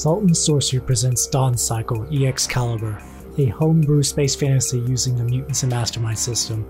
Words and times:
Salt 0.00 0.22
and 0.22 0.34
Sorcery 0.34 0.80
presents 0.80 1.26
Dawn 1.26 1.58
Cycle 1.58 2.08
EX 2.10 2.46
Caliber, 2.46 2.98
a 3.36 3.44
homebrew 3.48 4.02
space 4.02 4.34
fantasy 4.34 4.78
using 4.78 5.14
the 5.14 5.24
Mutants 5.24 5.62
and 5.62 5.70
Mastermind 5.70 6.18
system. 6.18 6.66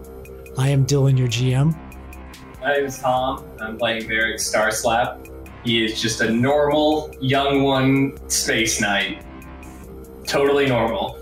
I 0.59 0.69
am 0.71 0.85
Dylan, 0.85 1.17
your 1.17 1.29
GM. 1.29 1.79
My 2.61 2.73
name 2.73 2.87
is 2.87 2.99
Tom. 2.99 3.45
I'm 3.61 3.79
playing 3.79 4.03
Varric 4.09 4.41
Starslap. 4.41 5.31
He 5.63 5.85
is 5.85 6.03
just 6.03 6.21
a 6.23 6.29
normal, 6.29 7.15
young 7.21 7.63
one 7.63 8.19
space 8.29 8.81
knight. 8.81 9.25
Totally 10.27 10.67
normal. 10.67 11.17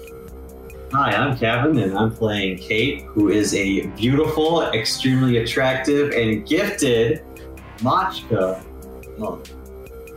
Hi, 0.92 1.10
I'm 1.10 1.36
Kevin, 1.36 1.78
and 1.78 1.94
I'm 1.98 2.14
playing 2.14 2.56
Kate, 2.56 3.02
who 3.02 3.28
is 3.28 3.54
a 3.54 3.86
beautiful, 3.88 4.62
extremely 4.72 5.36
attractive, 5.36 6.12
and 6.12 6.48
gifted 6.48 7.22
Machka. 7.80 8.64
Oh, 9.20 9.42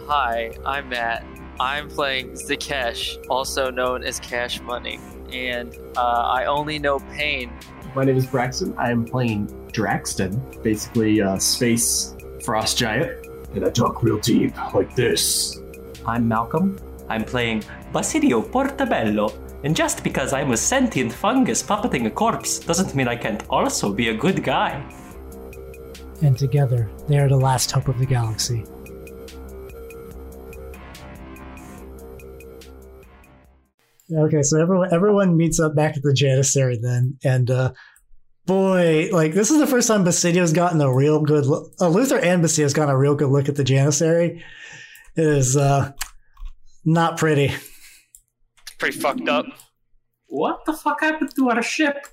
Hi, 0.08 0.52
I'm 0.66 0.88
Matt. 0.88 1.26
I'm 1.62 1.90
playing 1.90 2.32
Zakesh, 2.32 3.24
also 3.30 3.70
known 3.70 4.04
as 4.04 4.20
Cash 4.20 4.62
Money, 4.62 5.00
and 5.32 5.78
uh, 5.96 6.34
I 6.40 6.46
only 6.46 6.80
know 6.80 6.98
pain. 7.14 7.54
My 7.94 8.04
name 8.04 8.18
is 8.18 8.26
Braxton. 8.26 8.74
I 8.80 8.90
am 8.90 9.06
playing 9.06 9.46
Draxton, 9.72 10.64
basically 10.64 11.20
a 11.20 11.40
space 11.40 12.16
frost 12.44 12.80
giant. 12.80 13.28
And 13.54 13.64
I 13.64 13.70
talk 13.70 14.02
real 14.02 14.18
deep, 14.18 14.58
like 14.74 14.96
this. 14.96 15.62
I'm 16.04 16.28
Malcolm. 16.28 16.80
I'm 17.10 17.24
playing 17.24 17.64
Basilio 17.94 18.42
Portabello, 18.42 19.32
and 19.64 19.76
just 19.76 20.04
because 20.04 20.34
I'm 20.34 20.54
a 20.54 20.58
sentient 20.58 21.14
fungus 21.14 21.62
puppeting 21.62 22.08
a 22.08 22.10
corpse 22.10 22.58
doesn't 22.58 22.96
mean 22.96 23.08
I 23.08 23.16
can't 23.16 23.44
also 23.52 23.94
be 23.94 24.10
a 24.10 24.16
good 24.16 24.44
guy. 24.44 24.84
And 26.24 26.36
together, 26.36 26.90
they 27.08 27.20
are 27.20 27.30
the 27.30 27.38
last 27.38 27.70
hope 27.70 27.88
of 27.88 28.00
the 28.00 28.08
galaxy. 28.08 28.66
Okay, 34.14 34.44
so 34.44 34.62
everyone 34.62 34.94
everyone 34.94 35.38
meets 35.38 35.60
up 35.60 35.76
back 35.76 35.96
at 35.96 36.04
the 36.04 36.12
Janissary 36.12 36.78
then, 36.82 37.18
and 37.24 37.50
uh, 37.50 37.72
boy, 38.46 39.10
like 39.12 39.34
this 39.34 39.52
is 39.52 39.60
the 39.60 39.68
first 39.68 39.88
time 39.88 40.04
Basidio's 40.04 40.52
gotten 40.52 40.82
a 40.82 40.94
real 40.94 41.22
good 41.22 41.46
look. 41.46 41.72
Uh, 41.80 41.88
Luther 41.88 42.20
and 42.20 42.42
Basidio's 42.42 42.74
gotten 42.74 42.94
a 42.94 42.98
real 42.98 43.16
good 43.16 43.30
look 43.30 43.48
at 43.48 43.56
the 43.56 43.64
Janissary. 43.64 44.42
It 45.16 45.26
is 45.26 45.56
uh, 45.56 45.94
not 46.84 47.18
pretty. 47.18 47.54
Pretty 48.80 49.00
fucked 49.00 49.30
up. 49.30 49.46
What 50.28 50.66
the 50.66 50.74
fuck 50.74 51.02
happened 51.02 51.34
to 51.36 51.50
our 51.50 51.62
ship? 51.62 52.08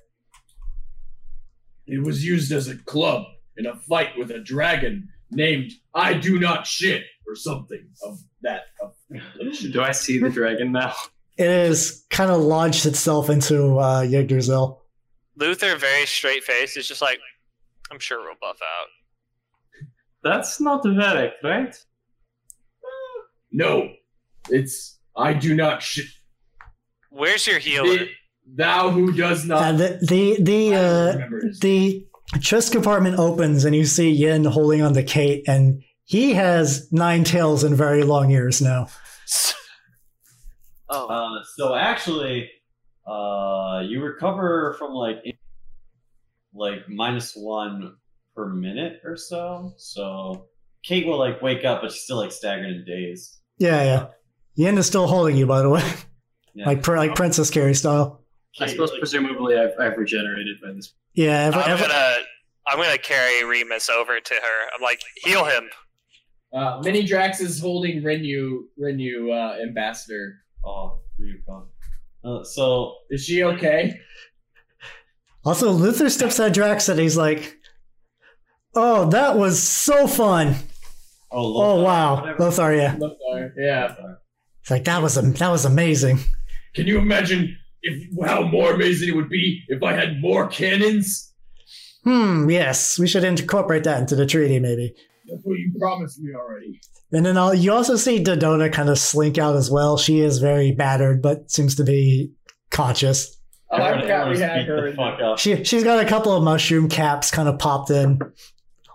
It 1.86 2.04
was 2.04 2.24
used 2.24 2.52
as 2.52 2.68
a 2.68 2.76
club 2.76 3.24
in 3.56 3.66
a 3.66 3.74
fight 3.74 4.10
with 4.18 4.30
a 4.30 4.38
dragon 4.38 5.08
named 5.30 5.72
I 5.94 6.14
Do 6.14 6.38
Not 6.38 6.66
Shit 6.66 7.04
or 7.26 7.34
something 7.34 7.88
of 8.04 8.18
that. 8.42 8.64
Of 8.82 8.94
Do 9.72 9.82
I 9.82 9.92
see 9.92 10.18
the 10.18 10.30
dragon 10.30 10.72
now? 10.72 10.94
It 11.38 11.46
is 11.48 12.04
kind 12.10 12.30
of 12.30 12.40
launched 12.40 12.84
itself 12.84 13.30
into 13.30 13.78
uh, 13.78 14.02
Yggdrasil. 14.02 14.82
Luther, 15.36 15.76
very 15.76 16.04
straight 16.04 16.42
face, 16.42 16.76
is 16.76 16.88
just 16.88 17.00
like, 17.00 17.20
I'm 17.92 18.00
sure 18.00 18.20
we'll 18.20 18.34
buff 18.40 18.58
out. 18.60 18.88
That's 20.24 20.60
not 20.60 20.82
Varric, 20.82 21.32
right? 21.44 21.74
no, 23.52 23.90
it's 24.50 24.98
I 25.16 25.32
Do 25.32 25.54
Not 25.54 25.80
Shit. 25.82 26.06
Where's 27.10 27.46
your 27.46 27.58
healer? 27.58 27.98
The- 27.98 28.08
thou 28.54 28.90
who 28.90 29.12
does 29.12 29.44
not. 29.44 29.62
Uh, 29.62 29.72
the 29.72 29.98
the 30.02 30.42
the 30.42 30.74
uh, 30.74 31.12
the 31.60 32.06
chest 32.40 32.72
compartment 32.72 33.18
opens 33.18 33.64
and 33.64 33.74
you 33.74 33.84
see 33.84 34.10
Yin 34.10 34.44
holding 34.44 34.82
on 34.82 34.94
to 34.94 35.02
Kate, 35.02 35.44
and 35.48 35.82
he 36.04 36.34
has 36.34 36.90
nine 36.92 37.24
tails 37.24 37.64
and 37.64 37.76
very 37.76 38.02
long 38.02 38.30
ears 38.30 38.60
now. 38.60 38.88
Oh, 40.90 41.06
Uh, 41.08 41.42
so 41.56 41.74
actually, 41.74 42.50
uh, 43.06 43.82
you 43.86 44.02
recover 44.02 44.74
from 44.78 44.92
like 44.92 45.18
like 46.54 46.88
minus 46.88 47.34
one 47.34 47.96
per 48.34 48.48
minute 48.48 49.00
or 49.04 49.16
so. 49.16 49.72
So 49.76 50.46
Kate 50.82 51.06
will 51.06 51.18
like 51.18 51.42
wake 51.42 51.64
up, 51.64 51.82
but 51.82 51.92
she's 51.92 52.02
still 52.02 52.16
like 52.16 52.32
staggered 52.32 52.66
and 52.66 52.86
dazed. 52.86 53.36
Yeah, 53.58 53.82
yeah. 53.84 54.06
Yin 54.54 54.78
is 54.78 54.86
still 54.86 55.06
holding 55.06 55.36
you, 55.36 55.46
by 55.46 55.62
the 55.62 55.68
way, 55.68 55.82
Yeah. 56.54 56.66
like 56.66 56.82
pr- 56.82 56.96
like 56.96 57.14
Princess 57.14 57.50
carry 57.50 57.74
style. 57.74 58.24
I 58.60 58.66
suppose 58.66 58.90
like- 58.90 58.98
presumably 59.00 59.56
I've, 59.58 59.72
I've 59.78 59.96
regenerated 59.96 60.56
by 60.62 60.72
this. 60.72 60.94
Yeah, 61.14 61.46
ever, 61.46 61.58
I'm 61.58 61.70
ever- 61.72 61.82
gonna, 61.82 62.14
I'm 62.66 62.78
gonna 62.78 62.98
carry 62.98 63.44
Remus 63.44 63.88
over 63.88 64.18
to 64.20 64.34
her. 64.34 64.68
I'm 64.74 64.82
like, 64.82 65.00
heal 65.24 65.44
him. 65.44 65.68
Uh, 66.52 66.80
Mini 66.82 67.02
Drax 67.04 67.40
is 67.40 67.60
holding 67.60 68.02
Renu, 68.02 68.60
Renu 68.80 69.30
uh, 69.32 69.60
ambassador. 69.62 70.36
Oh, 70.64 71.00
Ryukon. 71.20 71.66
Uh, 72.24 72.42
so 72.44 72.94
Is 73.10 73.24
she 73.24 73.42
okay? 73.44 73.94
also 75.44 75.70
Luther 75.70 76.10
steps 76.10 76.38
at 76.40 76.52
Drax 76.52 76.88
and 76.88 76.98
he's 77.00 77.16
like, 77.16 77.56
"Oh, 78.74 79.08
that 79.10 79.36
was 79.38 79.62
so 79.62 80.06
fun! 80.06 80.56
oh, 81.30 81.62
Oh 81.62 81.82
wow, 81.82 82.20
whatever. 82.20 82.44
Lothar, 82.44 82.74
yeah, 82.74 82.96
Lothar, 82.98 83.54
Yeah. 83.56 83.94
it's 84.60 84.70
like 84.70 84.84
that 84.84 85.00
was 85.02 85.16
am- 85.16 85.32
that 85.34 85.48
was 85.50 85.64
amazing." 85.64 86.18
Can 86.74 86.86
you 86.86 86.98
imagine 86.98 87.56
if 87.82 88.08
how 88.26 88.42
more 88.42 88.72
amazing 88.74 89.08
it 89.10 89.16
would 89.16 89.28
be 89.30 89.62
if 89.68 89.82
I 89.82 89.92
had 89.94 90.20
more 90.20 90.48
cannons? 90.48 91.32
Hmm. 92.04 92.48
Yes, 92.50 92.98
we 92.98 93.06
should 93.08 93.24
incorporate 93.24 93.84
that 93.84 94.00
into 94.00 94.16
the 94.16 94.26
treaty, 94.26 94.58
maybe. 94.60 94.94
That's 95.28 95.42
what 95.44 95.58
you 95.58 95.72
promised 95.78 96.18
me 96.20 96.32
already. 96.34 96.80
And 97.12 97.24
then 97.24 97.38
I'll, 97.38 97.54
you 97.54 97.72
also 97.72 97.96
see 97.96 98.22
Dodona 98.22 98.72
kind 98.72 98.90
of 98.90 98.98
slink 98.98 99.38
out 99.38 99.56
as 99.56 99.70
well. 99.70 99.96
She 99.96 100.20
is 100.20 100.38
very 100.38 100.72
battered, 100.72 101.22
but 101.22 101.50
seems 101.50 101.74
to 101.76 101.84
be 101.84 102.32
conscious. 102.70 103.34
Oh, 103.70 103.82
I 103.82 104.00
forgot 104.00 104.30
we 104.30 104.38
had 104.38 104.66
her. 104.66 104.80
the 104.82 104.86
in 104.88 104.96
fuck 104.96 105.18
there. 105.18 105.30
up. 105.30 105.38
She 105.38 105.64
she's 105.64 105.84
got 105.84 106.04
a 106.04 106.08
couple 106.08 106.32
of 106.32 106.42
mushroom 106.42 106.88
caps 106.88 107.30
kind 107.30 107.48
of 107.48 107.58
popped 107.58 107.90
in. 107.90 108.18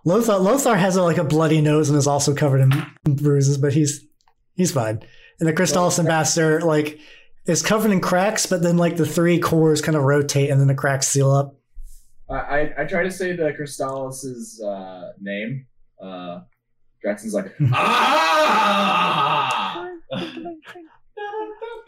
Lothar 0.05 0.37
Lothar 0.37 0.75
has 0.75 0.95
like 0.97 1.17
a 1.17 1.23
bloody 1.23 1.61
nose 1.61 1.89
and 1.89 1.97
is 1.97 2.07
also 2.07 2.33
covered 2.33 2.61
in 2.61 3.15
bruises, 3.15 3.57
but 3.57 3.73
he's 3.73 4.05
he's 4.55 4.71
fine. 4.71 5.01
And 5.39 5.47
the 5.47 5.53
Crystallis 5.53 5.99
ambassador 5.99 6.61
like 6.61 6.99
is 7.45 7.61
covered 7.61 7.91
in 7.91 8.01
cracks, 8.01 8.45
but 8.45 8.61
then 8.63 8.77
like 8.77 8.97
the 8.97 9.05
three 9.05 9.39
cores 9.39 9.81
kind 9.81 9.95
of 9.95 10.03
rotate 10.03 10.49
and 10.49 10.59
then 10.59 10.67
the 10.67 10.75
cracks 10.75 11.07
seal 11.07 11.31
up. 11.31 11.55
I, 12.29 12.35
I 12.35 12.73
I 12.79 12.85
try 12.85 13.03
to 13.03 13.11
say 13.11 13.35
the 13.35 13.53
Crystallis's 13.53 14.61
uh, 14.61 15.11
name. 15.19 15.67
Uh, 16.01 16.41
Draxon's 17.03 17.33
like 17.33 17.53
ah. 17.73 19.89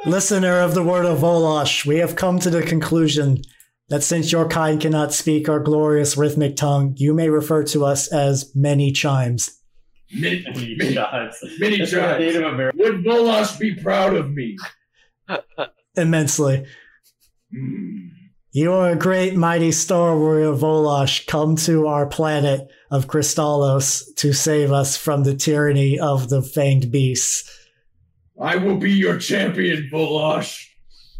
Listener 0.05 0.59
of 0.59 0.75
the 0.75 0.83
word 0.83 1.05
of 1.05 1.19
Volosh, 1.19 1.85
we 1.85 1.97
have 1.97 2.15
come 2.15 2.39
to 2.39 2.49
the 2.49 2.61
conclusion 2.61 3.41
that 3.89 4.03
since 4.03 4.31
your 4.31 4.47
kind 4.47 4.79
cannot 4.79 5.13
speak 5.13 5.49
our 5.49 5.59
glorious 5.59 6.17
rhythmic 6.17 6.55
tongue, 6.55 6.93
you 6.97 7.13
may 7.13 7.29
refer 7.29 7.63
to 7.65 7.85
us 7.85 8.11
as 8.11 8.51
many 8.55 8.91
chimes. 8.91 9.59
Mini, 10.13 10.43
Many 10.45 10.75
mini, 10.77 10.93
shots. 10.93 11.43
mini 11.59 11.81
It's 11.81 11.91
like 11.93 12.01
Drax. 12.01 12.19
Native 12.19 12.43
American. 12.43 12.79
Would 12.79 13.03
Volosh 13.03 13.59
be 13.59 13.75
proud 13.75 14.15
of 14.15 14.31
me? 14.31 14.55
Immensely. 15.95 16.65
Hmm. 17.51 18.04
You 18.55 18.71
are 18.71 18.91
a 18.91 18.95
great, 18.95 19.35
mighty 19.35 19.73
star 19.73 20.17
warrior 20.17 20.53
Volosh, 20.53 21.27
come 21.27 21.57
to 21.57 21.87
our 21.87 22.05
planet 22.05 22.71
of 22.89 23.05
Crystallos 23.05 24.15
to 24.15 24.31
save 24.31 24.71
us 24.71 24.95
from 24.95 25.25
the 25.25 25.35
tyranny 25.35 25.99
of 25.99 26.29
the 26.29 26.39
fanged 26.39 26.89
beasts. 26.89 27.51
I 28.41 28.55
will 28.55 28.77
be 28.77 28.93
your 28.93 29.19
champion, 29.19 29.89
Volosh. 29.91 30.67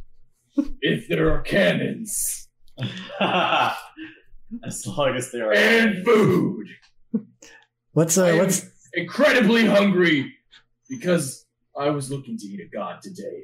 if 0.80 1.10
there 1.10 1.30
are 1.34 1.42
cannons 1.42 2.48
as 3.20 4.88
long 4.88 5.16
as 5.18 5.30
there 5.34 5.50
are. 5.50 5.54
and 5.54 6.06
food. 6.06 6.68
What's 7.92 8.18
uh, 8.18 8.34
what's 8.38 8.66
incredibly 8.94 9.66
hungry 9.66 10.34
because 10.88 11.46
I 11.78 11.90
was 11.90 12.10
looking 12.10 12.38
to 12.38 12.46
eat 12.46 12.62
a 12.62 12.70
god 12.74 13.02
today. 13.02 13.44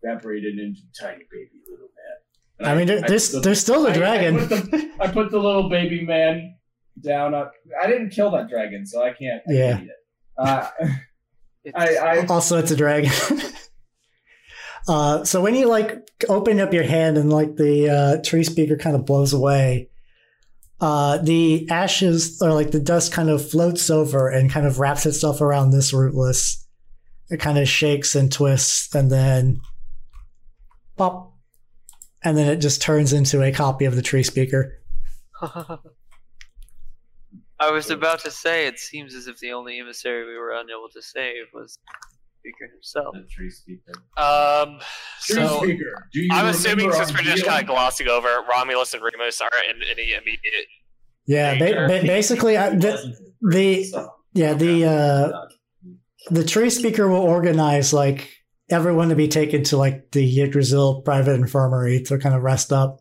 Evaporated 0.00 0.60
into 0.60 0.82
tiny 0.96 1.24
baby 1.28 1.60
little 1.68 1.88
man. 2.58 2.68
And 2.68 2.68
I 2.68 2.74
mean, 2.78 2.86
there- 2.86 3.00
there's 3.08 3.30
the- 3.30 3.40
there's 3.40 3.60
still 3.60 3.82
the 3.82 3.90
I- 3.90 3.94
dragon. 3.96 4.36
I 4.40 4.46
put 4.46 4.70
the, 4.70 4.90
I 5.00 5.08
put 5.08 5.30
the 5.30 5.38
little 5.38 5.68
baby 5.68 6.04
man 6.04 6.56
down. 7.00 7.34
On, 7.34 7.48
I 7.82 7.86
didn't 7.86 8.10
kill 8.10 8.30
that 8.32 8.48
dragon, 8.48 8.86
so 8.86 9.02
I 9.02 9.12
can't. 9.12 9.42
I 9.48 9.52
Yeah. 9.52 9.80
Eat 9.80 9.84
it. 9.88 9.90
Uh, 10.38 10.68
It's- 11.64 11.98
I, 12.02 12.18
I 12.20 12.26
also 12.26 12.58
it's 12.58 12.70
a 12.70 12.76
dragon. 12.76 13.10
uh, 14.88 15.24
so 15.24 15.40
when 15.40 15.54
you 15.54 15.66
like 15.66 15.96
open 16.28 16.60
up 16.60 16.74
your 16.74 16.82
hand 16.84 17.16
and 17.16 17.32
like 17.32 17.56
the 17.56 17.88
uh, 17.88 18.22
tree 18.22 18.44
speaker 18.44 18.76
kind 18.76 18.94
of 18.94 19.06
blows 19.06 19.32
away, 19.32 19.88
uh, 20.80 21.18
the 21.18 21.66
ashes 21.70 22.40
or 22.42 22.52
like 22.52 22.70
the 22.70 22.80
dust 22.80 23.12
kind 23.12 23.30
of 23.30 23.48
floats 23.48 23.88
over 23.88 24.28
and 24.28 24.50
kind 24.50 24.66
of 24.66 24.78
wraps 24.78 25.06
itself 25.06 25.40
around 25.40 25.70
this 25.70 25.92
rootless. 25.94 26.66
It 27.30 27.38
kind 27.40 27.56
of 27.56 27.66
shakes 27.66 28.14
and 28.14 28.30
twists 28.30 28.94
and 28.94 29.10
then 29.10 29.60
pop, 30.98 31.32
and 32.24 32.36
then 32.36 32.48
it 32.48 32.56
just 32.56 32.82
turns 32.82 33.12
into 33.12 33.42
a 33.42 33.52
copy 33.52 33.84
of 33.84 33.94
the 33.94 34.02
tree 34.02 34.22
speaker. 34.22 34.80
I 37.60 37.70
was 37.70 37.90
about 37.90 38.20
to 38.20 38.30
say, 38.30 38.66
it 38.66 38.78
seems 38.78 39.14
as 39.14 39.26
if 39.26 39.38
the 39.38 39.52
only 39.52 39.78
emissary 39.78 40.26
we 40.26 40.36
were 40.36 40.50
unable 40.52 40.88
to 40.92 41.00
save 41.00 41.44
was 41.52 41.78
speaker 42.40 42.70
himself. 42.72 43.14
The 43.14 43.26
tree 43.30 43.50
speaker. 43.50 43.92
Um, 44.16 44.80
Tree 45.22 45.36
so 45.36 45.62
speaker, 45.62 46.08
do 46.12 46.20
you 46.20 46.28
I'm 46.32 46.46
assuming 46.46 46.92
since 46.92 47.12
we're 47.12 47.22
just 47.22 47.44
kind 47.44 47.60
of 47.60 47.66
glossing 47.66 48.08
over, 48.08 48.28
Romulus 48.48 48.92
and 48.92 49.02
Remus 49.02 49.40
are 49.40 49.50
in 49.70 49.82
any 49.90 50.12
immediate. 50.12 50.66
Yeah, 51.26 51.58
ba- 51.58 51.86
ba- 51.88 52.06
basically, 52.06 52.58
I, 52.58 52.70
the, 52.70 53.16
the 53.40 54.10
yeah 54.34 54.52
the 54.52 54.84
uh, 54.84 55.32
the 56.30 56.44
tree 56.44 56.68
speaker 56.68 57.08
will 57.08 57.22
organize 57.22 57.94
like 57.94 58.30
everyone 58.70 59.08
to 59.10 59.16
be 59.16 59.28
taken 59.28 59.62
to 59.64 59.76
like 59.76 60.10
the 60.12 60.40
Yggdrasil 60.42 61.02
private 61.02 61.34
infirmary 61.34 62.02
to 62.04 62.18
kind 62.18 62.34
of 62.34 62.42
rest 62.42 62.72
up. 62.72 63.00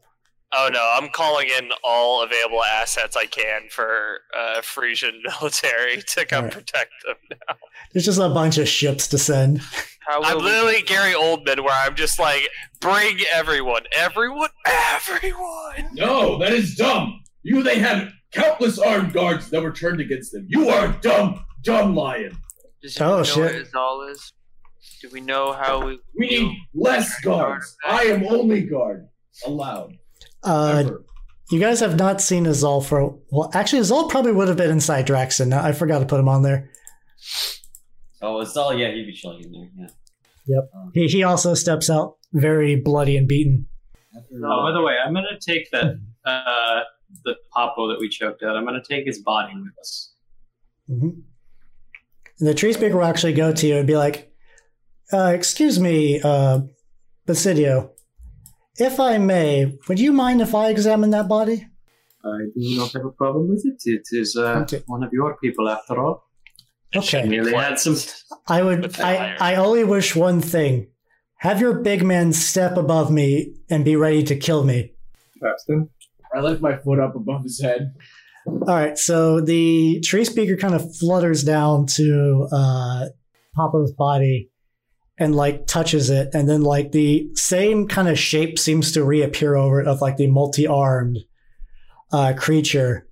Oh 0.55 0.69
no, 0.71 0.93
I'm 1.01 1.09
calling 1.09 1.47
in 1.57 1.69
all 1.83 2.23
available 2.23 2.63
assets 2.63 3.15
I 3.17 3.25
can 3.25 3.61
for 3.71 4.19
uh, 4.37 4.61
Frisian 4.61 5.19
military 5.41 6.01
to 6.09 6.25
come 6.25 6.45
Alright. 6.45 6.53
protect 6.53 6.91
them. 7.07 7.15
Now. 7.31 7.55
There's 7.91 8.05
just 8.05 8.19
a 8.19 8.29
bunch 8.29 8.59
of 8.59 8.67
ships 8.67 9.07
to 9.07 9.17
send. 9.17 9.61
I'm 10.07 10.37
we- 10.37 10.43
literally 10.43 10.81
Gary 10.83 11.13
Oldman, 11.13 11.61
where 11.63 11.73
I'm 11.73 11.95
just 11.95 12.19
like, 12.19 12.47
bring 12.81 13.17
everyone, 13.33 13.83
everyone, 13.97 14.49
everyone. 14.67 15.89
No, 15.93 16.37
that 16.37 16.53
is 16.53 16.75
dumb. 16.75 17.21
You 17.41 17.63
they 17.63 17.79
had 17.79 18.11
countless 18.31 18.77
armed 18.77 19.11
guards 19.13 19.49
that 19.49 19.61
were 19.63 19.71
turned 19.71 20.01
against 20.01 20.33
them. 20.33 20.45
You 20.47 20.69
are 20.69 20.87
a 20.89 20.97
dumb, 21.01 21.43
dumb 21.63 21.95
lion. 21.95 22.37
Does 22.81 22.99
Oh, 23.01 23.05
anyone 23.05 23.17
know 23.17 23.23
shit. 23.23 23.41
what 23.43 23.71
Izal 23.73 24.11
is? 24.11 24.33
Do 25.03 25.09
we 25.11 25.19
know 25.19 25.51
how 25.51 25.85
we? 25.85 25.99
We 26.17 26.29
need 26.29 26.57
less 26.73 27.19
guards. 27.19 27.75
I 27.85 28.03
am 28.03 28.25
only 28.25 28.61
guard 28.61 29.09
allowed. 29.45 29.97
Uh, 30.41 30.83
Ever. 30.85 31.03
you 31.51 31.59
guys 31.59 31.81
have 31.81 31.97
not 31.97 32.21
seen 32.21 32.45
Azal 32.45 32.85
for 32.85 33.19
well, 33.29 33.51
actually, 33.53 33.81
Azal 33.81 34.09
probably 34.09 34.31
would 34.31 34.47
have 34.47 34.55
been 34.55 34.71
inside 34.71 35.05
Draxon. 35.05 35.51
I 35.51 35.73
forgot 35.73 35.99
to 35.99 36.05
put 36.05 36.21
him 36.21 36.29
on 36.29 36.41
there. 36.43 36.71
oh, 38.21 38.39
it's 38.39 38.55
all 38.55 38.73
yeah. 38.73 38.91
He'd 38.93 39.05
be 39.05 39.11
chilling 39.11 39.43
in 39.43 39.51
there. 39.51 39.69
Yeah. 39.77 40.55
Yep. 40.55 40.69
He 40.93 41.07
he 41.07 41.23
also 41.23 41.53
steps 41.53 41.89
out 41.89 42.15
very 42.31 42.77
bloody 42.77 43.17
and 43.17 43.27
beaten. 43.27 43.65
Oh, 44.15 44.63
by 44.63 44.71
the 44.71 44.81
way, 44.81 44.93
I'm 45.05 45.13
gonna 45.13 45.37
take 45.45 45.69
that 45.71 45.99
uh, 46.25 46.79
the 47.25 47.35
Popo 47.53 47.89
that 47.89 47.99
we 47.99 48.07
choked 48.07 48.41
out. 48.41 48.55
I'm 48.55 48.63
gonna 48.63 48.81
take 48.81 49.05
his 49.05 49.21
body 49.21 49.53
with 49.53 49.77
us. 49.81 50.13
hmm 50.87 51.09
And 52.39 52.47
the 52.47 52.53
tree 52.53 52.71
speaker 52.71 52.95
will 52.95 53.03
actually 53.03 53.33
go 53.33 53.51
to 53.51 53.67
you 53.67 53.75
and 53.75 53.85
be 53.85 53.97
like, 53.97 54.29
uh, 55.13 55.31
"Excuse 55.33 55.79
me, 55.79 56.21
uh, 56.21 56.61
Basidio, 57.27 57.91
if 58.77 58.99
I 58.99 59.17
may, 59.17 59.77
would 59.87 59.99
you 59.99 60.11
mind 60.13 60.41
if 60.41 60.53
I 60.55 60.69
examine 60.69 61.11
that 61.11 61.27
body?" 61.27 61.67
I 62.25 62.37
do 62.55 62.77
not 62.77 62.91
have 62.93 63.05
a 63.05 63.11
problem 63.11 63.49
with 63.49 63.65
it. 63.65 63.81
It 63.85 64.07
is 64.11 64.35
uh, 64.37 64.61
Okay. 64.63 64.81
one 64.87 65.03
of 65.03 65.11
your 65.11 65.37
people, 65.37 65.67
after 65.69 65.99
all. 66.03 66.23
Okay. 66.95 67.27
Merely 67.27 67.53
had 67.53 67.79
some. 67.79 67.97
I 68.47 68.61
would. 68.63 68.99
I. 68.99 69.35
I 69.39 69.55
only 69.55 69.83
wish 69.83 70.15
one 70.15 70.39
thing: 70.41 70.87
have 71.37 71.59
your 71.59 71.81
big 71.81 72.03
man 72.03 72.31
step 72.33 72.77
above 72.77 73.11
me 73.11 73.55
and 73.69 73.83
be 73.83 73.95
ready 73.95 74.23
to 74.23 74.35
kill 74.35 74.63
me. 74.63 74.93
Paxton. 75.41 75.89
I 76.35 76.39
lift 76.39 76.61
my 76.61 76.77
foot 76.77 76.99
up 76.99 77.15
above 77.15 77.43
his 77.43 77.61
head. 77.61 77.93
All 78.47 78.59
right. 78.67 78.97
So 78.97 79.41
the 79.41 79.99
tree 80.01 80.23
speaker 80.25 80.55
kind 80.57 80.73
of 80.73 80.95
flutters 80.97 81.43
down 81.43 81.85
to 81.97 82.47
uh, 82.51 83.05
Papo's 83.55 83.91
body 83.93 84.49
and 85.23 85.35
like 85.35 85.65
touches 85.67 86.09
it, 86.09 86.29
and 86.33 86.49
then 86.49 86.61
like 86.61 86.91
the 86.91 87.29
same 87.33 87.87
kind 87.87 88.09
of 88.09 88.19
shape 88.19 88.59
seems 88.59 88.91
to 88.91 89.03
reappear 89.03 89.55
over 89.55 89.79
it 89.79 89.87
of 89.87 90.01
like 90.01 90.17
the 90.17 90.27
multi-armed 90.27 91.19
uh, 92.11 92.33
creature, 92.37 93.07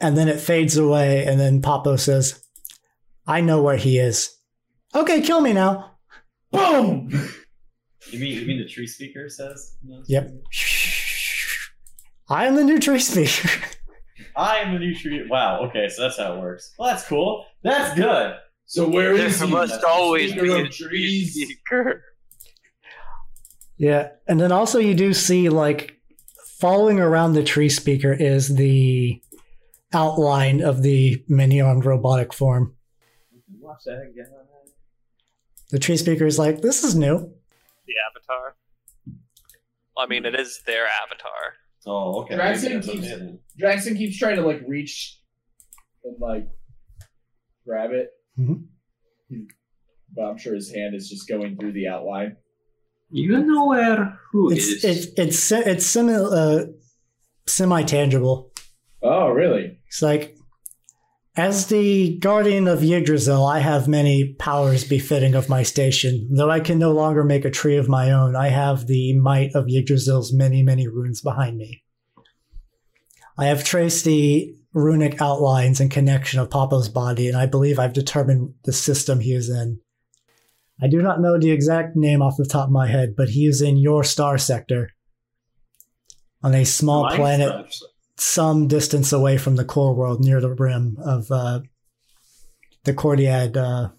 and 0.00 0.16
then 0.16 0.28
it 0.28 0.40
fades 0.40 0.76
away, 0.76 1.26
and 1.26 1.40
then 1.40 1.60
Papo 1.60 1.98
says, 1.98 2.42
"I 3.26 3.40
know 3.40 3.60
where 3.60 3.76
he 3.76 3.98
is." 3.98 4.36
Okay, 4.94 5.20
kill 5.20 5.40
me 5.40 5.52
now. 5.52 5.98
Boom! 6.52 7.10
You 8.10 8.18
mean 8.20 8.34
you 8.34 8.46
mean 8.46 8.58
the 8.58 8.68
tree 8.68 8.86
speaker 8.86 9.28
says? 9.28 9.76
Yep. 10.06 10.30
I 12.28 12.46
am 12.46 12.54
the 12.54 12.64
new 12.64 12.78
tree 12.78 13.00
speaker. 13.00 13.48
I 14.36 14.58
am 14.58 14.72
the 14.72 14.78
new 14.78 14.94
tree. 14.94 15.26
Wow. 15.28 15.66
Okay, 15.66 15.88
so 15.88 16.02
that's 16.02 16.18
how 16.18 16.36
it 16.36 16.40
works. 16.40 16.72
Well, 16.78 16.88
that's 16.88 17.06
cool. 17.06 17.44
That's 17.62 17.94
good. 17.98 18.34
So 18.70 18.88
where 18.88 19.16
There 19.16 19.26
is 19.26 19.40
he? 19.40 19.50
must 19.50 19.82
always 19.82 20.30
Speaker 20.30 20.44
be 20.44 20.52
a 20.60 20.68
trees. 20.68 21.32
speaker. 21.34 22.04
Yeah, 23.76 24.10
and 24.28 24.40
then 24.40 24.52
also 24.52 24.78
you 24.78 24.94
do 24.94 25.12
see 25.12 25.48
like 25.48 25.96
following 26.60 27.00
around 27.00 27.32
the 27.32 27.42
tree 27.42 27.68
speaker 27.68 28.12
is 28.12 28.54
the 28.54 29.20
outline 29.92 30.62
of 30.62 30.82
the 30.82 31.24
mini-armed 31.26 31.84
robotic 31.84 32.32
form. 32.32 32.76
Watch 33.58 33.80
that 33.86 34.02
again. 34.08 34.26
The 35.72 35.80
tree 35.80 35.96
speaker 35.96 36.26
is 36.26 36.38
like, 36.38 36.60
"This 36.60 36.84
is 36.84 36.94
new." 36.94 37.18
The 37.86 37.94
Avatar. 38.08 38.54
I 39.96 40.06
mean, 40.06 40.24
it 40.26 40.38
is 40.38 40.60
their 40.64 40.86
Avatar. 41.02 41.56
Oh, 41.86 42.20
okay. 42.22 42.36
Draxon 42.36 42.84
keeps- 42.84 43.06
okay. 43.12 43.38
Draxon 43.60 43.96
keeps 43.96 44.16
trying 44.16 44.36
to 44.36 44.42
like 44.42 44.62
reach 44.64 45.20
and 46.04 46.16
like 46.20 46.46
grab 47.66 47.90
it, 47.90 48.10
Mhm. 48.40 49.46
but 50.14 50.22
I'm 50.22 50.38
sure 50.38 50.54
his 50.54 50.72
hand 50.74 50.94
is 50.94 51.08
just 51.08 51.28
going 51.28 51.56
through 51.56 51.72
the 51.72 51.86
outline. 51.88 52.36
You 53.12 53.40
know 53.44 53.66
where 53.66 54.18
who 54.32 54.50
It's 54.52 54.66
is? 54.66 54.84
it's 54.84 55.06
it's 55.18 55.52
it's 55.52 55.86
semi 55.86 56.14
uh, 56.14 56.66
semi 57.46 57.82
tangible. 57.82 58.52
Oh, 59.02 59.28
really? 59.30 59.78
It's 59.88 60.02
like, 60.02 60.36
as 61.36 61.66
the 61.66 62.18
guardian 62.18 62.68
of 62.68 62.82
Yggdrasil, 62.82 63.44
I 63.44 63.60
have 63.60 63.88
many 63.88 64.34
powers 64.34 64.84
befitting 64.84 65.34
of 65.34 65.48
my 65.48 65.62
station. 65.62 66.28
Though 66.32 66.50
I 66.50 66.60
can 66.60 66.78
no 66.78 66.92
longer 66.92 67.24
make 67.24 67.44
a 67.44 67.50
tree 67.50 67.76
of 67.78 67.88
my 67.88 68.10
own, 68.12 68.36
I 68.36 68.48
have 68.48 68.86
the 68.86 69.14
might 69.14 69.54
of 69.54 69.68
Yggdrasil's 69.68 70.32
many, 70.32 70.62
many 70.62 70.86
runes 70.86 71.20
behind 71.22 71.56
me. 71.56 71.82
I 73.38 73.46
have 73.46 73.64
traced 73.64 74.04
the 74.04 74.54
runic 74.72 75.20
outlines 75.20 75.80
and 75.80 75.90
connection 75.90 76.40
of 76.40 76.50
Papo's 76.50 76.88
body, 76.88 77.28
and 77.28 77.36
I 77.36 77.46
believe 77.46 77.78
I've 77.78 77.92
determined 77.92 78.54
the 78.64 78.72
system 78.72 79.20
he 79.20 79.34
is 79.34 79.48
in. 79.48 79.80
I 80.82 80.88
do 80.88 81.02
not 81.02 81.20
know 81.20 81.38
the 81.38 81.50
exact 81.50 81.96
name 81.96 82.22
off 82.22 82.36
the 82.36 82.46
top 82.46 82.66
of 82.66 82.72
my 82.72 82.86
head, 82.86 83.14
but 83.16 83.30
he 83.30 83.46
is 83.46 83.60
in 83.60 83.76
your 83.76 84.04
star 84.04 84.38
sector. 84.38 84.90
On 86.42 86.54
a 86.54 86.64
small 86.64 87.10
planet 87.10 87.74
some 88.16 88.68
distance 88.68 89.12
away 89.12 89.38
from 89.38 89.56
the 89.56 89.64
core 89.64 89.94
world 89.94 90.20
near 90.20 90.40
the 90.40 90.50
rim 90.50 90.96
of 91.02 91.30
uh, 91.30 91.60
the 92.84 92.92
Cordiad 92.92 93.56
uh, 93.56 93.90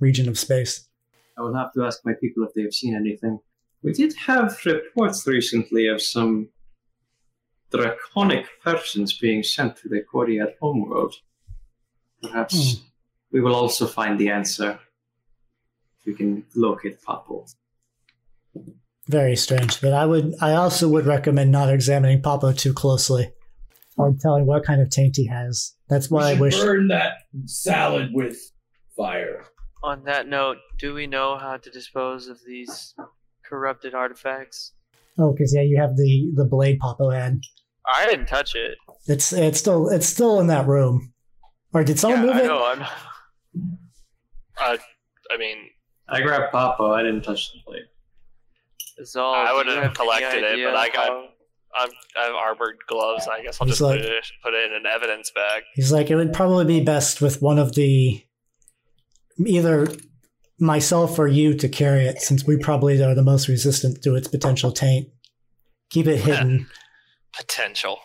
region 0.00 0.28
of 0.28 0.38
space. 0.38 0.88
I 1.38 1.42
will 1.42 1.54
have 1.54 1.72
to 1.74 1.84
ask 1.84 2.00
my 2.04 2.12
people 2.20 2.44
if 2.44 2.54
they 2.54 2.62
have 2.62 2.74
seen 2.74 2.94
anything. 2.94 3.40
We 3.82 3.92
did 3.92 4.14
have 4.26 4.58
reports 4.64 5.26
recently 5.26 5.88
of 5.88 6.00
some 6.00 6.48
draconic 7.72 8.46
persons 8.62 9.18
being 9.18 9.42
sent 9.42 9.76
to 9.78 9.88
the 9.88 10.02
Coriad 10.12 10.54
homeworld. 10.60 11.14
Perhaps 12.22 12.78
hmm. 12.78 12.84
we 13.32 13.40
will 13.40 13.54
also 13.54 13.86
find 13.86 14.18
the 14.18 14.28
answer 14.28 14.78
if 15.98 16.06
we 16.06 16.14
can 16.14 16.44
locate 16.54 17.02
Papo. 17.02 17.46
Very 19.08 19.34
strange, 19.36 19.80
but 19.80 19.92
I 19.92 20.06
would 20.06 20.34
I 20.40 20.52
also 20.52 20.88
would 20.88 21.06
recommend 21.06 21.50
not 21.50 21.68
examining 21.68 22.22
Papo 22.22 22.56
too 22.56 22.72
closely 22.72 23.32
or 23.96 24.14
telling 24.20 24.46
what 24.46 24.64
kind 24.64 24.80
of 24.80 24.90
taint 24.90 25.16
he 25.16 25.26
has. 25.26 25.74
That's 25.88 26.10
why 26.10 26.28
I 26.28 26.32
should 26.32 26.40
wish. 26.40 26.56
burn 26.56 26.88
that 26.88 27.14
salad 27.46 28.10
with 28.12 28.38
fire. 28.96 29.44
On 29.82 30.04
that 30.04 30.28
note, 30.28 30.58
do 30.78 30.94
we 30.94 31.06
know 31.06 31.36
how 31.36 31.56
to 31.56 31.70
dispose 31.70 32.28
of 32.28 32.38
these 32.46 32.94
corrupted 33.44 33.94
artifacts? 33.94 34.72
Oh, 35.18 35.32
because 35.32 35.52
yeah, 35.54 35.62
you 35.62 35.78
have 35.80 35.96
the 35.96 36.30
the 36.34 36.44
blade 36.44 36.78
Papo 36.78 37.12
had. 37.12 37.40
I 37.86 38.06
didn't 38.06 38.26
touch 38.26 38.54
it. 38.54 38.76
It's 39.06 39.32
it's 39.32 39.58
still 39.58 39.88
it's 39.88 40.06
still 40.06 40.40
in 40.40 40.46
that 40.48 40.66
room. 40.66 41.12
Or 41.74 41.82
did 41.84 41.98
someone 41.98 42.20
yeah, 42.20 42.26
move 42.26 42.36
I 42.36 42.40
it? 42.44 42.46
know. 42.46 42.64
I'm. 42.64 42.86
Uh, 44.60 44.76
I 45.32 45.38
mean, 45.38 45.56
I 46.08 46.20
grabbed 46.20 46.52
Papo. 46.54 46.94
I 46.94 47.02
didn't 47.02 47.22
touch 47.22 47.50
the 47.52 47.58
plate. 47.66 47.82
Zal, 49.04 49.24
I 49.34 49.52
would 49.52 49.66
you 49.66 49.72
have 49.72 49.84
have 49.84 49.94
collected 49.94 50.44
it, 50.44 50.64
but 50.64 50.76
I 50.76 50.88
got- 50.90 51.08
how- 51.08 51.28
I'm, 51.74 51.88
I 52.18 52.24
have 52.24 52.34
armored 52.34 52.76
gloves. 52.86 53.26
I 53.26 53.42
guess 53.42 53.58
I'll 53.60 53.66
It's 53.66 53.78
just 53.78 53.80
like- 53.80 54.00
put, 54.02 54.10
it, 54.10 54.24
put 54.44 54.52
it 54.54 54.70
in 54.70 54.76
an 54.76 54.86
evidence 54.86 55.32
bag. 55.34 55.62
He's 55.74 55.90
like, 55.90 56.10
it 56.10 56.16
would 56.16 56.34
probably 56.34 56.66
be 56.66 56.84
best 56.84 57.22
with 57.22 57.40
one 57.40 57.58
of 57.58 57.74
the 57.74 58.22
either 59.46 59.88
myself 60.60 61.18
or 61.18 61.26
you 61.26 61.54
to 61.54 61.68
carry 61.68 62.04
it, 62.04 62.20
since 62.20 62.46
we 62.46 62.58
probably 62.58 63.02
are 63.02 63.14
the 63.14 63.22
most 63.22 63.48
resistant 63.48 64.02
to 64.02 64.14
its 64.14 64.28
potential 64.28 64.70
taint. 64.70 65.08
Keep 65.90 66.06
it 66.08 66.18
hidden. 66.18 66.68
Potential. 67.36 67.98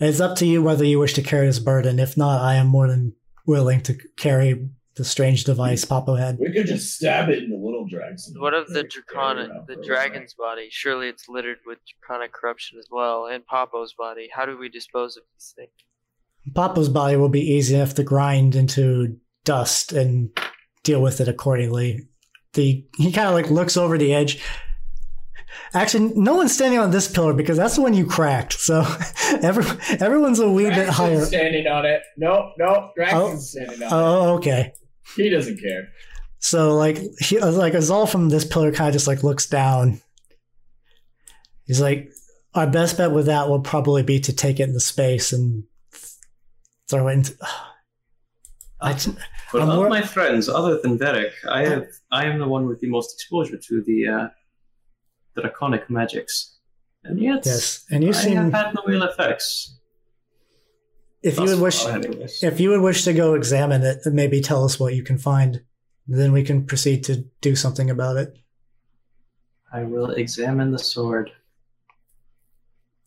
it's 0.00 0.20
up 0.20 0.36
to 0.36 0.46
you 0.46 0.62
whether 0.62 0.84
you 0.84 0.98
wish 0.98 1.14
to 1.14 1.22
carry 1.22 1.46
this 1.46 1.58
burden. 1.58 1.98
If 1.98 2.16
not, 2.16 2.40
I 2.40 2.54
am 2.54 2.66
more 2.68 2.88
than 2.88 3.14
willing 3.46 3.82
to 3.82 3.96
carry 4.16 4.68
the 4.96 5.04
strange 5.04 5.44
device 5.44 5.84
Papo 5.84 6.18
had. 6.18 6.38
We 6.38 6.52
could 6.52 6.66
just 6.66 6.96
stab 6.96 7.28
it 7.28 7.44
into 7.44 7.56
little 7.56 7.86
drags. 7.88 8.32
What 8.36 8.52
of 8.52 8.66
the 8.68 8.80
Carry 8.80 8.88
draconic, 8.88 9.50
the 9.66 9.74
for 9.74 9.80
a 9.80 9.84
dragon's 9.84 10.34
body? 10.34 10.68
Surely 10.70 11.08
it's 11.08 11.28
littered 11.28 11.58
with 11.64 11.78
draconic 11.86 12.32
corruption 12.32 12.78
as 12.78 12.86
well, 12.90 13.26
and 13.26 13.44
Papo's 13.46 13.94
body. 13.94 14.28
How 14.32 14.44
do 14.44 14.58
we 14.58 14.68
dispose 14.68 15.16
of 15.16 15.22
these 15.34 15.54
things? 15.56 15.70
Papo's 16.52 16.88
body 16.88 17.16
will 17.16 17.28
be 17.28 17.40
easy 17.40 17.76
enough 17.76 17.94
to 17.94 18.02
grind 18.02 18.56
into 18.56 19.18
dust 19.44 19.92
and 19.92 20.30
deal 20.82 21.00
with 21.00 21.20
it 21.20 21.28
accordingly. 21.28 22.08
The 22.54 22.84
he 22.96 23.12
kind 23.12 23.28
of 23.28 23.34
like 23.34 23.50
looks 23.50 23.76
over 23.76 23.98
the 23.98 24.12
edge. 24.12 24.42
Actually, 25.74 26.12
no 26.14 26.34
one's 26.34 26.52
standing 26.52 26.78
on 26.78 26.90
this 26.90 27.08
pillar 27.10 27.32
because 27.34 27.56
that's 27.56 27.74
the 27.76 27.82
one 27.82 27.94
you 27.94 28.06
cracked. 28.06 28.54
So 28.54 28.80
every, 29.42 29.64
everyone's 30.00 30.38
a 30.40 30.50
wee 30.50 30.68
bit 30.70 30.88
higher. 30.88 31.24
standing 31.24 31.66
on 31.66 31.84
it. 31.86 32.02
No, 32.16 32.52
no, 32.58 32.90
Draxon's 32.98 33.12
Oh. 33.14 33.36
standing 33.38 33.82
on 33.82 33.88
it. 33.88 33.92
Oh, 33.92 34.34
okay. 34.36 34.72
He 35.16 35.28
doesn't 35.30 35.60
care. 35.60 35.88
So 36.38 36.76
like 36.76 36.98
he 37.20 37.38
like 37.40 37.72
Azal 37.72 38.08
from 38.08 38.28
this 38.28 38.44
pillar 38.44 38.70
kind 38.72 38.88
of 38.88 38.92
just 38.92 39.06
like 39.08 39.22
looks 39.24 39.46
down. 39.46 40.00
He's 41.66 41.80
like, 41.80 42.10
our 42.54 42.66
best 42.66 42.96
bet 42.96 43.10
with 43.12 43.26
that 43.26 43.48
will 43.48 43.60
probably 43.60 44.02
be 44.02 44.20
to 44.20 44.32
take 44.32 44.60
it 44.60 44.64
into 44.64 44.80
space 44.80 45.32
and 45.32 45.64
throw 46.88 47.08
it 47.08 47.12
into. 47.14 47.34
I, 48.80 48.92
But 49.52 49.62
I'm 49.62 49.70
of 49.70 49.76
more- 49.76 49.88
my 49.88 50.02
friends, 50.02 50.48
other 50.48 50.78
than 50.80 50.98
Derek, 50.98 51.32
I 51.50 51.64
have 51.66 51.86
I 52.12 52.26
am 52.26 52.38
the 52.38 52.46
one 52.46 52.66
with 52.68 52.80
the 52.80 52.88
most 52.88 53.12
exposure 53.14 53.56
to 53.58 53.82
the 53.84 54.06
uh, 54.06 54.28
draconic 55.40 55.88
magics, 55.90 56.56
and 57.04 57.20
yet 57.20 57.44
yes, 57.46 57.84
and 57.90 58.02
you 58.04 58.10
I 58.10 58.12
seem 58.12 58.36
have 58.36 58.52
had 58.52 58.74
no 58.74 58.82
ill 58.92 59.02
effects. 59.02 59.78
if 61.22 61.36
you 61.38 61.44
would 61.44 61.60
wish 61.60 61.84
anyways. 61.86 62.42
if 62.42 62.60
you 62.60 62.70
would 62.70 62.80
wish 62.80 63.04
to 63.04 63.12
go 63.12 63.34
examine 63.34 63.82
it, 63.82 64.00
and 64.04 64.14
maybe 64.14 64.40
tell 64.40 64.64
us 64.64 64.78
what 64.80 64.94
you 64.94 65.02
can 65.02 65.18
find. 65.18 65.62
Then 66.10 66.32
we 66.32 66.42
can 66.42 66.64
proceed 66.64 67.04
to 67.04 67.24
do 67.42 67.54
something 67.54 67.90
about 67.90 68.16
it. 68.16 68.34
I 69.70 69.82
will 69.82 70.10
examine 70.12 70.70
the 70.70 70.78
sword. 70.78 71.30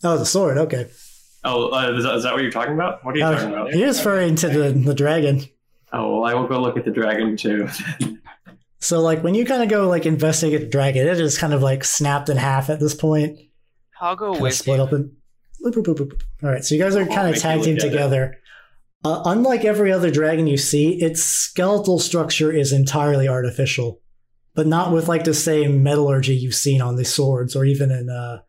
Oh, 0.03 0.17
the 0.19 0.25
sword. 0.25 0.57
Okay, 0.59 0.87
Oh, 1.43 1.71
uh, 1.73 1.91
is, 1.97 2.03
that, 2.03 2.15
is 2.15 2.23
that 2.23 2.33
what 2.33 2.43
you're 2.43 2.51
talking 2.51 2.75
about? 2.75 3.03
What 3.03 3.15
are 3.15 3.17
you 3.17 3.25
Uh, 3.25 3.31
talking 3.35 3.49
about? 3.53 3.73
he 3.73 3.81
is 3.81 3.97
referring 3.97 4.35
to 4.35 4.47
the 4.49 4.69
the 4.71 4.93
dragon. 4.93 5.41
Oh, 5.93 6.19
well, 6.21 6.25
I 6.29 6.35
will 6.35 6.47
go 6.47 6.61
look 6.61 6.77
at 6.77 6.85
the 6.85 6.91
dragon 6.91 7.35
too. 7.35 7.67
So 8.81 8.99
like 8.99 9.23
when 9.23 9.35
you 9.35 9.45
kind 9.45 9.61
of 9.61 9.69
go 9.69 9.87
like 9.87 10.05
investigate 10.05 10.59
the 10.59 10.67
dragon, 10.67 11.07
it 11.07 11.19
is 11.19 11.37
kind 11.37 11.53
of 11.53 11.61
like 11.61 11.83
snapped 11.83 12.29
in 12.29 12.37
half 12.37 12.69
at 12.69 12.79
this 12.79 12.95
point. 12.95 13.39
I'll 14.01 14.15
go 14.15 14.31
kind 14.31 14.41
with 14.41 14.55
split 14.55 14.77
you. 14.77 14.83
open. 14.83 15.17
Boop, 15.63 15.73
boop, 15.73 15.95
boop. 15.95 16.21
All 16.43 16.49
right, 16.49 16.65
so 16.65 16.73
you 16.73 16.81
guys 16.81 16.95
are 16.95 17.01
I'll 17.01 17.07
kind 17.07 17.27
of 17.27 17.35
make 17.35 17.35
you 17.35 17.41
tag 17.41 17.61
team 17.61 17.77
together. 17.77 18.37
Uh, 19.03 19.21
unlike 19.25 19.63
every 19.63 19.91
other 19.91 20.09
dragon 20.09 20.47
you 20.47 20.57
see, 20.57 21.01
its 21.01 21.23
skeletal 21.23 21.99
structure 21.99 22.51
is 22.51 22.73
entirely 22.73 23.27
artificial, 23.27 24.01
but 24.55 24.65
not 24.65 24.91
with 24.91 25.07
like 25.07 25.23
the 25.23 25.33
same 25.35 25.83
metallurgy 25.83 26.35
you've 26.35 26.55
seen 26.55 26.81
on 26.81 26.95
the 26.95 27.05
swords 27.05 27.55
or 27.55 27.63
even 27.63 27.91
in 27.91 28.09
uh, 28.09 28.39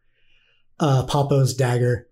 uh, 0.81 1.05
Papo's 1.07 1.55
dagger. 1.55 2.09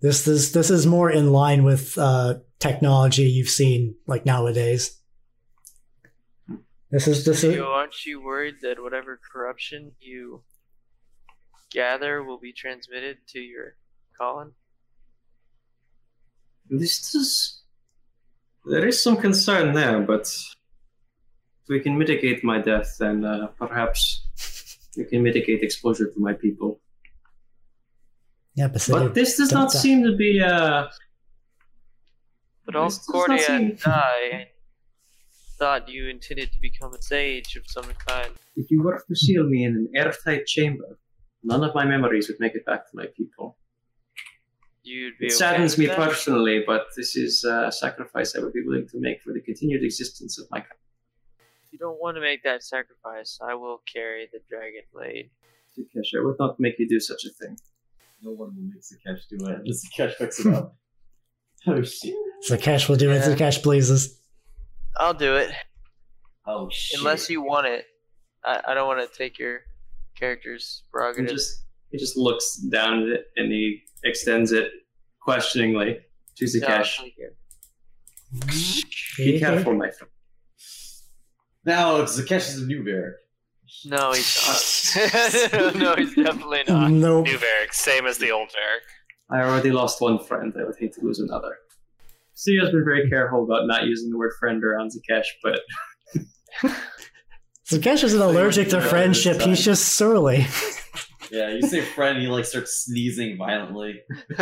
This 0.00 0.24
this 0.24 0.52
this 0.52 0.70
is 0.70 0.86
more 0.86 1.10
in 1.10 1.32
line 1.32 1.64
with 1.64 1.98
uh, 1.98 2.36
technology 2.60 3.24
you've 3.24 3.48
seen 3.48 3.96
like 4.06 4.24
nowadays. 4.24 4.97
This 6.90 7.06
is 7.06 7.24
this 7.24 7.44
is 7.44 7.58
aren't 7.58 8.06
you 8.06 8.22
worried 8.22 8.56
that 8.62 8.82
whatever 8.82 9.20
corruption 9.32 9.92
you 10.00 10.42
gather 11.70 12.22
will 12.24 12.38
be 12.38 12.52
transmitted 12.52 13.18
to 13.28 13.40
your 13.40 13.76
Colin? 14.18 14.52
This 16.70 17.14
is. 17.14 17.62
There 18.64 18.86
is 18.86 19.02
some 19.02 19.16
concern 19.16 19.74
there, 19.74 20.00
but 20.00 20.22
if 20.22 21.68
we 21.68 21.80
can 21.80 21.96
mitigate 21.98 22.42
my 22.44 22.58
death, 22.60 22.96
then 22.98 23.24
uh, 23.24 23.46
perhaps 23.58 24.26
we 24.96 25.04
can 25.04 25.22
mitigate 25.22 25.62
exposure 25.62 26.06
to 26.06 26.20
my 26.20 26.32
people. 26.34 26.80
yeah, 28.54 28.68
but, 28.68 28.86
But 28.90 29.14
this 29.14 29.36
does 29.38 29.50
don't 29.50 29.70
die. 29.72 29.78
seem 29.78 30.02
to 30.04 30.16
be. 30.16 30.40
Uh, 30.42 30.88
But 32.66 32.76
all 32.76 32.88
This 32.88 32.98
does 32.98 33.08
not 33.14 33.28
Cordia 33.30 33.46
seem- 33.46 33.56
and 33.56 33.80
I 33.86 34.48
thought 35.58 35.88
you 35.88 36.08
intended 36.08 36.52
to 36.52 36.60
become 36.60 36.94
a 36.94 37.02
sage 37.02 37.56
of 37.56 37.64
some 37.66 37.84
kind. 38.06 38.30
if 38.56 38.70
you 38.70 38.82
were 38.82 39.02
to 39.08 39.14
seal 39.16 39.44
me 39.44 39.64
in 39.64 39.72
an 39.76 39.88
airtight 39.94 40.46
chamber, 40.46 40.98
none 41.42 41.62
of 41.64 41.74
my 41.74 41.84
memories 41.84 42.28
would 42.28 42.40
make 42.40 42.54
it 42.54 42.64
back 42.64 42.88
to 42.90 42.96
my 42.96 43.06
people. 43.16 43.56
You'd 44.82 45.18
be 45.18 45.26
It 45.26 45.32
okay 45.32 45.34
saddens 45.36 45.76
me 45.76 45.86
that? 45.86 45.96
personally, 45.96 46.62
but 46.66 46.86
this 46.96 47.14
is 47.16 47.44
a 47.44 47.70
sacrifice 47.72 48.34
I 48.36 48.40
would 48.40 48.52
be 48.52 48.62
willing 48.64 48.88
to 48.88 48.98
make 49.00 49.20
for 49.22 49.32
the 49.32 49.40
continued 49.40 49.82
existence 49.84 50.38
of 50.38 50.46
my 50.50 50.60
country. 50.60 50.76
If 51.66 51.72
you 51.72 51.78
don't 51.78 52.00
want 52.00 52.16
to 52.16 52.20
make 52.22 52.42
that 52.44 52.62
sacrifice, 52.62 53.38
I 53.42 53.54
will 53.54 53.82
carry 53.92 54.28
the 54.32 54.40
dragon 54.48 54.82
blade. 54.92 55.30
Takeshi, 55.76 56.16
I 56.18 56.20
would 56.24 56.36
not 56.38 56.58
make 56.58 56.78
you 56.78 56.88
do 56.88 56.98
such 57.00 57.24
a 57.24 57.30
thing. 57.30 57.56
No 58.22 58.30
one 58.32 58.54
will 58.56 58.62
make 58.62 58.82
Zakesh 58.82 59.28
do 59.28 59.46
it. 59.46 59.64
Does 59.64 59.84
Zakesh 59.86 60.14
fix 60.14 60.40
it 60.40 60.52
up? 60.54 60.74
oh 61.68 61.82
shit. 61.82 62.14
So 62.40 62.56
cash 62.56 62.88
will 62.88 62.96
do 62.96 63.10
it. 63.10 63.16
Yeah. 63.16 63.28
The 63.28 63.36
cash 63.36 63.60
pleases. 63.62 64.17
I'll 64.96 65.14
do 65.14 65.36
it. 65.36 65.50
Oh 66.46 66.68
shit. 66.70 66.98
Unless 67.00 67.28
you 67.30 67.42
want 67.42 67.66
it. 67.66 67.84
I, 68.44 68.60
I 68.68 68.74
don't 68.74 68.86
want 68.86 69.00
to 69.10 69.18
take 69.18 69.38
your 69.38 69.60
character's 70.18 70.82
He 70.84 70.90
prerogative. 70.90 71.30
just 71.30 71.64
he 71.90 71.98
just 71.98 72.16
looks 72.16 72.56
down 72.56 73.02
at 73.02 73.08
it 73.08 73.24
and 73.36 73.52
he 73.52 73.82
extends 74.04 74.52
it 74.52 74.70
questioningly 75.20 75.98
to 76.36 76.46
No, 76.60 76.66
I'll 76.68 76.82
Zakesh. 76.82 76.96
take. 76.98 77.14
Be 79.16 79.38
careful, 79.40 79.74
my 79.74 79.90
friend. 79.90 80.10
now 81.64 82.02
Zakesh 82.02 82.48
is 82.54 82.62
a 82.62 82.66
new 82.66 82.84
bear. 82.84 83.16
No, 83.84 84.12
he's 84.12 84.92
not. 85.54 85.74
no, 85.76 85.94
he's 85.96 86.14
definitely 86.14 86.62
not. 86.68 86.90
Nope. 86.90 87.26
New 87.26 87.36
Varric, 87.38 87.72
same 87.72 88.06
as 88.06 88.18
the 88.18 88.30
old 88.30 88.48
Varric. 88.48 88.84
I 89.30 89.42
already 89.46 89.70
lost 89.70 90.00
one 90.00 90.18
friend. 90.18 90.52
I 90.58 90.64
would 90.64 90.76
hate 90.78 90.94
to 90.94 91.00
lose 91.02 91.18
another. 91.20 91.54
Sia 92.38 92.60
has 92.60 92.70
been 92.70 92.84
very 92.84 93.10
careful 93.10 93.42
about 93.42 93.66
not 93.66 93.86
using 93.86 94.10
the 94.10 94.16
word 94.16 94.30
friend 94.38 94.62
around 94.62 94.92
Zakesh, 94.92 95.26
but 95.42 95.58
Zakesh 97.68 98.04
isn't 98.04 98.20
allergic 98.20 98.68
to 98.68 98.80
friendship. 98.80 99.40
He's 99.40 99.64
just 99.64 99.96
surly. 99.96 100.46
Yeah, 101.30 101.50
you 101.50 101.60
say 101.60 101.82
friend, 101.82 102.18
he 102.18 102.26
like 102.26 102.46
starts 102.46 102.86
sneezing 102.86 103.36
violently. 103.36 104.00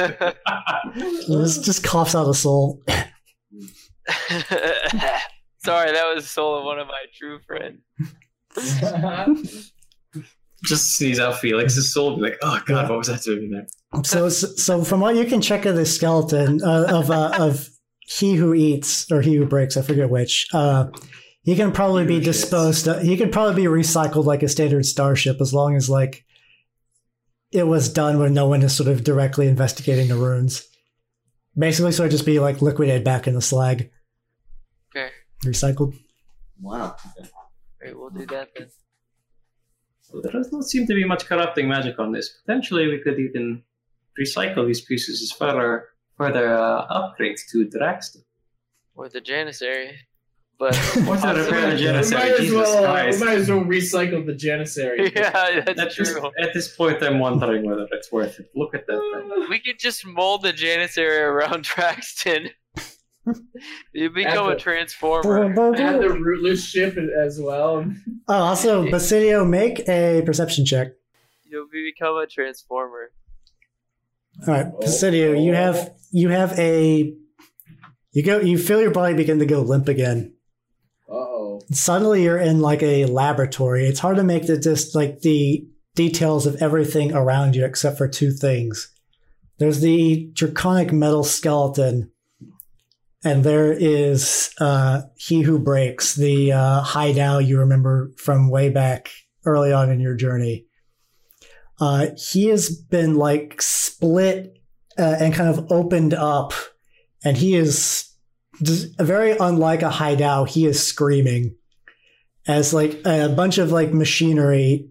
Just, 1.26 1.64
just 1.64 1.82
coughs 1.82 2.14
out 2.14 2.28
a 2.28 2.34
soul. 2.34 2.80
Sorry, 2.86 3.08
that 5.90 6.12
was 6.14 6.22
the 6.22 6.28
soul 6.28 6.60
of 6.60 6.64
one 6.64 6.78
of 6.78 6.86
my 6.86 7.06
true 7.18 7.40
friends. 7.44 7.80
just 10.64 10.94
sneeze 10.94 11.18
out 11.18 11.40
Felix's 11.40 11.92
soul 11.92 12.12
and 12.12 12.22
be 12.22 12.28
like, 12.28 12.38
oh 12.42 12.62
god, 12.66 12.88
what 12.88 12.98
was 12.98 13.10
I 13.10 13.16
doing 13.16 13.50
there? 13.50 13.66
So, 14.04 14.28
so 14.28 14.84
from 14.84 15.00
what 15.00 15.16
you 15.16 15.24
can 15.24 15.40
check 15.40 15.64
of 15.64 15.74
the 15.74 15.86
skeleton 15.86 16.62
uh, 16.62 16.86
of 16.88 17.10
uh, 17.10 17.32
of 17.36 17.68
he 18.06 18.34
who 18.34 18.54
eats 18.54 19.10
or 19.10 19.20
he 19.20 19.34
who 19.34 19.46
breaks, 19.46 19.76
I 19.76 19.82
forget 19.82 20.08
which. 20.08 20.46
Uh, 20.52 20.88
he 21.42 21.54
can 21.54 21.72
probably 21.72 22.02
He 22.02 22.18
be 22.18 22.24
disposed. 22.24 22.88
Of, 22.88 23.02
he 23.02 23.16
can 23.16 23.30
probably 23.30 23.62
be 23.62 23.68
recycled 23.68 24.24
like 24.24 24.42
a 24.42 24.48
standard 24.48 24.86
starship 24.86 25.40
as 25.40 25.52
long 25.52 25.76
as 25.76 25.90
like 25.90 26.24
it 27.52 27.64
was 27.64 27.88
done 27.88 28.18
when 28.18 28.34
no 28.34 28.48
one 28.48 28.62
is 28.62 28.74
sort 28.74 28.88
of 28.88 29.04
directly 29.04 29.48
investigating 29.48 30.08
the 30.08 30.16
runes. 30.16 30.66
Basically, 31.56 31.92
so 31.92 32.02
it'd 32.02 32.12
just 32.12 32.26
be 32.26 32.38
like 32.38 32.62
liquidated 32.62 33.04
back 33.04 33.26
in 33.26 33.34
the 33.34 33.40
slag, 33.40 33.90
Okay, 34.94 35.10
recycled. 35.44 35.96
Wow. 36.60 36.96
great, 37.80 37.98
we'll 37.98 38.10
do 38.10 38.26
that 38.26 38.50
then. 38.56 38.68
So 40.02 40.20
there 40.20 40.32
does 40.32 40.52
not 40.52 40.64
seem 40.64 40.86
to 40.86 40.94
be 40.94 41.04
much 41.04 41.26
corrupting 41.26 41.68
magic 41.68 41.98
on 41.98 42.12
this. 42.12 42.40
Potentially, 42.44 42.88
we 42.88 43.00
could 43.00 43.18
even 43.18 43.62
recycle 44.20 44.66
these 44.66 44.80
pieces 44.82 45.22
as 45.22 45.32
further 46.16 46.48
further 46.48 46.54
uh, 46.54 46.86
upgrades 46.88 47.40
to 47.52 47.66
Draxton. 47.66 48.22
Or 48.94 49.08
the 49.08 49.20
Janissary. 49.20 49.92
But 50.58 50.74
Or 51.06 51.16
to 51.16 51.26
repair 51.44 51.70
the 51.70 51.76
we, 51.76 51.82
Janissary. 51.82 52.12
might 52.14 52.30
as 52.32 52.38
Jesus 52.40 52.52
well, 52.54 52.84
uh, 52.86 53.10
we 53.10 53.18
might 53.18 53.38
as 53.38 53.50
well 53.50 53.60
recycle 53.64 54.24
the 54.24 54.32
Janissary. 54.32 55.12
yeah, 55.16 55.60
that's 55.60 55.80
At 55.80 55.94
this, 55.96 56.12
true. 56.12 56.30
at 56.40 56.54
this 56.54 56.74
point, 56.74 57.02
I'm 57.02 57.18
wondering 57.18 57.64
whether 57.66 57.86
it's 57.92 58.10
worth 58.10 58.40
it. 58.40 58.48
Look 58.54 58.74
at 58.74 58.86
that 58.86 58.96
thing. 59.28 59.46
We 59.50 59.58
could 59.60 59.78
just 59.78 60.06
mold 60.06 60.42
the 60.42 60.52
Janissary 60.54 61.20
around 61.20 61.64
Draxton. 61.66 62.48
you 63.92 64.08
become 64.08 64.46
a 64.46 64.50
That's 64.50 64.62
transformer. 64.62 65.50
Add 65.74 66.00
the 66.00 66.08
rootless 66.08 66.64
ship 66.64 66.96
as 66.96 67.38
well. 67.38 67.84
Oh, 68.28 68.34
also, 68.34 68.90
Basilio, 68.90 69.44
make 69.44 69.86
a 69.88 70.22
perception 70.24 70.64
check. 70.64 70.92
You'll 71.44 71.66
become 71.70 72.16
a 72.16 72.26
transformer. 72.26 73.10
All 74.42 74.54
right, 74.54 74.66
Basidio, 74.80 75.42
you 75.42 75.54
have 75.54 75.94
you 76.10 76.28
have 76.28 76.58
a 76.58 77.14
you 78.12 78.22
go 78.22 78.40
you 78.40 78.58
feel 78.58 78.80
your 78.80 78.90
body 78.90 79.14
begin 79.14 79.38
to 79.38 79.46
go 79.46 79.60
limp 79.60 79.88
again. 79.88 80.34
Uh 81.08 81.14
oh. 81.14 81.60
Suddenly, 81.72 82.22
you're 82.22 82.38
in 82.38 82.60
like 82.60 82.82
a 82.82 83.06
laboratory. 83.06 83.86
It's 83.86 84.00
hard 84.00 84.16
to 84.16 84.24
make 84.24 84.46
the 84.46 84.58
just 84.58 84.94
like 84.94 85.20
the 85.20 85.66
details 85.94 86.46
of 86.46 86.56
everything 86.62 87.12
around 87.14 87.56
you 87.56 87.64
except 87.64 87.96
for 87.98 88.08
two 88.08 88.30
things. 88.30 88.92
There's 89.58 89.80
the 89.80 90.30
draconic 90.34 90.92
metal 90.92 91.24
skeleton, 91.24 92.12
and 93.24 93.42
there 93.42 93.72
is 93.72 94.50
uh, 94.60 95.02
he 95.16 95.40
who 95.40 95.58
breaks 95.58 96.14
the 96.14 96.52
uh, 96.52 96.82
hideout 96.82 97.46
you 97.46 97.58
remember 97.58 98.12
from 98.18 98.50
way 98.50 98.68
back 98.68 99.10
early 99.46 99.72
on 99.72 99.90
in 99.90 99.98
your 99.98 100.14
journey. 100.14 100.66
Uh, 101.78 102.08
he 102.16 102.46
has 102.46 102.70
been 102.70 103.16
like 103.16 103.60
split 103.60 104.58
uh, 104.98 105.16
and 105.20 105.34
kind 105.34 105.48
of 105.48 105.70
opened 105.70 106.14
up, 106.14 106.52
and 107.24 107.36
he 107.36 107.54
is 107.54 108.10
very 108.60 109.36
unlike 109.38 109.82
a 109.82 109.90
hideout. 109.90 110.50
He 110.50 110.66
is 110.66 110.82
screaming 110.82 111.56
as 112.46 112.72
like 112.72 113.00
a 113.04 113.28
bunch 113.28 113.58
of 113.58 113.72
like 113.72 113.92
machinery 113.92 114.88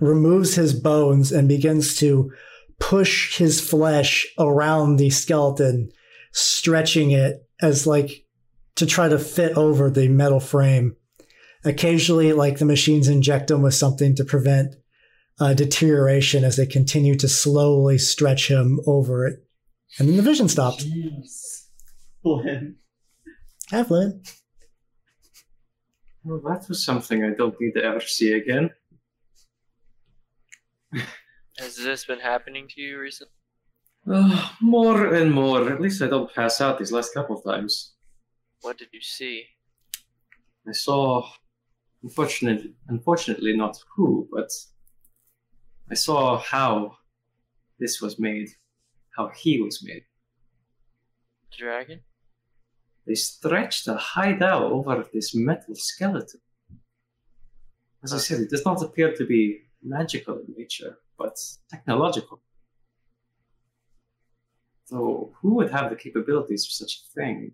removes 0.00 0.54
his 0.54 0.72
bones 0.72 1.32
and 1.32 1.48
begins 1.48 1.96
to 1.98 2.32
push 2.80 3.36
his 3.36 3.60
flesh 3.60 4.26
around 4.38 4.96
the 4.96 5.10
skeleton, 5.10 5.90
stretching 6.32 7.10
it 7.10 7.46
as 7.60 7.86
like 7.86 8.24
to 8.76 8.86
try 8.86 9.08
to 9.08 9.18
fit 9.18 9.56
over 9.56 9.90
the 9.90 10.08
metal 10.08 10.40
frame. 10.40 10.96
Occasionally, 11.64 12.32
like 12.32 12.58
the 12.58 12.64
machines 12.64 13.08
inject 13.08 13.50
him 13.50 13.62
with 13.62 13.74
something 13.74 14.14
to 14.14 14.24
prevent 14.24 14.76
uh, 15.40 15.54
deterioration 15.54 16.44
as 16.44 16.56
they 16.56 16.66
continue 16.66 17.14
to 17.16 17.28
slowly 17.28 17.98
stretch 17.98 18.48
him 18.48 18.80
over 18.86 19.26
it. 19.26 19.44
And 19.98 20.08
then 20.08 20.16
the 20.16 20.22
vision 20.22 20.48
stops. 20.48 20.84
Jeez. 20.84 21.66
Flynn. 22.22 22.76
Have 23.70 23.88
Flynn. 23.88 24.22
Well, 26.24 26.40
that 26.40 26.68
was 26.68 26.84
something 26.84 27.24
I 27.24 27.30
don't 27.30 27.58
need 27.60 27.72
to 27.72 27.84
ever 27.84 28.00
see 28.00 28.32
again. 28.32 28.70
Has 31.58 31.76
this 31.76 32.04
been 32.04 32.20
happening 32.20 32.68
to 32.68 32.80
you 32.80 32.98
recently? 32.98 33.32
Uh, 34.10 34.50
more 34.60 35.14
and 35.14 35.32
more. 35.32 35.70
At 35.70 35.80
least 35.80 36.02
I 36.02 36.06
don't 36.06 36.32
pass 36.34 36.60
out 36.60 36.78
these 36.78 36.92
last 36.92 37.14
couple 37.14 37.36
of 37.36 37.44
times. 37.44 37.94
What 38.60 38.78
did 38.78 38.88
you 38.92 39.00
see? 39.00 39.44
I 40.66 40.72
saw, 40.72 41.28
unfortunately, 42.02 42.74
unfortunately 42.88 43.56
not 43.56 43.78
who, 43.94 44.28
but 44.32 44.50
I 45.90 45.94
saw 45.94 46.38
how 46.38 46.98
this 47.78 48.00
was 48.00 48.18
made, 48.18 48.50
how 49.16 49.28
he 49.28 49.60
was 49.60 49.82
made. 49.82 50.04
Dragon? 51.56 52.00
They 53.06 53.14
stretched 53.14 53.88
a 53.88 53.94
hideout 53.96 54.70
over 54.70 55.06
this 55.12 55.34
metal 55.34 55.74
skeleton. 55.74 56.40
As 58.04 58.12
I 58.12 58.18
said, 58.18 58.40
it 58.40 58.50
does 58.50 58.64
not 58.66 58.82
appear 58.82 59.14
to 59.14 59.24
be 59.24 59.62
magical 59.82 60.38
in 60.38 60.54
nature, 60.56 60.98
but 61.16 61.38
technological. 61.70 62.40
So, 64.84 65.32
who 65.40 65.54
would 65.54 65.70
have 65.70 65.90
the 65.90 65.96
capabilities 65.96 66.66
for 66.66 66.72
such 66.72 67.00
a 67.00 67.20
thing? 67.20 67.52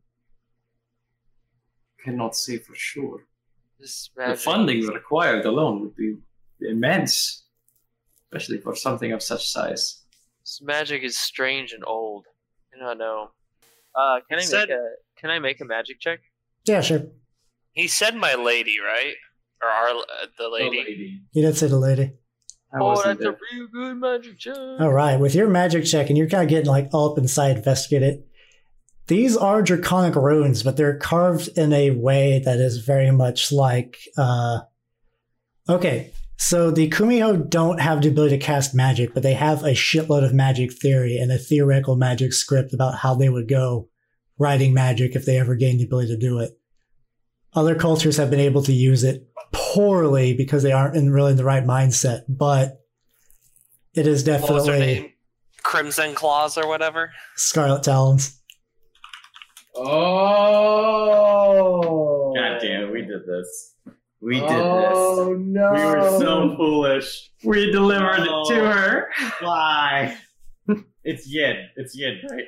Cannot 2.05 2.37
say 2.37 2.59
for 2.59 2.75
sure. 2.75 3.27
This 3.79 4.11
The 4.17 4.37
funding 4.37 4.87
required 4.87 5.45
alone 5.45 5.81
would 5.81 5.97
be 5.97 6.17
immense, 6.61 7.44
especially 8.35 8.61
for 8.61 8.75
something 8.75 9.13
of 9.13 9.23
such 9.23 9.49
size. 9.49 10.03
This 10.43 10.61
magic 10.63 11.03
is 11.03 11.17
strange 11.19 11.73
and 11.73 11.85
old. 11.87 12.27
I 12.75 12.85
don't 12.85 12.99
know. 12.99 13.31
Uh, 13.95 14.19
can 14.29 14.39
I 14.39 14.43
Said- 14.43 14.69
make 14.69 14.79
a 14.79 14.89
can 15.17 15.31
I 15.31 15.39
make 15.39 15.61
a 15.61 15.65
magic 15.65 16.01
check? 16.01 16.21
Yeah, 16.65 16.81
sure. 16.81 17.03
He 17.73 17.89
said 17.89 18.17
my 18.17 18.35
lady, 18.35 18.77
right? 18.81 19.15
Or 19.63 19.69
our 19.69 19.89
uh, 19.89 20.27
the 20.39 20.49
lady. 20.49 21.23
He 21.33 21.41
did 21.41 21.57
say 21.57 21.69
the 21.69 21.79
lady. 21.79 22.13
I 22.73 22.79
oh, 22.81 22.87
wasn't 22.87 23.21
that's 23.21 23.31
a 23.31 23.55
real 23.55 23.69
good 23.69 23.97
magic 23.97 24.39
check. 24.39 24.57
All 24.57 24.93
right, 24.93 25.19
with 25.19 25.35
your 25.35 25.49
magic 25.49 25.85
check, 25.85 26.09
and 26.09 26.19
you're 26.19 26.29
kind 26.29 26.43
of 26.43 26.49
getting 26.49 26.69
like 26.69 26.89
all 26.93 27.13
up 27.13 27.19
inside, 27.19 27.57
investigate 27.57 28.03
it. 28.03 28.27
These 29.07 29.37
are 29.37 29.63
draconic 29.63 30.17
runes, 30.17 30.63
but 30.63 30.77
they're 30.77 30.99
carved 30.99 31.49
in 31.57 31.73
a 31.73 31.91
way 31.91 32.43
that 32.45 32.59
is 32.59 32.79
very 32.79 33.13
much 33.13 33.53
like. 33.53 33.99
Uh, 34.19 34.61
okay, 35.69 36.11
so 36.37 36.71
the 36.71 36.91
Kumiho 36.91 37.49
don't 37.49 37.81
have 37.81 38.03
the 38.03 38.09
ability 38.09 38.39
to 38.39 38.45
cast 38.45 38.75
magic, 38.75 39.15
but 39.15 39.23
they 39.23 39.35
have 39.35 39.63
a 39.63 39.71
shitload 39.71 40.25
of 40.25 40.35
magic 40.35 40.73
theory 40.73 41.17
and 41.17 41.31
a 41.31 41.39
theoretical 41.39 41.97
magic 41.97 42.33
script 42.33 42.75
about 42.75 42.97
how 42.99 43.15
they 43.15 43.29
would 43.29 43.49
go 43.49 43.89
writing 44.39 44.75
magic 44.75 45.15
if 45.15 45.25
they 45.25 45.39
ever 45.39 45.55
gained 45.55 45.81
the 45.81 45.85
ability 45.85 46.09
to 46.09 46.17
do 46.17 46.41
it. 46.41 46.59
Other 47.55 47.77
cultures 47.77 48.17
have 48.17 48.31
been 48.31 48.41
able 48.41 48.63
to 48.63 48.73
use 48.73 49.05
it 49.05 49.29
poorly 49.53 50.35
because 50.35 50.65
they 50.65 50.73
aren't 50.73 50.97
in 50.97 51.13
really 51.13 51.35
the 51.35 51.45
right 51.45 51.65
mindset, 51.65 52.23
but 52.29 52.81
it 53.95 54.09
is 54.09 54.27
What 54.27 54.41
was 54.41 54.67
her 54.67 54.73
definitely 54.73 54.95
name? 54.95 55.13
Crimson 55.63 56.15
Claws 56.15 56.59
or 56.59 56.67
whatever. 56.67 57.13
Scarlet 57.37 57.85
Talons. 57.85 58.41
Oh. 59.77 61.05
God 62.37 62.59
damn 62.61 62.83
it, 62.83 62.93
we 62.93 63.03
did 63.03 63.25
this. 63.27 63.74
We 64.25 64.41
did 64.41 64.49
Oh 64.51 65.35
this. 65.35 65.39
no. 65.47 65.73
We 65.73 65.85
were 65.85 66.19
so 66.19 66.57
foolish. 66.57 67.31
We 67.45 67.71
delivered 67.71 68.21
it 68.21 68.47
to 68.49 68.55
her. 68.55 69.09
Why? 69.41 70.17
it's 71.05 71.27
Yin. 71.29 71.69
It's 71.77 71.95
Yin, 71.97 72.21
right? 72.31 72.45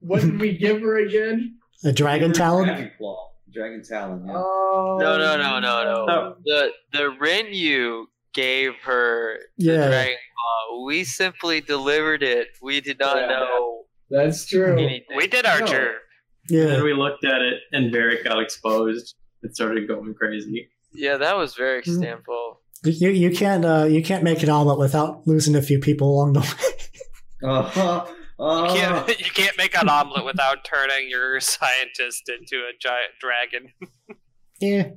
What 0.00 0.20
did 0.22 0.40
we 0.40 0.56
give 0.56 0.80
her 0.82 0.98
again? 1.04 1.56
A 1.84 1.92
dragon 1.92 2.32
talon? 2.32 2.66
Dragon 2.66 2.90
Claw. 2.96 3.26
Dragon 3.52 3.82
Talon, 3.82 4.24
yeah. 4.26 4.34
Oh. 4.36 4.98
No, 5.00 5.18
no, 5.18 5.36
no, 5.36 5.58
no, 5.58 5.82
no. 5.82 6.06
Oh. 6.08 6.34
The 6.44 6.70
the 6.92 7.12
Rinyu 7.20 8.04
gave 8.32 8.74
her 8.84 9.38
the 9.58 9.64
Yeah. 9.64 9.88
Dragon 9.88 10.14
Claw. 10.14 10.84
We 10.86 11.02
simply 11.02 11.60
delivered 11.60 12.22
it. 12.22 12.46
We 12.62 12.80
did 12.80 13.00
not 13.00 13.16
Yeah. 13.16 13.26
know 13.26 13.86
That's 14.08 14.46
true. 14.46 14.74
anything. 14.74 15.16
We 15.16 15.26
did 15.26 15.46
our 15.46 15.58
No. 15.60 15.66
job. 15.66 15.76
And 15.78 16.58
Yeah. 16.58 16.66
then 16.66 16.84
we 16.84 16.94
looked 16.94 17.24
at 17.24 17.42
it, 17.42 17.58
and 17.72 17.92
Varric 17.92 18.22
got 18.22 18.40
exposed. 18.40 19.16
It 19.42 19.54
started 19.54 19.88
going 19.88 20.14
crazy. 20.14 20.68
Yeah, 20.92 21.16
that 21.18 21.36
was 21.36 21.54
very 21.54 21.82
Hmm. 21.82 21.90
example. 21.90 22.60
You 22.84 23.10
you 23.10 23.30
can't 23.30 23.64
uh, 23.64 23.84
you 23.90 24.02
can't 24.02 24.24
make 24.24 24.42
an 24.42 24.48
omelet 24.48 24.78
without 24.78 25.26
losing 25.26 25.54
a 25.54 25.62
few 25.62 25.78
people 25.78 26.08
along 26.14 26.32
the 26.34 26.40
way. 26.40 27.48
Uh, 27.48 28.06
You 28.38 28.44
uh, 28.46 28.74
can't, 28.74 29.18
you 29.26 29.30
can't 29.32 29.56
make 29.58 29.76
an 29.76 29.88
omelet 29.88 30.24
without 30.24 30.64
turning 30.64 31.08
your 31.10 31.40
scientist 31.40 32.28
into 32.28 32.56
a 32.64 32.72
giant 32.80 33.12
dragon. 33.20 33.72
yeah. 34.60 34.90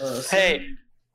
uh, 0.00 0.22
Hey, 0.30 0.64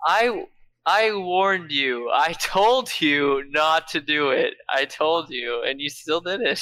I 0.05 0.45
I 0.85 1.13
warned 1.15 1.71
you. 1.71 2.09
I 2.13 2.33
told 2.33 2.89
you 2.99 3.43
not 3.49 3.87
to 3.89 4.01
do 4.01 4.31
it. 4.31 4.55
I 4.69 4.83
told 4.85 5.29
you, 5.29 5.63
and 5.65 5.79
you 5.79 5.89
still 5.89 6.19
did 6.19 6.41
it. 6.41 6.61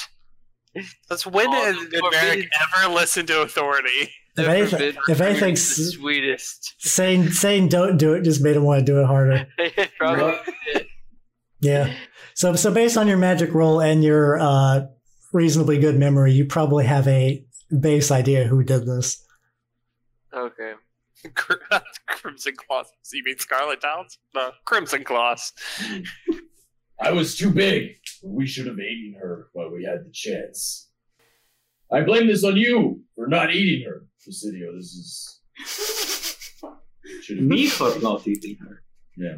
That's 1.09 1.25
when 1.25 1.47
Oh, 1.47 1.63
has 1.65 1.75
the 1.75 2.47
ever 2.77 2.93
listen 2.93 3.25
to 3.25 3.41
authority? 3.41 4.13
If 4.37 4.45
The 4.45 4.49
anything, 4.49 4.81
if 5.09 5.17
fruit 5.17 5.21
anything, 5.21 5.53
the 5.55 5.59
sweetest. 5.59 6.75
saying 6.79 7.31
saying 7.31 7.67
don't 7.69 7.97
do 7.97 8.13
it 8.13 8.23
just 8.23 8.41
made 8.41 8.55
him 8.55 8.63
want 8.63 8.79
to 8.79 8.85
do 8.85 8.99
it 9.01 9.05
harder. 9.05 9.47
Probably. 9.97 10.35
Yeah. 11.63 11.93
So 12.33 12.55
so 12.55 12.71
based 12.73 12.97
on 12.97 13.07
your 13.07 13.17
magic 13.17 13.53
roll 13.53 13.81
and 13.81 14.03
your 14.03 14.39
uh, 14.39 14.87
reasonably 15.31 15.77
good 15.77 15.95
memory, 15.99 16.31
you 16.33 16.45
probably 16.45 16.85
have 16.85 17.07
a 17.07 17.45
base 17.79 18.09
idea 18.09 18.45
who 18.45 18.63
did 18.63 18.87
this. 18.87 19.23
Okay. 20.33 20.73
Crimson 22.07 22.53
Claws. 22.55 22.87
You 23.13 23.21
mean 23.23 23.37
Scarlet 23.37 23.79
Talons? 23.79 24.17
No, 24.33 24.49
Crimson 24.65 25.03
Claws. 25.03 25.53
I 26.99 27.11
was 27.11 27.37
too 27.37 27.51
big. 27.51 27.91
We 28.23 28.47
should 28.47 28.65
have 28.65 28.79
eaten 28.79 29.19
her 29.21 29.49
while 29.53 29.69
we 29.71 29.83
had 29.83 30.05
the 30.05 30.11
chance. 30.11 30.89
I 31.91 32.01
blame 32.01 32.27
this 32.27 32.43
on 32.43 32.55
you 32.57 33.01
for 33.15 33.27
not 33.27 33.53
eating 33.53 33.87
her, 33.87 34.05
Presidio. 34.23 34.75
This 34.75 34.85
is. 34.93 35.39
Should 37.23 37.37
have 37.39 37.45
Me 37.45 37.67
for 37.67 37.97
not 37.99 38.25
eating 38.27 38.57
her. 38.61 38.83
Yeah. 39.17 39.37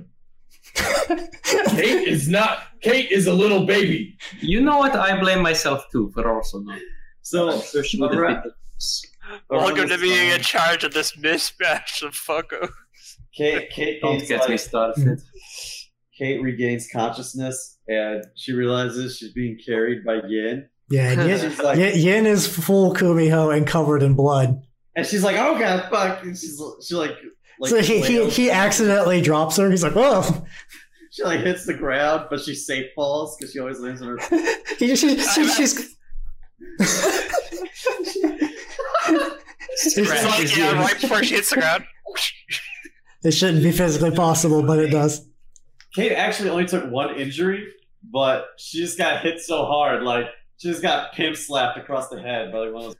Kate 1.69 2.07
is 2.07 2.27
not. 2.29 2.59
Kate 2.81 3.11
is 3.11 3.27
a 3.27 3.33
little 3.33 3.65
baby. 3.65 4.15
You 4.39 4.61
know 4.61 4.77
what? 4.77 4.95
I 4.95 5.19
blame 5.19 5.41
myself 5.41 5.85
too 5.91 6.11
for 6.13 6.33
also 6.33 6.59
not. 6.59 6.79
so, 7.21 7.49
Especially 7.49 8.01
with 8.01 8.11
the 8.11 8.17
around- 8.19 8.43
fitness. 8.43 9.03
Welcome 9.49 9.87
to 9.87 9.97
this 9.97 10.01
being 10.01 10.29
in 10.31 10.41
charge 10.41 10.83
of 10.83 10.93
this 10.93 11.13
mismatch 11.15 12.03
of 12.03 12.13
fucko. 12.13 12.69
Kate, 13.35 13.69
Kate, 13.71 14.01
Don't 14.01 14.17
gains, 14.17 14.27
get 14.27 14.49
me 14.49 14.57
started. 14.57 15.21
Kate 16.17 16.41
regains 16.41 16.87
consciousness 16.91 17.79
and 17.87 18.23
she 18.35 18.51
realizes 18.53 19.17
she's 19.17 19.31
being 19.33 19.57
carried 19.65 20.03
by 20.05 20.15
Yin. 20.27 20.67
Yeah. 20.93 21.09
And 21.11 21.27
Yin, 21.41 21.57
like, 21.57 21.77
Yin, 21.79 21.97
Yin 21.97 22.25
is 22.27 22.45
full 22.45 22.93
Kumiho 22.93 23.55
and 23.55 23.65
covered 23.65 24.03
in 24.03 24.13
blood. 24.13 24.61
and 24.95 25.07
she's 25.07 25.23
like, 25.23 25.37
"Oh 25.37 25.57
god, 25.57 25.89
fuck!" 25.89 26.21
And 26.23 26.37
she's 26.37 26.61
she 26.87 26.93
like, 26.93 27.15
like 27.59 27.71
so 27.71 27.81
he, 27.81 27.99
he 28.01 28.29
he 28.29 28.51
accidentally 28.51 29.19
drops 29.19 29.57
her. 29.57 29.71
He's 29.71 29.81
like, 29.83 29.95
"Whoa!" 29.95 30.21
she 31.11 31.23
like 31.23 31.39
hits 31.39 31.65
the 31.65 31.73
ground, 31.73 32.27
but 32.29 32.41
she 32.41 32.53
safe 32.53 32.91
falls 32.95 33.35
because 33.35 33.51
she 33.53 33.59
always 33.59 33.79
lands 33.79 34.03
on 34.03 34.09
her. 34.09 34.19
He, 34.77 34.95
she, 34.95 35.17
she, 35.17 35.47
she's 35.47 35.95
It's 39.75 39.97
like, 39.97 40.57
yeah, 40.57 40.73
right 40.73 40.99
before 41.01 41.23
she 41.23 41.35
hits 41.35 41.49
the 41.49 41.57
ground. 41.57 41.85
It 43.23 43.31
shouldn't 43.31 43.63
be 43.63 43.71
physically 43.71 44.11
possible, 44.11 44.61
but 44.61 44.79
it 44.79 44.89
does. 44.89 45.25
Kate 45.95 46.11
actually 46.11 46.49
only 46.49 46.65
took 46.65 46.89
one 46.91 47.15
injury, 47.15 47.67
but 48.03 48.47
she 48.57 48.79
just 48.79 48.97
got 48.97 49.21
hit 49.21 49.39
so 49.39 49.65
hard, 49.65 50.03
like 50.03 50.25
she 50.63 50.69
just 50.69 50.81
got 50.81 51.11
pimp 51.13 51.35
slapped 51.35 51.77
across 51.77 52.07
the 52.07 52.21
head 52.21 52.51
by 52.53 52.59
like 52.59 52.73
one 52.73 52.85
of 52.85 52.89
those. 52.91 52.95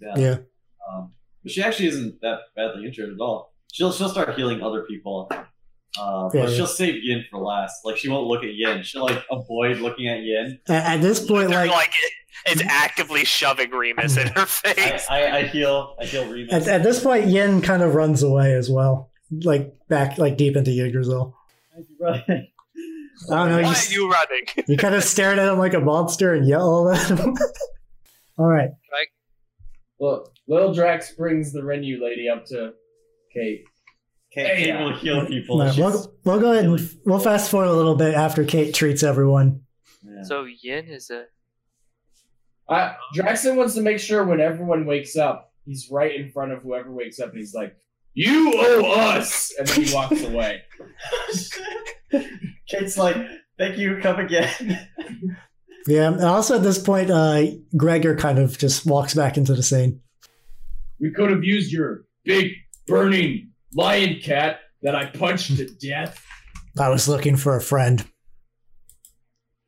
Yeah. 0.00 0.14
Yeah. 0.16 0.36
Um, 0.90 1.12
but 1.42 1.52
she 1.52 1.62
actually 1.62 1.88
isn't 1.88 2.20
that 2.22 2.38
badly 2.56 2.86
injured 2.86 3.12
at 3.12 3.20
all. 3.20 3.52
She'll 3.72 3.92
she'll 3.92 4.08
start 4.08 4.34
healing 4.34 4.62
other 4.62 4.82
people 4.84 5.28
Uh, 5.30 6.30
Yeah. 6.32 6.42
but 6.46 6.50
she'll 6.52 6.66
save 6.66 7.02
Yin 7.04 7.24
for 7.30 7.38
last. 7.40 7.84
Like 7.84 7.96
she 7.98 8.08
won't 8.08 8.26
look 8.26 8.42
at 8.42 8.54
Yin. 8.54 8.82
She'll 8.82 9.02
like 9.04 9.22
avoid 9.30 9.78
looking 9.78 10.08
at 10.08 10.20
Yin. 10.22 10.58
At, 10.68 10.96
at 10.96 11.02
this 11.02 11.24
point, 11.24 11.50
like, 11.50 11.70
like, 11.70 11.92
it's 12.46 12.62
actively 12.62 13.24
shoving 13.24 13.70
Remus 13.70 14.16
in 14.16 14.28
her 14.28 14.40
I, 14.40 14.44
face. 14.46 15.06
I, 15.10 15.38
I 15.38 15.42
heal. 15.44 15.96
I 16.00 16.06
heal 16.06 16.26
Remus. 16.30 16.52
at, 16.52 16.66
at 16.68 16.82
this 16.82 17.02
point, 17.02 17.26
Yin 17.26 17.60
kind 17.60 17.82
of 17.82 17.94
runs 17.94 18.22
away 18.22 18.54
as 18.54 18.70
well, 18.70 19.10
like 19.30 19.74
back, 19.88 20.16
like 20.18 20.36
deep 20.38 20.56
into 20.56 20.70
Yggdrasil. 20.70 21.36
Right. 22.00 22.24
I 23.30 23.36
don't 23.36 23.48
know. 23.50 23.62
Why 23.62 23.74
You, 23.90 24.06
are 24.06 24.06
you 24.06 24.12
running? 24.12 24.46
you 24.68 24.76
kind 24.76 24.94
of 24.94 25.04
stared 25.04 25.38
at 25.38 25.48
him 25.52 25.58
like 25.58 25.74
a 25.74 25.80
monster 25.80 26.34
and 26.34 26.46
yell 26.46 26.90
at 26.90 27.08
him. 27.10 27.34
All 28.38 28.46
right. 28.46 28.70
Well, 29.98 30.32
Little 30.48 30.74
Drax 30.74 31.12
brings 31.12 31.52
the 31.52 31.60
Renu 31.60 32.00
lady 32.02 32.28
up 32.28 32.44
to 32.46 32.72
Kate. 33.32 33.64
Kate, 34.32 34.56
Kate 34.56 34.74
will 34.78 34.94
heal 34.96 35.24
people. 35.26 35.60
All 35.62 35.68
right, 35.68 35.78
we'll, 35.78 36.12
we'll 36.24 36.40
go 36.40 36.52
ahead 36.52 36.64
and 36.64 36.90
we'll 37.06 37.20
fast 37.20 37.50
forward 37.50 37.68
a 37.68 37.72
little 37.72 37.94
bit 37.94 38.14
after 38.14 38.44
Kate 38.44 38.74
treats 38.74 39.04
everyone. 39.04 39.60
yeah. 40.02 40.24
So 40.24 40.46
Yin 40.60 40.86
is 40.86 41.10
a 41.10 41.26
Uh, 42.68 42.94
Draxon 43.16 43.54
wants 43.56 43.74
to 43.76 43.80
make 43.80 44.00
sure 44.00 44.24
when 44.24 44.40
everyone 44.40 44.84
wakes 44.86 45.16
up, 45.16 45.52
he's 45.64 45.88
right 45.90 46.14
in 46.14 46.30
front 46.32 46.50
of 46.50 46.62
whoever 46.62 46.90
wakes 46.90 47.20
up, 47.20 47.28
and 47.30 47.38
he's 47.38 47.54
like, 47.54 47.76
"You 48.14 48.54
owe 48.56 48.90
us," 48.92 49.52
and 49.58 49.68
then 49.68 49.82
he 49.82 49.94
walks 49.94 50.22
away. 50.22 50.62
Kate's 52.68 52.96
like, 52.96 53.16
"Thank 53.58 53.78
you. 53.78 53.98
Come 54.00 54.20
again." 54.20 54.88
Yeah. 55.86 56.12
And 56.12 56.22
also 56.22 56.56
at 56.56 56.62
this 56.62 56.78
point, 56.78 57.10
uh, 57.10 57.42
Gregor 57.76 58.16
kind 58.16 58.38
of 58.38 58.56
just 58.56 58.86
walks 58.86 59.14
back 59.14 59.36
into 59.36 59.54
the 59.54 59.62
scene. 59.62 60.00
We 61.00 61.10
could 61.10 61.30
have 61.30 61.44
used 61.44 61.72
your 61.72 62.04
big 62.24 62.52
burning 62.86 63.50
lion 63.74 64.20
cat 64.22 64.60
that 64.82 64.94
I 64.94 65.06
punched 65.06 65.56
to 65.56 65.66
death. 65.66 66.24
I 66.78 66.88
was 66.88 67.08
looking 67.08 67.36
for 67.36 67.56
a 67.56 67.60
friend. 67.60 68.04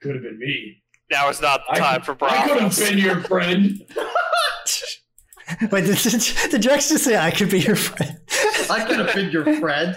Could 0.03 0.15
have 0.15 0.25
been 0.25 0.39
me. 0.39 0.83
Now 1.11 1.29
is 1.29 1.41
not 1.41 1.63
the 1.69 1.75
I, 1.75 1.79
time 1.79 2.03
for 2.03 2.15
problems. 2.15 2.43
I 2.43 2.49
could 2.49 2.63
have 2.63 2.77
been 2.77 2.99
your 2.99 3.21
friend. 3.23 3.85
Wait, 5.71 5.85
did, 5.85 5.97
did, 5.99 6.23
did 6.51 6.61
Drax 6.61 6.89
just 6.89 7.05
say 7.05 7.17
I 7.17 7.31
could 7.31 7.51
be 7.51 7.61
your 7.61 7.77
friend? 7.77 8.19
I 8.71 8.85
could 8.85 8.99
have 8.99 9.15
been 9.15 9.31
your 9.31 9.45
friend. 9.61 9.97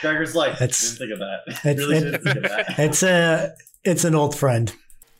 Gregor's 0.00 0.34
like, 0.34 0.58
That's- 0.58 0.96
didn't 0.98 0.98
think 0.98 1.12
of 1.12 1.18
that. 1.20 1.68
it's- 1.70 1.76
really 1.78 1.96
it- 1.98 2.00
didn't 2.00 2.22
think 2.24 2.36
of 2.36 2.42
that. 2.44 2.74
It's 2.78 3.02
a, 3.02 3.54
it's 3.84 4.04
an 4.04 4.14
old 4.14 4.34
friend. 4.34 4.74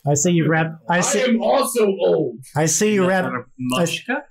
I 0.06 0.14
see 0.14 0.30
you 0.32 0.48
wrap. 0.48 0.78
I 0.88 0.98
I 0.98 1.00
see. 1.00 1.22
am 1.22 1.42
also 1.42 1.86
old. 1.86 2.38
I 2.56 2.66
see 2.66 2.94
you 2.94 3.06
wrap. 3.06 3.30
Mushka? 3.74 4.22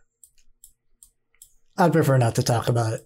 I'd 1.78 1.94
prefer 1.94 2.18
not 2.18 2.36
to 2.36 2.44
talk 2.44 2.68
about 2.68 2.94
it. 2.94 3.02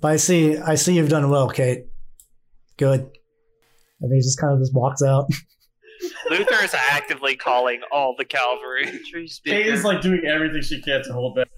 But 0.00 0.12
I 0.12 0.16
see. 0.16 0.58
I 0.58 0.74
see 0.74 0.94
you've 0.96 1.08
done 1.08 1.30
well, 1.30 1.48
Kate. 1.48 1.86
Good. 2.76 3.08
And 4.00 4.12
he 4.12 4.18
just 4.20 4.38
kind 4.38 4.52
of 4.52 4.58
just 4.60 4.74
walks 4.74 5.02
out. 5.02 5.30
Luther 6.28 6.62
is 6.62 6.74
actively 6.74 7.36
calling 7.36 7.80
all 7.90 8.14
the 8.18 8.24
cavalry. 8.24 8.86
tree 9.10 9.30
Kate 9.46 9.66
is 9.66 9.84
like 9.84 10.02
doing 10.02 10.22
everything 10.26 10.60
she 10.60 10.82
can 10.82 11.02
to 11.04 11.12
hold 11.12 11.36
back. 11.36 11.48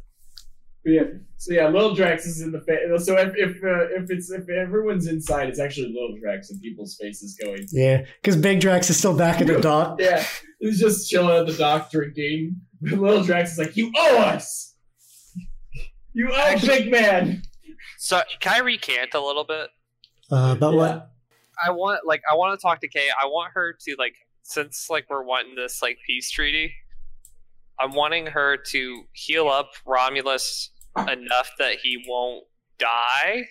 Yeah. 0.86 1.02
So 1.36 1.52
yeah, 1.52 1.68
Little 1.68 1.94
Drax 1.94 2.26
is 2.26 2.40
in 2.40 2.52
the 2.52 2.60
face. 2.60 2.78
So 3.04 3.18
if 3.18 3.34
if 3.36 3.62
uh, 3.62 3.88
if 4.00 4.10
it's 4.10 4.30
if 4.30 4.48
everyone's 4.48 5.08
inside, 5.08 5.48
it's 5.48 5.58
actually 5.58 5.88
Little 5.88 6.16
Drax 6.18 6.50
and 6.50 6.62
people's 6.62 6.96
faces 6.96 7.34
going. 7.34 7.66
Yeah, 7.72 8.06
because 8.22 8.36
Big 8.36 8.60
Drax 8.60 8.88
is 8.88 8.96
still 8.96 9.14
back 9.14 9.40
at 9.40 9.48
the 9.48 9.60
dock. 9.60 10.00
Yeah, 10.00 10.24
he's 10.60 10.80
just 10.80 11.10
chilling 11.10 11.40
at 11.40 11.46
the 11.46 11.52
dock 11.54 11.90
drinking. 11.90 12.60
Little 12.80 13.24
Drax 13.24 13.52
is 13.52 13.58
like, 13.58 13.76
"You 13.76 13.92
owe 13.96 14.18
us. 14.18 14.74
You 16.14 16.30
owe 16.32 16.56
Big 16.60 16.90
Man." 16.90 17.42
So 17.98 18.22
can 18.40 18.54
I 18.54 18.58
recant 18.60 19.12
a 19.14 19.20
little 19.20 19.44
bit? 19.44 19.68
Uh, 20.30 20.54
but 20.54 20.72
what? 20.72 21.10
I 21.62 21.70
want 21.70 22.06
like 22.06 22.22
I 22.30 22.34
want 22.36 22.58
to 22.58 22.62
talk 22.62 22.80
to 22.80 22.88
Kay. 22.88 23.08
I 23.20 23.26
want 23.26 23.52
her 23.54 23.76
to 23.78 23.96
like 23.98 24.14
since 24.42 24.88
like 24.88 25.06
we're 25.10 25.24
wanting 25.24 25.56
this 25.56 25.82
like 25.82 25.98
peace 26.06 26.30
treaty. 26.30 26.72
I'm 27.78 27.92
wanting 27.92 28.26
her 28.26 28.56
to 28.56 29.02
heal 29.12 29.48
up 29.48 29.72
Romulus 29.84 30.70
enough 30.96 31.50
that 31.58 31.76
he 31.82 32.04
won't 32.08 32.44
die. 32.78 33.44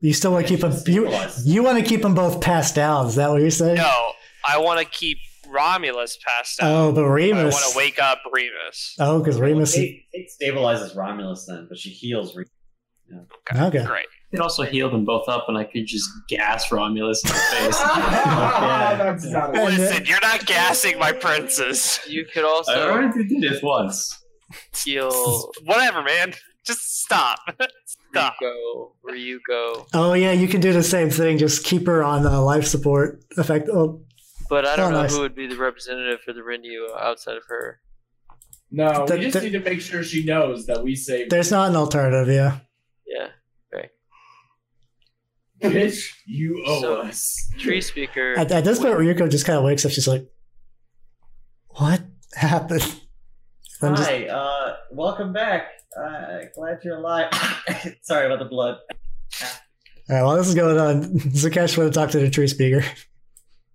You 0.00 0.14
still 0.14 0.32
want 0.32 0.46
to 0.46 0.52
keep 0.52 0.60
them? 0.60 0.72
You, 0.86 1.12
you 1.44 1.62
want 1.62 1.78
to 1.78 1.84
keep 1.84 2.02
them 2.02 2.14
both 2.14 2.40
passed 2.40 2.78
out? 2.78 3.06
Is 3.06 3.16
that 3.16 3.30
what 3.30 3.40
you're 3.42 3.50
saying? 3.50 3.76
No, 3.76 4.12
I 4.48 4.58
want 4.58 4.80
to 4.80 4.86
keep 4.86 5.18
Romulus 5.46 6.16
passed 6.26 6.62
out. 6.62 6.70
Oh, 6.70 6.92
but 6.92 7.04
Remus. 7.06 7.54
I 7.54 7.60
want 7.60 7.72
to 7.72 7.76
wake 7.76 7.98
up 8.00 8.20
Remus. 8.32 8.96
Oh, 8.98 9.18
because 9.18 9.38
Remus. 9.38 9.70
Is, 9.70 9.76
Kate, 9.76 10.04
Kate 10.14 10.28
stabilizes 10.42 10.96
Romulus 10.96 11.44
then, 11.46 11.66
but 11.68 11.76
she 11.78 11.90
heals. 11.90 12.34
Remus. 12.34 12.50
okay. 13.54 13.84
Great. 13.84 14.06
Could 14.30 14.40
also 14.40 14.62
healed 14.62 14.92
them 14.92 15.04
both 15.04 15.28
up, 15.28 15.46
and 15.48 15.58
I 15.58 15.64
could 15.64 15.86
just 15.86 16.08
gas 16.28 16.70
Romulus 16.70 17.22
in 17.24 17.28
the 17.30 17.34
face. 17.50 17.78
That's 17.78 19.24
not 19.26 19.54
And, 19.56 19.56
it. 19.56 19.60
uh, 19.60 19.64
Listen, 19.64 20.06
you're 20.06 20.20
not 20.20 20.46
gassing 20.46 20.98
my 21.00 21.10
princes. 21.12 21.98
You 22.08 22.24
could 22.32 22.44
also. 22.44 22.72
I 22.72 22.76
also 22.76 22.90
already 22.92 23.26
did 23.28 23.42
this 23.42 23.60
once. 23.62 24.16
heal 24.84 25.50
Whatever, 25.64 26.02
man. 26.04 26.32
Just 26.66 27.00
stop. 27.02 27.38
stop. 28.12 28.34
Ryuko. 28.42 28.92
Ryuko. 29.08 29.86
Oh 29.94 30.12
yeah, 30.12 30.32
you 30.32 30.46
can 30.48 30.60
do 30.60 30.72
the 30.72 30.82
same 30.82 31.10
thing. 31.10 31.38
Just 31.38 31.64
keep 31.64 31.86
her 31.86 32.02
on 32.04 32.26
uh, 32.26 32.40
life 32.42 32.66
support. 32.66 33.22
Effect. 33.38 33.68
Oh, 33.72 34.02
But 34.48 34.66
I 34.66 34.76
don't 34.76 34.92
Oh, 34.92 34.96
know 34.96 35.02
nice. 35.02 35.14
who 35.14 35.20
would 35.20 35.34
be 35.34 35.46
the 35.46 35.56
representative 35.56 36.20
for 36.20 36.32
the 36.32 36.40
Renu 36.40 36.86
outside 37.00 37.36
of 37.36 37.44
her. 37.48 37.80
No, 38.70 39.06
The- 39.06 39.16
we 39.16 39.20
just 39.22 39.34
the- 39.34 39.42
need 39.42 39.52
to 39.52 39.60
make 39.60 39.80
sure 39.80 40.02
she 40.04 40.24
knows 40.24 40.66
that 40.66 40.82
we 40.84 40.94
saved. 40.94 41.30
there's 41.30 41.50
not 41.50 41.70
an 41.70 41.76
alternative. 41.76 42.32
Yeah. 42.32 42.58
Yeah. 43.06 43.28
Bitch, 45.62 46.14
you 46.26 46.64
owe 46.66 46.80
So- 46.80 47.00
us. 47.02 47.50
Tree 47.58 47.80
speaker. 47.82 48.34
At, 48.38 48.50
at 48.50 48.64
this 48.64 48.78
point, 48.78 48.94
Ryuko 48.94 49.30
just 49.30 49.44
kind 49.44 49.58
of 49.58 49.64
wakes 49.64 49.84
up. 49.84 49.92
She's 49.92 50.08
like, 50.08 50.26
"What 51.68 52.00
happened?" 52.34 52.82
I'm 53.82 53.94
just, 53.94 54.08
Hi, 54.08 54.26
uh, 54.26 54.76
welcome 54.90 55.32
back. 55.34 55.64
Uh, 55.96 56.40
glad 56.54 56.78
you're 56.84 56.98
alive. 56.98 57.32
Sorry 58.02 58.26
about 58.26 58.38
the 58.38 58.44
blood. 58.48 58.78
all 59.42 59.48
right. 60.08 60.22
While 60.22 60.36
this 60.36 60.48
is 60.48 60.54
going 60.54 60.78
on, 60.78 61.02
Zakesh 61.18 61.76
want 61.76 61.92
to 61.92 61.98
talk 61.98 62.10
to 62.10 62.18
the 62.18 62.30
tree 62.30 62.48
speaker. 62.48 62.84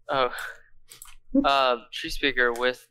Oh. 0.10 0.30
Um, 1.44 1.88
tree 1.92 2.12
speaker, 2.12 2.54
with 2.54 2.88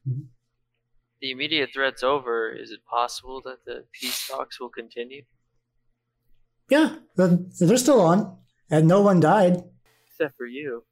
the 1.23 1.31
immediate 1.31 1.71
threats 1.73 2.03
over, 2.03 2.53
is 2.53 2.71
it 2.73 2.81
possible 2.85 3.41
that 3.47 3.65
the 3.65 3.87
peace 3.99 4.29
talks 4.29 4.61
will 4.61 4.69
continue? 4.69 5.23
Yeah, 6.69 6.97
they're 7.17 7.39
they're 7.59 7.79
still 7.79 8.03
on, 8.03 8.37
and 8.71 8.87
no 8.87 9.01
one 9.01 9.19
died. 9.19 9.63
Except 10.11 10.37
for 10.37 10.45
you. 10.45 10.85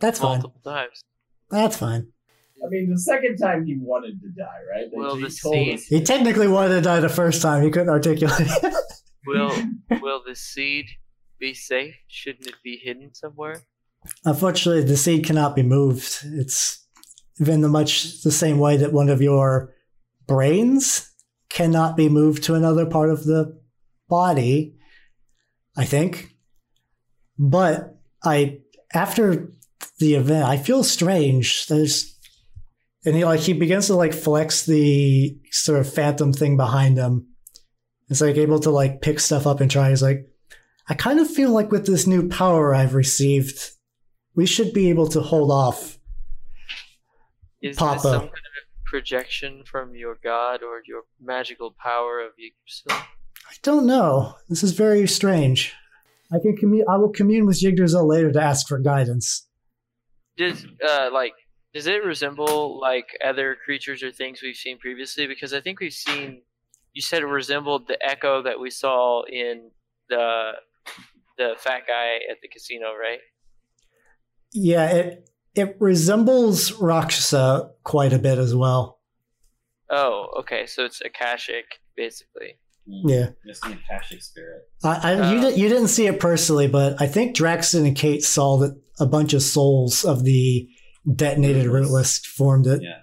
That's 0.00 0.18
fine. 0.18 0.38
multiple 0.38 0.62
times. 0.64 1.02
That's 1.50 1.76
fine. 1.76 2.13
I 2.64 2.68
mean, 2.70 2.90
the 2.90 2.98
second 2.98 3.36
time 3.36 3.66
he 3.66 3.76
wanted 3.78 4.20
to 4.22 4.28
die, 4.30 4.60
right? 4.72 4.84
Like, 4.84 4.92
Will 4.94 5.16
he 5.16 5.24
the 5.24 5.30
seed- 5.30 5.74
us- 5.74 5.84
He 5.84 6.00
technically 6.02 6.48
wanted 6.48 6.76
to 6.76 6.80
die 6.80 7.00
the 7.00 7.08
first 7.08 7.42
time. 7.42 7.62
He 7.62 7.70
couldn't 7.70 7.90
articulate. 7.90 8.48
Will 9.26 9.50
will 10.02 10.22
the 10.26 10.34
seed 10.34 10.86
be 11.38 11.54
safe? 11.54 11.94
Shouldn't 12.08 12.46
it 12.46 12.56
be 12.62 12.76
hidden 12.76 13.14
somewhere? 13.14 13.62
Unfortunately, 14.24 14.82
the 14.82 14.98
seed 14.98 15.24
cannot 15.24 15.56
be 15.56 15.62
moved. 15.62 16.18
It's 16.24 16.86
in 17.38 17.62
the 17.62 17.68
much 17.70 18.22
the 18.22 18.30
same 18.30 18.58
way 18.58 18.76
that 18.76 18.92
one 18.92 19.08
of 19.08 19.22
your 19.22 19.72
brains 20.26 21.10
cannot 21.48 21.96
be 21.96 22.08
moved 22.10 22.42
to 22.44 22.54
another 22.54 22.84
part 22.84 23.08
of 23.08 23.24
the 23.24 23.58
body. 24.08 24.76
I 25.76 25.84
think, 25.86 26.36
but 27.38 27.96
I 28.22 28.58
after 28.92 29.50
the 29.98 30.14
event, 30.16 30.44
I 30.46 30.56
feel 30.58 30.84
strange. 30.84 31.66
There's, 31.66 32.13
and 33.04 33.14
he 33.14 33.24
like 33.24 33.40
he 33.40 33.52
begins 33.52 33.86
to 33.88 33.94
like 33.94 34.12
flex 34.12 34.66
the 34.66 35.38
sort 35.50 35.80
of 35.80 35.92
phantom 35.92 36.32
thing 36.32 36.56
behind 36.56 36.96
him. 36.96 37.26
It's 38.08 38.20
like 38.20 38.36
able 38.36 38.60
to 38.60 38.70
like 38.70 39.02
pick 39.02 39.20
stuff 39.20 39.46
up 39.46 39.60
and 39.60 39.70
try. 39.70 39.90
He's 39.90 40.02
like, 40.02 40.26
I 40.88 40.94
kind 40.94 41.18
of 41.18 41.30
feel 41.30 41.50
like 41.50 41.70
with 41.70 41.86
this 41.86 42.06
new 42.06 42.28
power 42.28 42.74
I've 42.74 42.94
received, 42.94 43.70
we 44.34 44.46
should 44.46 44.72
be 44.72 44.90
able 44.90 45.06
to 45.08 45.20
hold 45.20 45.50
off. 45.50 45.98
Is 47.62 47.76
Papo. 47.76 47.94
this 47.94 48.02
some 48.02 48.20
kind 48.20 48.30
of 48.30 48.84
projection 48.84 49.62
from 49.64 49.94
your 49.94 50.18
god 50.22 50.62
or 50.62 50.82
your 50.86 51.02
magical 51.20 51.74
power 51.78 52.20
of 52.20 52.32
Yggdrasil? 52.38 52.90
I 52.90 53.54
don't 53.62 53.86
know. 53.86 54.34
This 54.48 54.62
is 54.62 54.72
very 54.72 55.06
strange. 55.06 55.74
I 56.32 56.38
can 56.40 56.56
commune. 56.56 56.84
I 56.88 56.96
will 56.96 57.10
commune 57.12 57.46
with 57.46 57.62
Yggdrasil 57.62 58.06
later 58.06 58.32
to 58.32 58.42
ask 58.42 58.66
for 58.66 58.78
guidance. 58.78 59.46
Does 60.36 60.66
uh 60.86 61.10
like 61.12 61.32
does 61.74 61.86
it 61.86 62.04
resemble 62.04 62.80
like 62.80 63.06
other 63.24 63.56
creatures 63.64 64.02
or 64.02 64.10
things 64.12 64.40
we've 64.42 64.56
seen 64.56 64.78
previously? 64.78 65.26
Because 65.26 65.52
I 65.52 65.60
think 65.60 65.80
we've 65.80 65.92
seen 65.92 66.42
you 66.92 67.02
said 67.02 67.22
it 67.22 67.26
resembled 67.26 67.88
the 67.88 67.98
echo 68.04 68.42
that 68.42 68.60
we 68.60 68.70
saw 68.70 69.24
in 69.24 69.70
the 70.08 70.52
the 71.36 71.54
fat 71.58 71.82
guy 71.88 72.18
at 72.30 72.40
the 72.40 72.48
casino, 72.48 72.94
right? 72.94 73.18
Yeah, 74.52 74.86
it 74.90 75.30
it 75.54 75.76
resembles 75.80 76.72
Rakshasa 76.72 77.70
quite 77.82 78.12
a 78.12 78.18
bit 78.18 78.38
as 78.38 78.54
well. 78.54 79.00
Oh, 79.90 80.28
okay. 80.40 80.66
So 80.66 80.84
it's 80.84 81.00
Akashic, 81.00 81.80
basically. 81.96 82.58
Yeah. 82.86 83.30
Missing 83.44 83.72
a 83.72 83.92
Kashyyyk 83.92 84.22
spirit. 84.22 84.62
I, 84.82 85.12
I, 85.12 85.32
you, 85.32 85.38
Uh, 85.38 85.50
di- 85.50 85.56
you 85.56 85.68
didn't 85.68 85.88
see 85.88 86.06
it 86.06 86.20
personally, 86.20 86.68
but 86.68 87.00
I 87.00 87.06
think 87.06 87.36
Draxton 87.36 87.86
and 87.86 87.96
Kate 87.96 88.22
saw 88.22 88.58
that 88.58 88.80
a 89.00 89.06
bunch 89.06 89.32
of 89.32 89.42
souls 89.42 90.04
of 90.04 90.24
the 90.24 90.68
detonated 91.12 91.66
Rootless. 91.66 91.72
rootless 91.90 92.18
formed 92.26 92.66
it. 92.66 92.82
Yeah. 92.82 93.00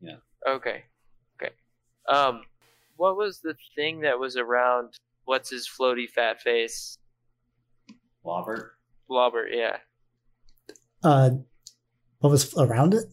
Yeah. 0.00 0.16
Okay. 0.54 0.84
Okay. 1.40 1.52
Um, 2.08 2.42
what 2.96 3.16
was 3.16 3.40
the 3.40 3.54
thing 3.74 4.00
that 4.00 4.18
was 4.18 4.36
around? 4.36 4.94
What's 5.24 5.50
his 5.50 5.68
floaty 5.68 6.08
fat 6.08 6.40
face? 6.40 6.96
Robert. 8.24 8.72
Blobber. 9.08 9.46
Yeah. 9.50 9.76
Uh, 11.02 11.30
what 12.18 12.30
was 12.30 12.54
around 12.56 12.94
it? 12.94 13.04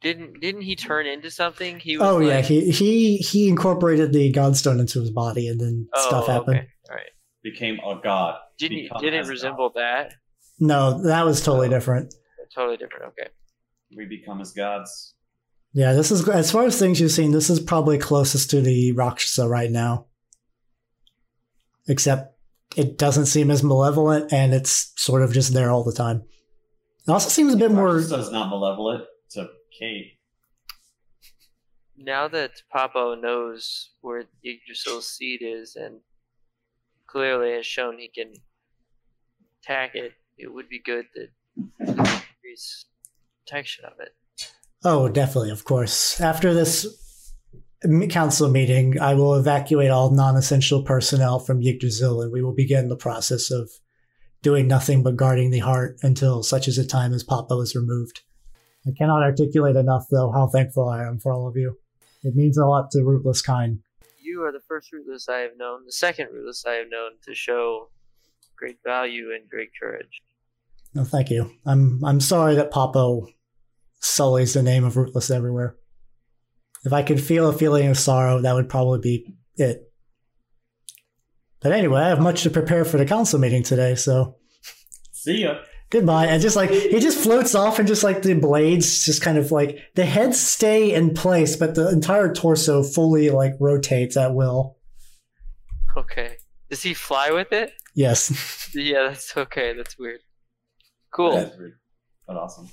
Didn't 0.00 0.40
didn't 0.40 0.62
he 0.62 0.76
turn 0.76 1.06
into 1.06 1.30
something? 1.30 1.78
He 1.78 1.98
was 1.98 2.06
Oh 2.08 2.20
yeah, 2.20 2.40
he 2.40 2.70
he 2.70 3.16
he 3.18 3.48
incorporated 3.48 4.12
the 4.14 4.32
godstone 4.32 4.80
into 4.80 5.00
his 5.00 5.10
body, 5.10 5.46
and 5.48 5.60
then 5.60 5.88
Oh, 5.94 6.08
stuff 6.08 6.26
happened. 6.26 6.58
Okay. 6.60 6.68
All 6.88 6.96
right. 6.96 7.06
Became 7.42 7.78
a 7.80 8.00
god. 8.02 8.38
Didn't 8.58 8.78
he, 8.78 8.82
Become 8.84 9.00
did 9.02 9.12
it 9.14 9.18
as 9.18 9.26
God. 9.26 9.30
resemble 9.32 9.72
that? 9.74 10.14
No, 10.58 11.02
that 11.02 11.26
was 11.26 11.42
totally 11.42 11.68
different. 11.68 12.14
Totally 12.54 12.76
different. 12.78 13.06
Okay. 13.08 13.28
We 13.96 14.06
become 14.06 14.40
as 14.40 14.52
gods. 14.52 15.14
Yeah, 15.72 15.92
this 15.92 16.10
is 16.10 16.28
as 16.28 16.50
far 16.50 16.64
as 16.64 16.78
things 16.78 17.00
you've 17.00 17.12
seen. 17.12 17.30
This 17.32 17.50
is 17.50 17.60
probably 17.60 17.98
closest 17.98 18.50
to 18.50 18.60
the 18.60 18.92
Rakshasa 18.92 19.48
right 19.48 19.70
now, 19.70 20.06
except 21.88 22.36
it 22.76 22.98
doesn't 22.98 23.26
seem 23.26 23.50
as 23.50 23.62
malevolent, 23.62 24.32
and 24.32 24.52
it's 24.52 24.92
sort 24.96 25.22
of 25.22 25.32
just 25.32 25.52
there 25.52 25.70
all 25.70 25.84
the 25.84 25.92
time. 25.92 26.22
It 27.06 27.10
also 27.10 27.28
seems 27.28 27.54
a 27.54 27.56
bit 27.56 27.70
more. 27.70 28.00
So 28.02 28.18
it's 28.18 28.32
not 28.32 28.50
malevolent 28.50 29.04
to 29.30 29.48
Kate. 29.78 30.18
Now 31.96 32.28
that 32.28 32.62
Papo 32.74 33.20
knows 33.20 33.90
where 34.00 34.24
Yggdrasil's 34.44 35.08
seed 35.08 35.40
is 35.42 35.76
and 35.76 36.00
clearly 37.06 37.52
has 37.52 37.66
shown 37.66 37.98
he 37.98 38.08
can 38.08 38.32
attack 39.62 39.94
it, 39.94 40.12
it 40.38 40.52
would 40.52 40.68
be 40.68 40.80
good 40.80 41.06
to 41.14 41.28
increase 41.78 42.86
protection 43.50 43.84
of 43.84 43.92
it. 43.98 44.14
Oh, 44.84 45.08
definitely, 45.08 45.50
of 45.50 45.64
course. 45.64 46.20
After 46.20 46.54
this 46.54 46.86
council 48.08 48.48
meeting, 48.48 48.98
I 49.00 49.14
will 49.14 49.34
evacuate 49.34 49.90
all 49.90 50.10
non-essential 50.10 50.82
personnel 50.82 51.38
from 51.38 51.62
Yggdrasil, 51.62 52.22
and 52.22 52.32
we 52.32 52.42
will 52.42 52.54
begin 52.54 52.88
the 52.88 52.96
process 52.96 53.50
of 53.50 53.70
doing 54.42 54.66
nothing 54.66 55.02
but 55.02 55.16
guarding 55.16 55.50
the 55.50 55.58
heart 55.58 55.98
until 56.02 56.42
such 56.42 56.66
as 56.68 56.78
a 56.78 56.86
time 56.86 57.12
as 57.12 57.24
Papo 57.24 57.62
is 57.62 57.74
removed. 57.74 58.22
I 58.86 58.92
cannot 58.96 59.22
articulate 59.22 59.76
enough, 59.76 60.06
though, 60.10 60.32
how 60.32 60.46
thankful 60.46 60.88
I 60.88 61.04
am 61.04 61.18
for 61.18 61.32
all 61.32 61.46
of 61.46 61.56
you. 61.56 61.76
It 62.22 62.34
means 62.34 62.56
a 62.56 62.64
lot 62.64 62.90
to 62.92 63.04
Rootless 63.04 63.42
Kind. 63.42 63.80
You 64.22 64.44
are 64.44 64.52
the 64.52 64.60
first 64.60 64.92
rootless 64.92 65.28
I 65.28 65.40
have 65.40 65.56
known, 65.58 65.84
the 65.84 65.92
second 65.92 66.28
rootless 66.32 66.64
I 66.64 66.74
have 66.74 66.90
known 66.90 67.12
to 67.26 67.34
show 67.34 67.88
great 68.56 68.78
value 68.84 69.30
and 69.34 69.48
great 69.48 69.70
courage. 69.78 70.22
No, 70.94 71.04
thank 71.04 71.30
you. 71.30 71.50
I'm 71.66 72.02
I'm 72.04 72.20
sorry 72.20 72.54
that 72.56 72.72
Papo 72.72 73.26
sullies 74.00 74.54
the 74.54 74.62
name 74.62 74.84
of 74.84 74.96
Rootless 74.96 75.30
everywhere. 75.30 75.76
If 76.84 76.92
I 76.92 77.02
could 77.02 77.22
feel 77.22 77.48
a 77.48 77.52
feeling 77.52 77.88
of 77.88 77.98
sorrow, 77.98 78.40
that 78.40 78.54
would 78.54 78.68
probably 78.68 79.00
be 79.00 79.34
it. 79.56 79.82
But 81.60 81.72
anyway, 81.72 82.00
I 82.00 82.08
have 82.08 82.20
much 82.20 82.42
to 82.44 82.50
prepare 82.50 82.84
for 82.86 82.96
the 82.96 83.04
council 83.04 83.38
meeting 83.38 83.62
today, 83.62 83.94
so 83.94 84.36
See 85.12 85.42
ya. 85.42 85.58
goodbye. 85.90 86.26
And 86.26 86.40
just 86.40 86.56
like 86.56 86.70
he 86.70 86.98
just 87.00 87.18
floats 87.22 87.54
off, 87.54 87.78
and 87.78 87.86
just 87.86 88.02
like 88.02 88.22
the 88.22 88.32
blades, 88.34 89.04
just 89.04 89.20
kind 89.20 89.36
of 89.36 89.52
like 89.52 89.78
the 89.94 90.06
heads 90.06 90.40
stay 90.40 90.94
in 90.94 91.12
place, 91.12 91.56
but 91.56 91.74
the 91.74 91.90
entire 91.90 92.32
torso 92.32 92.82
fully 92.82 93.28
like 93.28 93.52
rotates 93.60 94.16
at 94.16 94.34
will. 94.34 94.78
Okay. 95.96 96.36
Does 96.70 96.82
he 96.82 96.94
fly 96.94 97.30
with 97.30 97.52
it? 97.52 97.72
Yes. 97.94 98.68
Yeah, 98.74 99.08
that's 99.08 99.36
okay. 99.36 99.72
That's 99.74 99.98
weird. 99.98 100.20
Cool. 101.12 101.32
That's 101.32 101.58
weird, 101.58 101.74
but 102.24 102.36
awesome. 102.36 102.68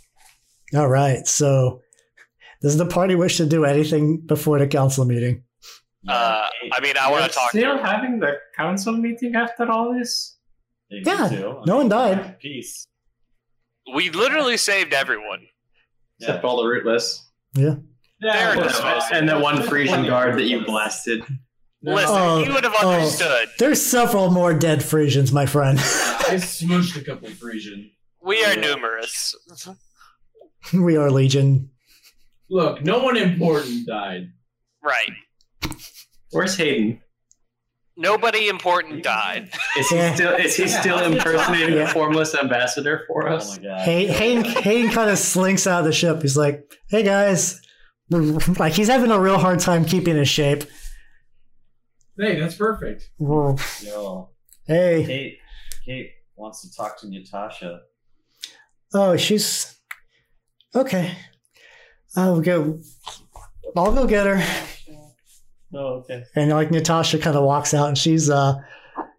All 0.76 0.88
right. 0.88 1.26
So, 1.28 1.82
does 2.62 2.78
the 2.78 2.86
party 2.86 3.16
wish 3.16 3.38
to 3.38 3.46
do 3.46 3.66
anything 3.66 4.18
before 4.26 4.60
the 4.60 4.68
council 4.68 5.06
meeting? 5.06 5.44
Uh, 6.08 6.48
I 6.72 6.80
mean, 6.82 6.96
I 7.00 7.12
want 7.12 7.26
to 7.26 7.30
talk. 7.38 7.50
Still 7.50 7.78
To 7.78 7.84
having 7.84 8.20
the 8.20 8.34
council 8.56 8.94
meeting 8.94 9.36
after 9.36 9.70
all 9.70 9.94
this? 9.94 10.38
They 10.90 11.02
Yeah, 11.06 11.28
do 11.30 11.36
too. 11.38 11.62
No 11.66 11.78
one 11.78 11.90
died. 11.90 12.40
Peace. 12.40 12.88
we 13.94 14.10
literally 14.10 14.58
saved 14.58 14.94
everyone. 14.94 15.48
Except 16.20 16.44
all 16.44 16.58
the 16.62 16.68
rootless. 16.68 17.30
They're 17.54 17.80
Yeah, 18.22 18.56
disposable. 18.56 18.64
disposable. 18.64 19.18
And 19.18 19.30
the 19.30 19.40
one 19.40 19.62
Frisian 19.64 20.06
guard 20.06 20.36
that 20.36 20.44
you 20.46 20.66
blasted. 20.66 21.24
Listen, 21.84 22.10
Oh, 22.10 22.44
you 22.44 22.52
would 22.54 22.64
have 22.64 22.74
oh. 22.82 22.92
understood. 22.92 23.50
There's 23.60 23.82
several 23.86 24.32
more 24.32 24.54
dead 24.54 24.84
Frisians, 24.84 25.32
my 25.32 25.46
friend. 25.46 25.78
I 25.80 26.36
smushed 26.36 27.00
a 27.00 27.04
couple 27.04 27.30
Frisian. 27.30 27.92
We 28.22 28.44
are 28.46 28.56
numerous. 28.56 29.36
we 30.74 30.98
are 30.98 31.10
Legion. 31.12 31.70
Look, 32.50 32.84
no 32.84 33.04
one 33.04 33.18
important 33.18 33.86
died. 33.88 34.30
Right. 34.84 35.12
Where's 36.32 36.56
Hayden? 36.58 37.02
Nobody 38.00 38.48
important 38.48 39.04
died. 39.04 39.50
Is 39.78 39.90
he 39.90 39.96
Yeah. 39.96 40.14
still 40.16 40.34
is 40.36 40.56
he 40.56 40.68
still 40.68 41.00
impersonating 41.12 41.76
Yeah. 41.76 41.86
the 41.86 41.92
formless 41.92 42.36
ambassador 42.36 43.04
for 43.08 43.28
oh 43.28 43.36
us? 43.36 43.50
Oh 43.50 43.52
us? 43.54 43.58
my 43.60 43.64
god. 43.64 43.82
Hay- 43.82 44.06
Hayden, 44.08 44.44
Hayden 44.46 44.92
kind 44.92 45.10
of 45.10 45.18
slinks 45.18 45.66
out 45.68 45.80
of 45.80 45.86
the 45.86 45.92
ship. 45.92 46.22
He's 46.22 46.38
like, 46.38 46.72
"Hey 46.90 47.02
guys," 47.04 47.60
like 48.60 48.74
he's 48.74 48.88
having 48.88 49.12
a 49.12 49.20
real 49.20 49.38
hard 49.40 49.60
time 49.60 49.84
keeping 49.84 50.16
his 50.16 50.30
shape. 50.30 50.64
Hey, 52.20 52.40
that's 52.40 52.56
perfect. 52.56 53.10
Yo, 53.20 54.30
Hey, 54.66 55.04
Kate. 55.06 55.38
Kate 55.86 56.10
wants 56.36 56.62
to 56.62 56.76
talk 56.76 57.00
to 57.02 57.10
Natasha. 57.10 57.82
oh, 58.94 59.18
she's 59.18 59.77
okay. 60.76 61.16
I'll 62.16 62.42
go. 62.42 62.80
I'll 63.76 63.92
go 63.94 64.08
get 64.08 64.26
her. 64.26 64.44
Oh, 65.74 65.98
okay. 66.00 66.24
And 66.36 66.50
like 66.52 66.72
Natasha 66.72 67.20
kind 67.20 67.36
of 67.36 67.44
walks 67.44 67.74
out, 67.74 67.90
and 67.90 67.98
she's 67.98 68.30
uh, 68.30 68.56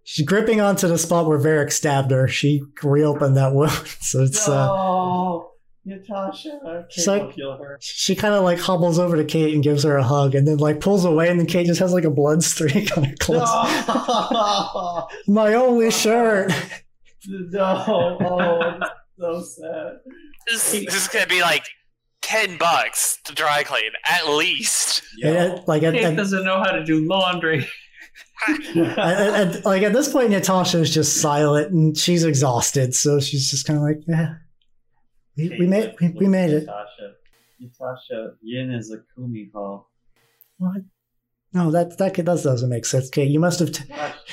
she's 0.04 0.26
gripping 0.26 0.60
onto 0.60 0.88
the 0.88 0.98
spot 0.98 1.26
where 1.26 1.38
Varric 1.38 1.70
stabbed 1.70 2.10
her. 2.10 2.26
She 2.26 2.62
reopened 2.82 3.36
that 3.36 3.52
wound, 3.54 3.70
so 4.00 4.22
it's 4.22 4.48
uh. 4.48 4.66
no, 4.66 5.50
Natasha. 5.84 6.86
She's 6.90 7.06
will 7.06 7.18
like- 7.26 7.34
kill 7.36 7.56
her. 7.58 7.78
she 7.82 8.16
kind 8.16 8.34
of 8.34 8.42
like 8.44 8.58
hobbles 8.58 8.98
over 8.98 9.16
to 9.16 9.24
Kate 9.24 9.54
and 9.54 9.62
gives 9.62 9.82
her 9.84 9.96
a 9.96 10.02
hug, 10.02 10.34
and 10.34 10.48
then 10.48 10.56
like 10.56 10.80
pulls 10.80 11.04
away, 11.04 11.28
and 11.28 11.38
then 11.38 11.46
Kate 11.46 11.66
just 11.66 11.80
has 11.80 11.92
like 11.92 12.04
a 12.04 12.10
blood 12.10 12.42
streak 12.42 12.96
on 12.96 13.04
her 13.04 13.14
clothes. 13.20 13.48
No, 13.86 15.06
My 15.28 15.54
only 15.54 15.90
shirt. 15.90 16.50
no, 17.26 18.16
oh, 18.20 18.80
so 19.18 19.42
sad. 19.42 19.98
This, 20.50 20.72
this 20.72 20.94
is 20.94 21.08
gonna 21.08 21.26
be 21.26 21.40
like 21.42 21.64
ten 22.22 22.56
bucks 22.58 23.18
to 23.24 23.34
dry 23.34 23.62
clean 23.62 23.90
at 24.04 24.28
least. 24.28 25.02
And 25.22 25.60
like 25.66 25.82
at, 25.82 25.94
Kate 25.94 26.16
doesn't 26.16 26.44
know 26.44 26.58
how 26.58 26.72
to 26.72 26.84
do 26.84 27.06
laundry. 27.06 27.66
at- 28.48 28.76
at- 28.76 29.56
at- 29.56 29.64
like 29.64 29.82
at 29.82 29.92
this 29.92 30.10
point, 30.12 30.30
Natasha 30.30 30.78
is 30.80 30.92
just 30.92 31.20
silent 31.20 31.72
and 31.72 31.96
she's 31.96 32.24
exhausted, 32.24 32.94
so 32.94 33.20
she's 33.20 33.50
just 33.50 33.66
kind 33.66 33.78
of 33.78 33.82
like, 33.82 34.00
yeah, 34.06 34.34
we, 35.36 35.48
we 35.60 35.66
made 35.66 35.94
we, 36.00 36.08
we 36.10 36.26
made 36.28 36.50
it. 36.50 36.66
Natasha. 36.66 37.12
Natasha, 37.60 38.32
Yin 38.42 38.70
is 38.72 38.92
a 38.92 38.98
kumiho. 39.18 39.84
What? 40.58 40.82
No, 41.52 41.70
that 41.70 41.96
that 41.96 42.14
that 42.14 42.24
doesn't 42.24 42.68
make 42.68 42.84
sense, 42.84 43.08
Kate. 43.08 43.30
You 43.30 43.40
must 43.40 43.60
have. 43.60 43.72
T- 43.72 43.84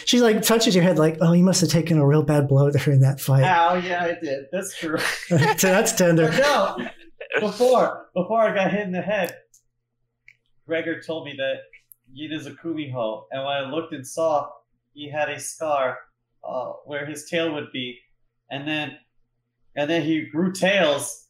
she's 0.04 0.21
like 0.21 0.41
touches 0.41 0.75
your 0.75 0.84
head, 0.84 0.99
like, 0.99 1.17
oh, 1.21 1.32
you 1.32 1.43
must 1.43 1.62
have 1.62 1.69
taken 1.69 1.97
a 1.97 2.06
real 2.06 2.23
bad 2.23 2.47
blow 2.47 2.69
there 2.69 2.93
in 2.93 2.99
that 3.01 3.21
fight. 3.21 3.43
Oh 3.43 3.75
yeah, 3.75 4.04
I 4.04 4.19
did. 4.21 4.45
That's 4.51 4.78
true. 4.78 4.97
so 5.28 5.38
that's 5.67 5.93
tender. 5.93 6.28
But 6.28 6.39
no, 6.39 6.89
before 7.39 8.08
before 8.13 8.41
I 8.41 8.54
got 8.54 8.71
hit 8.71 8.82
in 8.82 8.91
the 8.91 9.01
head, 9.01 9.36
Gregor 10.67 11.01
told 11.01 11.25
me 11.25 11.36
that 11.38 11.60
Yin 12.12 12.34
is 12.34 12.47
a 12.47 12.51
kumiho, 12.51 13.23
and 13.32 13.45
when 13.45 13.54
I 13.54 13.62
looked 13.62 13.93
and 13.93 14.06
saw, 14.06 14.49
he 14.93 15.10
had 15.10 15.30
a 15.30 15.39
scar 15.39 15.99
uh, 16.43 16.73
where 16.86 17.06
his 17.06 17.30
tail 17.30 17.54
would 17.54 17.71
be, 17.71 17.99
and 18.51 18.67
then 18.67 18.97
and 19.75 19.89
then 19.89 20.01
he 20.01 20.25
grew 20.25 20.51
tails, 20.51 21.28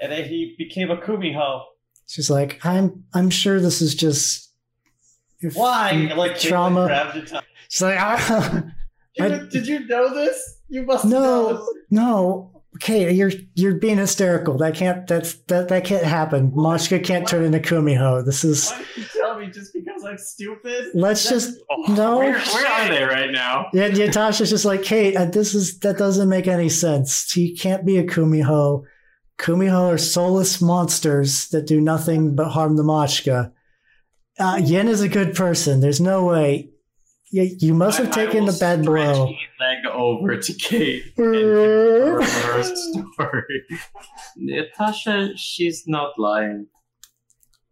and 0.00 0.10
then 0.10 0.24
he 0.24 0.56
became 0.58 0.90
a 0.90 0.96
kumiho. 0.96 1.62
She's 2.06 2.28
like, 2.28 2.64
I'm 2.64 3.04
I'm 3.14 3.30
sure 3.30 3.60
this 3.60 3.80
is 3.80 3.94
just 3.94 4.51
if- 5.44 5.56
Why? 5.56 6.12
Like 6.16 6.38
trauma. 6.38 6.86
grabbed 6.86 7.16
your 7.16 7.24
tongue. 7.26 7.42
She's 7.68 7.82
like, 7.82 7.98
ah. 7.98 8.62
Did, 9.16 9.32
I- 9.32 9.36
you, 9.36 9.46
did 9.48 9.66
you 9.66 9.86
know 9.86 10.14
this? 10.14 10.58
You 10.68 10.84
must 10.84 11.04
know 11.04 11.20
no, 11.20 11.56
this. 11.58 11.68
no. 11.90 12.48
Okay, 12.76 13.12
you're 13.12 13.30
you're 13.54 13.74
being 13.74 13.98
hysterical. 13.98 14.56
That 14.56 14.74
can't 14.74 15.06
that's 15.06 15.34
that 15.48 15.68
that 15.68 15.84
can't 15.84 16.04
happen. 16.04 16.50
Moshka 16.52 17.04
can't 17.04 17.28
turn 17.28 17.44
into 17.44 17.58
Kumiho. 17.60 18.24
This 18.24 18.42
is 18.44 18.70
Why 18.70 18.78
did 18.78 18.86
you 18.96 19.04
tell 19.20 19.38
me 19.38 19.46
just 19.50 19.74
because 19.74 20.02
I'm 20.04 20.16
stupid? 20.16 20.86
let's 20.94 21.22
That's- 21.24 21.48
just 21.48 21.60
Oh, 21.70 21.92
no. 21.92 22.16
Where, 22.18 22.32
where 22.38 22.66
are 22.66 22.88
they 22.88 23.04
right 23.04 23.30
now? 23.30 23.66
Yeah, 23.74 23.88
Natasha's 23.88 24.48
just 24.48 24.64
like, 24.64 24.82
Kate, 24.82 25.14
uh, 25.14 25.26
this 25.26 25.54
is 25.54 25.78
that 25.80 25.98
doesn't 25.98 26.30
make 26.30 26.48
any 26.48 26.70
sense. 26.70 27.30
He 27.30 27.54
can't 27.54 27.84
be 27.84 27.98
a 27.98 28.04
Kumiho. 28.04 28.84
Kumiho 29.38 29.92
are 29.92 29.98
soulless 29.98 30.62
monsters 30.62 31.48
that 31.48 31.66
do 31.66 31.78
nothing 31.80 32.34
but 32.34 32.48
harm 32.48 32.76
the 32.76 32.82
Machka. 32.82 33.52
Uh, 34.42 34.56
Yen 34.56 34.88
is 34.88 35.00
a 35.00 35.08
good 35.08 35.34
person. 35.34 35.80
There's 35.80 36.00
no 36.00 36.24
way. 36.24 36.68
Yeah, 37.30 37.44
you 37.60 37.74
must 37.74 37.98
have 37.98 38.08
I- 38.08 38.10
I 38.10 38.24
taken 38.26 38.44
will 38.44 38.52
the 38.52 38.58
bad 38.58 38.84
blow. 38.84 39.26
leg 39.60 39.86
over 39.92 40.36
to 40.36 40.52
Kate 40.54 41.04
and 41.16 41.34
her 42.24 42.62
story. 42.62 43.62
Natasha, 44.36 45.30
she's 45.36 45.84
not 45.86 46.18
lying. 46.18 46.66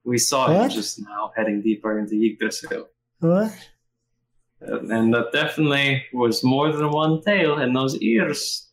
We 0.05 0.17
saw 0.19 0.49
What? 0.49 0.63
him 0.65 0.71
just 0.71 1.01
now 1.03 1.33
heading 1.37 1.61
deeper 1.63 1.99
into 1.99 2.15
Yggdrasil. 2.15 2.87
What? 3.19 3.53
And 4.63 4.91
and 4.93 5.15
that 5.15 5.33
definitely 5.33 6.05
was 6.13 6.43
more 6.45 6.73
than 6.73 6.91
one 6.91 7.21
tail, 7.23 7.59
and 7.59 7.75
those 7.77 7.97
ears 8.01 8.69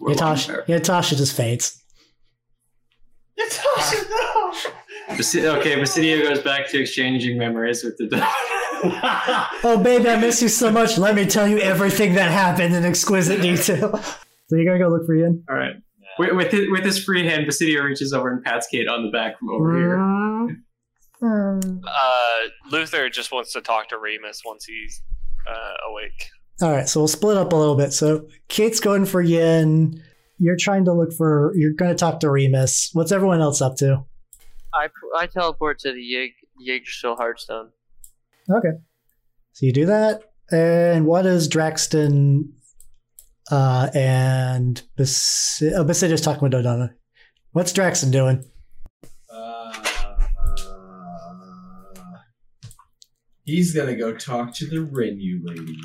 longer. 0.00 0.64
Yatasha 0.68 1.16
just 1.16 1.36
faints. 1.36 1.80
Basi- 3.38 4.07
okay, 5.18 5.76
Basidio 5.76 6.22
goes 6.28 6.40
back 6.40 6.68
to 6.68 6.80
exchanging 6.80 7.38
memories 7.38 7.82
with 7.84 7.96
the 7.98 8.06
dog. 8.06 8.28
Oh, 9.64 9.80
baby, 9.82 10.08
I 10.08 10.14
miss 10.20 10.40
you 10.40 10.48
so 10.48 10.70
much. 10.70 10.98
Let 10.98 11.16
me 11.16 11.26
tell 11.26 11.48
you 11.48 11.58
everything 11.58 12.14
that 12.14 12.30
happened 12.30 12.76
in 12.76 12.84
exquisite 12.84 13.42
detail. 13.42 13.98
So 14.46 14.56
you 14.56 14.64
gotta 14.64 14.78
go 14.78 14.86
look 14.88 15.04
for 15.04 15.16
Yin. 15.16 15.42
All 15.50 15.56
right. 15.56 15.74
With, 16.18 16.32
with, 16.34 16.52
his, 16.52 16.70
with 16.70 16.84
his 16.84 17.04
free 17.04 17.26
hand, 17.26 17.46
Basidio 17.46 17.82
reaches 17.82 18.12
over 18.12 18.30
and 18.30 18.42
pats 18.42 18.68
Kate 18.70 18.86
on 18.86 19.04
the 19.04 19.10
back 19.10 19.36
from 19.38 19.50
over 19.50 19.76
here. 19.76 19.98
Uh, 21.22 22.48
Luther 22.70 23.08
just 23.10 23.32
wants 23.32 23.52
to 23.52 23.60
talk 23.60 23.88
to 23.88 23.98
Remus 23.98 24.42
once 24.44 24.64
he's 24.64 25.02
uh, 25.48 25.90
awake. 25.90 26.28
All 26.62 26.70
right, 26.70 26.88
so 26.88 27.00
we'll 27.00 27.08
split 27.08 27.36
up 27.36 27.52
a 27.52 27.56
little 27.56 27.76
bit. 27.76 27.92
So 27.92 28.28
Kate's 28.48 28.80
going 28.80 29.04
for 29.04 29.20
Yin. 29.20 30.02
You're 30.38 30.56
trying 30.56 30.84
to 30.84 30.92
look 30.92 31.12
for. 31.12 31.52
You're 31.56 31.72
going 31.72 31.90
to 31.90 31.96
talk 31.96 32.20
to 32.20 32.30
Remus. 32.30 32.90
What's 32.92 33.12
everyone 33.12 33.40
else 33.40 33.60
up 33.60 33.76
to? 33.76 34.04
I 34.78 34.88
I 35.16 35.26
teleport 35.26 35.80
to 35.80 35.92
the 35.92 36.00
Yig 36.00 36.30
Yggdrasil 36.60 37.16
Hearthstone. 37.16 37.70
Okay. 38.50 38.70
So 39.52 39.66
you 39.66 39.72
do 39.72 39.86
that. 39.86 40.22
And 40.50 41.04
what 41.04 41.26
is 41.26 41.48
Draxton 41.48 42.44
uh, 43.50 43.88
and 43.94 44.82
Bas- 44.96 45.62
oh, 45.62 45.84
Basidius 45.84 46.22
talking 46.22 46.42
with 46.42 46.52
Dodonna? 46.52 46.94
What's 47.52 47.72
Draxton 47.72 48.12
doing? 48.12 48.44
Uh, 49.30 50.16
he's 53.44 53.74
gonna 53.74 53.96
go 53.96 54.14
talk 54.14 54.54
to 54.54 54.66
the 54.66 54.76
Renu 54.76 55.40
lady. 55.42 55.78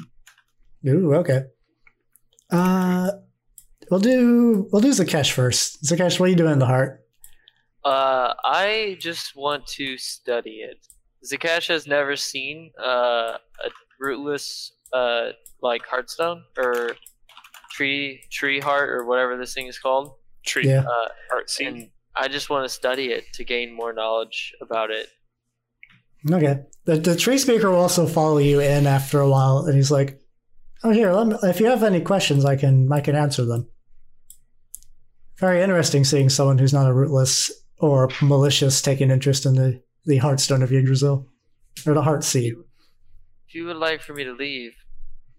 Ooh, 0.87 1.15
okay. 1.15 1.43
Uh, 2.51 3.11
we'll 3.89 3.99
do 3.99 4.67
we'll 4.71 4.81
do 4.81 4.91
Zakesh 4.91 5.31
first. 5.31 5.83
Zakesh, 5.83 6.19
what 6.19 6.27
are 6.27 6.29
you 6.29 6.35
doing 6.35 6.53
in 6.53 6.59
the 6.59 6.65
heart? 6.65 7.02
Uh, 7.85 8.33
I 8.45 8.97
just 8.99 9.35
want 9.35 9.67
to 9.67 9.97
study 9.97 10.61
it. 10.61 10.77
Zakesh 11.25 11.67
has 11.67 11.87
never 11.87 12.15
seen 12.15 12.71
uh, 12.81 13.37
a 13.37 13.69
rootless 13.99 14.73
uh, 14.93 15.29
like 15.61 15.85
Hearthstone 15.85 16.43
or 16.57 16.95
tree 17.71 18.21
tree 18.31 18.59
heart 18.59 18.89
or 18.89 19.05
whatever 19.05 19.37
this 19.37 19.53
thing 19.53 19.67
is 19.67 19.79
called. 19.79 20.13
Tree 20.45 20.67
Yeah. 20.67 20.81
Uh, 20.81 21.07
art 21.31 21.49
scene. 21.49 21.67
and 21.67 21.89
I 22.15 22.27
just 22.27 22.49
want 22.49 22.65
to 22.65 22.69
study 22.69 23.07
it 23.07 23.25
to 23.33 23.43
gain 23.43 23.75
more 23.75 23.93
knowledge 23.93 24.53
about 24.61 24.91
it. 24.91 25.07
Okay. 26.29 26.59
The 26.85 26.97
the 26.97 27.15
tree 27.15 27.37
speaker 27.37 27.69
will 27.69 27.79
also 27.79 28.05
follow 28.07 28.37
you 28.37 28.59
in 28.59 28.87
after 28.87 29.19
a 29.19 29.29
while, 29.29 29.65
and 29.65 29.75
he's 29.75 29.91
like, 29.91 30.21
"Oh, 30.83 30.91
here, 30.91 31.11
let 31.11 31.27
me, 31.27 31.35
if 31.43 31.59
you 31.59 31.65
have 31.67 31.83
any 31.83 32.01
questions, 32.01 32.45
I 32.45 32.55
can 32.55 32.91
I 32.91 33.01
can 33.01 33.15
answer 33.15 33.45
them." 33.45 33.67
Very 35.37 35.61
interesting 35.61 36.03
seeing 36.03 36.29
someone 36.29 36.57
who's 36.57 36.73
not 36.73 36.89
a 36.89 36.93
rootless 36.93 37.51
or 37.79 38.09
malicious 38.21 38.81
taking 38.81 39.11
interest 39.11 39.45
in 39.45 39.55
the 39.55 39.81
the 40.05 40.19
Heartstone 40.19 40.63
of 40.63 40.71
Yggdrasil, 40.71 41.25
or 41.85 41.93
the 41.93 42.01
Heart 42.01 42.23
Seed. 42.23 42.55
If 43.47 43.55
you 43.55 43.65
would 43.65 43.77
like 43.77 44.01
for 44.01 44.13
me 44.13 44.23
to 44.25 44.33
leave, 44.33 44.73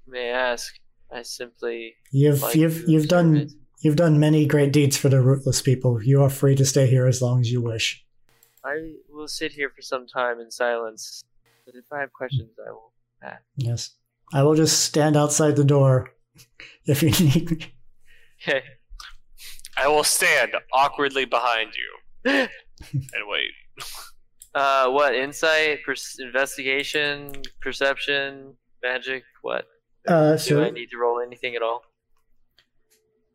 may 0.06 0.30
I 0.30 0.52
ask? 0.52 0.74
I 1.12 1.22
simply 1.22 1.94
You've 2.10 2.42
like 2.42 2.54
you've 2.54 2.88
you've 2.88 3.08
done 3.08 3.36
it. 3.36 3.52
you've 3.80 3.96
done 3.96 4.18
many 4.18 4.46
great 4.46 4.72
deeds 4.72 4.96
for 4.96 5.08
the 5.08 5.20
rootless 5.20 5.62
people. 5.62 6.02
You 6.02 6.22
are 6.22 6.30
free 6.30 6.56
to 6.56 6.64
stay 6.64 6.86
here 6.86 7.06
as 7.06 7.20
long 7.22 7.40
as 7.40 7.52
you 7.52 7.60
wish. 7.60 8.04
I 8.64 8.94
will 9.10 9.28
sit 9.28 9.52
here 9.52 9.70
for 9.70 9.82
some 9.82 10.06
time 10.06 10.40
in 10.40 10.50
silence, 10.50 11.22
but 11.66 11.74
if 11.74 11.84
I 11.92 12.00
have 12.00 12.12
questions, 12.12 12.50
I 12.66 12.70
will 12.70 12.92
ask. 13.22 13.42
Yes, 13.56 13.90
I 14.32 14.42
will 14.42 14.54
just 14.54 14.80
stand 14.84 15.16
outside 15.16 15.56
the 15.56 15.64
door 15.64 16.10
if 16.86 17.02
you 17.02 17.10
need 17.10 17.50
me. 17.50 17.74
Okay. 18.42 18.62
I 19.76 19.88
will 19.88 20.04
stand 20.04 20.52
awkwardly 20.72 21.24
behind 21.24 21.74
you 21.74 22.03
and 22.24 22.48
wait. 23.28 23.50
Uh, 24.56 24.88
what 24.88 25.16
insight, 25.16 25.82
per- 25.84 25.96
investigation, 26.20 27.32
perception, 27.60 28.54
magic? 28.84 29.24
What 29.42 29.64
Uh, 30.06 30.32
do 30.34 30.38
so 30.38 30.62
I 30.62 30.70
need 30.70 30.90
to 30.92 30.96
roll 30.96 31.20
anything 31.20 31.56
at 31.56 31.62
all? 31.62 31.82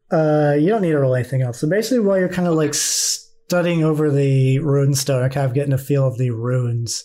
Uh, 0.09 0.55
you 0.57 0.69
don't 0.69 0.81
need 0.81 0.91
to 0.91 0.99
roll 0.99 1.15
anything 1.15 1.41
else. 1.41 1.59
So 1.59 1.67
basically, 1.67 1.99
while 1.99 2.17
you're 2.17 2.29
kind 2.29 2.47
of 2.47 2.53
like 2.55 2.73
studying 2.73 3.83
over 3.83 4.09
the 4.09 4.59
rune 4.59 4.95
stone, 4.95 5.21
and 5.23 5.33
kind 5.33 5.45
of 5.45 5.53
getting 5.53 5.73
a 5.73 5.77
feel 5.77 6.07
of 6.07 6.17
the 6.17 6.29
runes, 6.31 7.03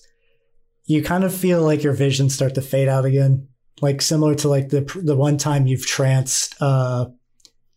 you 0.84 1.02
kind 1.02 1.24
of 1.24 1.34
feel 1.34 1.62
like 1.62 1.82
your 1.82 1.92
visions 1.92 2.34
start 2.36 2.54
to 2.54 2.62
fade 2.62 2.86
out 2.86 3.04
again, 3.04 3.48
like 3.80 4.00
similar 4.00 4.36
to 4.36 4.48
like 4.48 4.68
the 4.68 4.82
the 5.02 5.16
one 5.16 5.38
time 5.38 5.66
you've 5.66 5.86
tranced, 5.86 6.54
uh, 6.62 7.06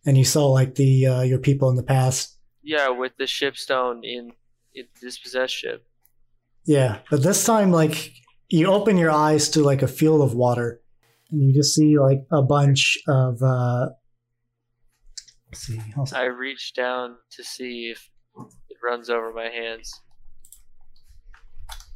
and 0.06 0.16
you 0.16 0.24
saw 0.24 0.46
like 0.46 0.76
the 0.76 1.04
uh, 1.06 1.22
your 1.22 1.40
people 1.40 1.68
in 1.68 1.74
the 1.74 1.82
past. 1.82 2.37
Yeah, 2.68 2.90
with 2.90 3.16
the 3.16 3.26
shipstone 3.26 4.02
in, 4.04 4.32
in 4.74 4.84
dispossessed 5.00 5.54
ship. 5.54 5.86
Yeah, 6.66 6.98
but 7.10 7.22
this 7.22 7.46
time, 7.46 7.72
like 7.72 8.12
you 8.50 8.66
open 8.66 8.98
your 8.98 9.10
eyes 9.10 9.48
to 9.52 9.62
like 9.62 9.80
a 9.80 9.88
field 9.88 10.20
of 10.20 10.34
water, 10.34 10.82
and 11.30 11.40
you 11.42 11.54
just 11.54 11.74
see 11.74 11.98
like 11.98 12.18
a 12.30 12.42
bunch 12.42 12.98
of. 13.08 13.42
Uh, 13.42 13.88
see. 15.54 15.78
hold 15.94 16.12
on. 16.12 16.20
I 16.20 16.24
reach 16.24 16.74
down 16.74 17.16
to 17.30 17.42
see 17.42 17.90
if 17.90 18.10
it 18.36 18.76
runs 18.84 19.08
over 19.08 19.32
my 19.32 19.48
hands. 19.48 19.90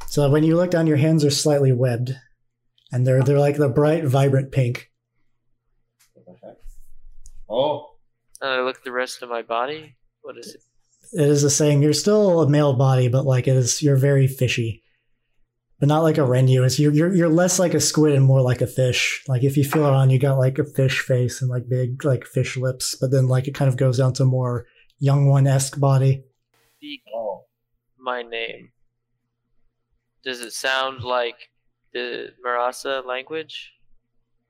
So 0.07 0.31
when 0.31 0.43
you 0.43 0.57
look 0.57 0.71
down, 0.71 0.87
your 0.87 0.97
hands 0.97 1.23
are 1.23 1.31
slightly 1.31 1.73
webbed, 1.73 2.15
and 2.91 3.07
they're 3.07 3.23
they're 3.23 3.39
like 3.39 3.59
the 3.59 3.69
bright, 3.69 4.07
vibrant 4.07 4.53
pink. 4.53 4.91
Oh, 7.47 7.91
And 8.41 8.51
I 8.51 8.61
look 8.63 8.79
at 8.79 8.85
the 8.85 8.91
rest 8.91 9.21
of 9.21 9.29
my 9.29 9.43
body. 9.43 9.97
What 10.23 10.39
is 10.39 10.55
it? 10.55 10.63
It 11.13 11.29
is 11.29 11.45
a 11.45 11.51
saying 11.51 11.83
you're 11.83 11.93
still 11.93 12.41
a 12.41 12.49
male 12.49 12.73
body, 12.73 13.09
but 13.09 13.27
like 13.27 13.47
it 13.47 13.57
is 13.57 13.83
you're 13.83 13.97
very 13.97 14.27
fishy, 14.27 14.83
but 15.79 15.89
not 15.89 16.03
like 16.03 16.17
a 16.17 16.23
Renu. 16.23 16.65
It's 16.65 16.79
you're 16.79 16.93
you're, 16.93 17.15
you're 17.15 17.29
less 17.29 17.59
like 17.59 17.75
a 17.75 17.81
squid 17.81 18.15
and 18.15 18.25
more 18.25 18.41
like 18.41 18.63
a 18.63 18.67
fish. 18.67 19.23
Like 19.29 19.45
if 19.45 19.57
you 19.57 19.65
feel 19.65 19.87
around, 19.87 20.11
you 20.11 20.19
got 20.19 20.39
like 20.39 20.59
a 20.59 20.65
fish 20.65 21.01
face 21.01 21.43
and 21.43 21.51
like 21.51 21.69
big 21.69 22.05
like 22.05 22.25
fish 22.25 22.57
lips, 22.57 22.97
but 22.99 23.11
then 23.11 23.29
like 23.29 23.47
it 23.47 23.55
kind 23.55 23.69
of 23.69 23.77
goes 23.77 23.99
down 23.99 24.15
to 24.15 24.25
more 24.25 24.67
young 24.99 25.27
one 25.27 25.47
esque 25.47 25.79
body. 25.79 26.25
Speak 26.79 27.03
my 28.03 28.23
name. 28.23 28.71
Does 30.25 30.41
it 30.41 30.53
sound 30.53 31.03
like 31.03 31.51
the 31.93 32.31
Marasa 32.45 33.05
language 33.05 33.73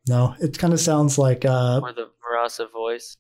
No, 0.09 0.35
it 0.41 0.59
kind 0.59 0.73
of 0.73 0.81
sounds 0.81 1.19
like 1.19 1.45
uh 1.45 1.81
or 1.83 1.93
the 1.93 2.11
Marasa 2.23 2.71
voice? 2.71 3.17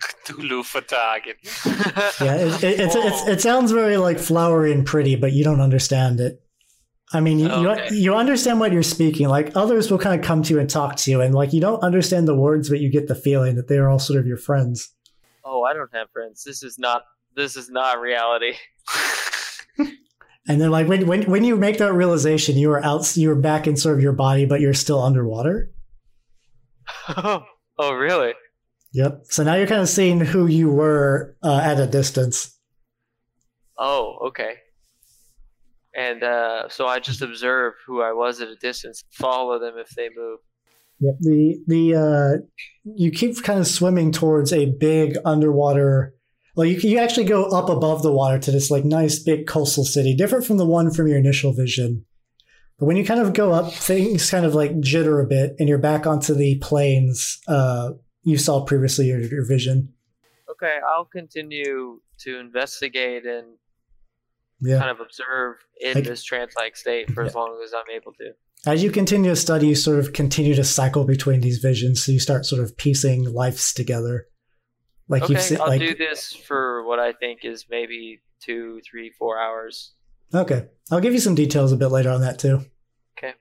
Cthulhu 0.26 0.62
fhtagn. 0.62 2.20
yeah, 2.20 2.36
it, 2.36 2.64
it, 2.64 2.80
it's, 2.80 2.94
it's, 2.96 3.28
it 3.28 3.40
sounds 3.40 3.72
very 3.72 3.96
like 3.96 4.18
flowery 4.18 4.72
and 4.72 4.84
pretty, 4.86 5.16
but 5.16 5.32
you 5.32 5.44
don't 5.44 5.60
understand 5.60 6.20
it. 6.20 6.42
I 7.14 7.20
mean, 7.20 7.38
you, 7.38 7.48
Okay. 7.50 7.88
you 7.90 7.96
you 7.96 8.14
understand 8.14 8.58
what 8.58 8.72
you're 8.72 8.82
speaking. 8.82 9.28
Like 9.28 9.54
others 9.54 9.90
will 9.90 9.98
kind 9.98 10.18
of 10.18 10.26
come 10.26 10.42
to 10.44 10.54
you 10.54 10.58
and 10.60 10.68
talk 10.70 10.96
to 10.96 11.10
you, 11.10 11.20
and 11.20 11.34
like 11.34 11.52
you 11.52 11.60
don't 11.60 11.82
understand 11.82 12.26
the 12.26 12.34
words, 12.34 12.70
but 12.70 12.80
you 12.80 12.90
get 12.90 13.06
the 13.06 13.14
feeling 13.14 13.56
that 13.56 13.68
they 13.68 13.76
are 13.76 13.88
all 13.90 13.98
sort 13.98 14.18
of 14.18 14.26
your 14.26 14.38
friends. 14.38 14.90
Oh, 15.44 15.62
I 15.62 15.74
don't 15.74 15.94
have 15.94 16.08
friends. 16.10 16.42
This 16.44 16.62
is 16.62 16.78
not. 16.78 17.04
This 17.36 17.56
is 17.56 17.68
not 17.70 18.00
reality. 18.00 18.54
And 20.48 20.60
then 20.60 20.72
like 20.72 20.88
when 20.88 21.06
when 21.06 21.22
when 21.30 21.44
you 21.44 21.54
make 21.56 21.78
that 21.78 21.92
realization, 21.92 22.56
you 22.56 22.72
are 22.72 22.84
out, 22.84 23.16
you 23.16 23.30
are 23.30 23.36
back 23.36 23.68
in 23.68 23.76
sort 23.76 23.96
of 23.96 24.02
your 24.02 24.12
body, 24.12 24.44
but 24.44 24.60
you're 24.60 24.74
still 24.74 25.00
underwater. 25.00 25.70
oh, 27.16 27.44
really? 27.78 28.32
Yep. 28.94 29.22
So 29.24 29.42
now 29.42 29.54
you're 29.54 29.66
kind 29.66 29.80
of 29.80 29.88
seeing 29.88 30.20
who 30.20 30.46
you 30.46 30.70
were 30.70 31.36
uh, 31.42 31.60
at 31.62 31.80
a 31.80 31.86
distance. 31.86 32.58
Oh, 33.78 34.18
okay. 34.28 34.56
And 35.94 36.22
uh, 36.22 36.68
so 36.68 36.86
I 36.86 37.00
just 37.00 37.22
observe 37.22 37.74
who 37.86 38.02
I 38.02 38.12
was 38.12 38.40
at 38.40 38.48
a 38.48 38.56
distance, 38.56 39.04
follow 39.10 39.58
them 39.58 39.74
if 39.76 39.90
they 39.90 40.08
move. 40.14 40.38
Yep. 41.00 41.14
The 41.20 41.58
the 41.66 41.94
uh, 41.96 42.46
you 42.84 43.10
keep 43.10 43.42
kind 43.42 43.58
of 43.58 43.66
swimming 43.66 44.12
towards 44.12 44.52
a 44.52 44.66
big 44.66 45.16
underwater. 45.24 46.14
Well, 46.54 46.66
you 46.66 46.78
you 46.78 46.98
actually 46.98 47.24
go 47.24 47.44
up 47.44 47.68
above 47.68 48.02
the 48.02 48.12
water 48.12 48.38
to 48.38 48.50
this 48.52 48.70
like 48.70 48.84
nice 48.84 49.18
big 49.18 49.46
coastal 49.46 49.84
city, 49.84 50.14
different 50.14 50.46
from 50.46 50.58
the 50.58 50.66
one 50.66 50.92
from 50.92 51.08
your 51.08 51.18
initial 51.18 51.52
vision. 51.52 52.04
But 52.78 52.86
when 52.86 52.96
you 52.96 53.04
kind 53.04 53.20
of 53.20 53.32
go 53.32 53.52
up, 53.52 53.72
things 53.72 54.30
kind 54.30 54.46
of 54.46 54.54
like 54.54 54.72
jitter 54.76 55.22
a 55.22 55.26
bit, 55.26 55.56
and 55.58 55.68
you're 55.68 55.78
back 55.78 56.06
onto 56.06 56.34
the 56.34 56.58
plains 56.58 57.38
uh, 57.48 57.90
you 58.24 58.38
saw 58.38 58.64
previously 58.64 59.10
in 59.10 59.28
your 59.30 59.44
vision. 59.46 59.92
Okay, 60.50 60.78
I'll 60.94 61.04
continue 61.06 62.00
to 62.20 62.38
investigate 62.38 63.24
and 63.26 63.56
Yeah. 64.60 64.78
kind 64.78 64.90
of 64.90 65.00
observe 65.00 65.56
in 65.80 65.94
Like- 65.94 66.04
this 66.04 66.22
trance-like 66.22 66.76
state 66.76 67.10
for 67.12 67.22
as 67.24 67.34
long 67.34 67.60
as 67.64 67.72
I'm 67.74 67.90
able 67.94 68.12
to. 68.14 68.34
As 68.64 68.82
you 68.84 68.92
continue 68.92 69.30
to 69.30 69.36
study, 69.36 69.66
you 69.68 69.74
sort 69.74 69.98
of 69.98 70.12
continue 70.12 70.54
to 70.54 70.62
cycle 70.62 71.04
between 71.04 71.40
these 71.40 71.58
visions, 71.58 72.04
so 72.04 72.12
you 72.12 72.20
start 72.20 72.46
sort 72.46 72.62
of 72.62 72.76
piecing 72.76 73.24
lives 73.24 73.72
together. 73.72 74.28
Like 75.08 75.24
okay, 75.24 75.32
you've 75.50 75.60
I'll 75.60 75.66
like 75.66 75.80
do 75.80 75.94
this 75.96 76.32
for 76.32 76.84
what 76.86 77.00
I 77.00 77.12
think 77.12 77.44
is 77.44 77.66
maybe 77.68 78.22
two, 78.40 78.80
three, 78.88 79.10
four 79.18 79.36
hours. 79.40 79.94
okay, 80.32 80.68
I'll 80.92 81.00
give 81.00 81.12
you 81.12 81.18
some 81.18 81.34
details 81.34 81.72
a 81.72 81.76
bit 81.76 81.88
later 81.88 82.10
on 82.10 82.20
that 82.20 82.38
too. 82.38 82.60
Okay. 83.18 83.34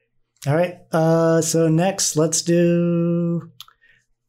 All 0.48 0.56
right. 0.56 0.80
Uh, 0.92 1.40
so 1.42 1.70
next, 1.70 2.16
let's 2.18 2.42
do 2.42 3.52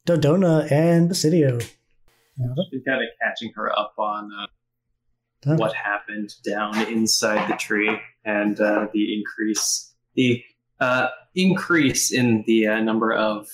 Dodona 0.07 0.69
and 0.71 1.09
Basidio. 1.09 1.61
She's 1.61 2.81
kind 2.85 3.01
of 3.01 3.09
catching 3.21 3.51
her 3.55 3.71
up 3.77 3.93
on 3.97 4.29
uh, 4.33 4.47
Okay. 5.45 5.59
what 5.59 5.73
happened 5.73 6.33
down 6.45 6.77
inside 6.87 7.49
the 7.51 7.57
tree 7.57 7.99
and 8.23 8.59
uh, 8.61 8.87
the 8.93 9.13
increase, 9.13 9.93
the 10.15 10.41
uh, 10.79 11.09
increase 11.35 12.13
in 12.13 12.45
the 12.47 12.65
uh, 12.67 12.79
number 12.79 13.11
of 13.13 13.49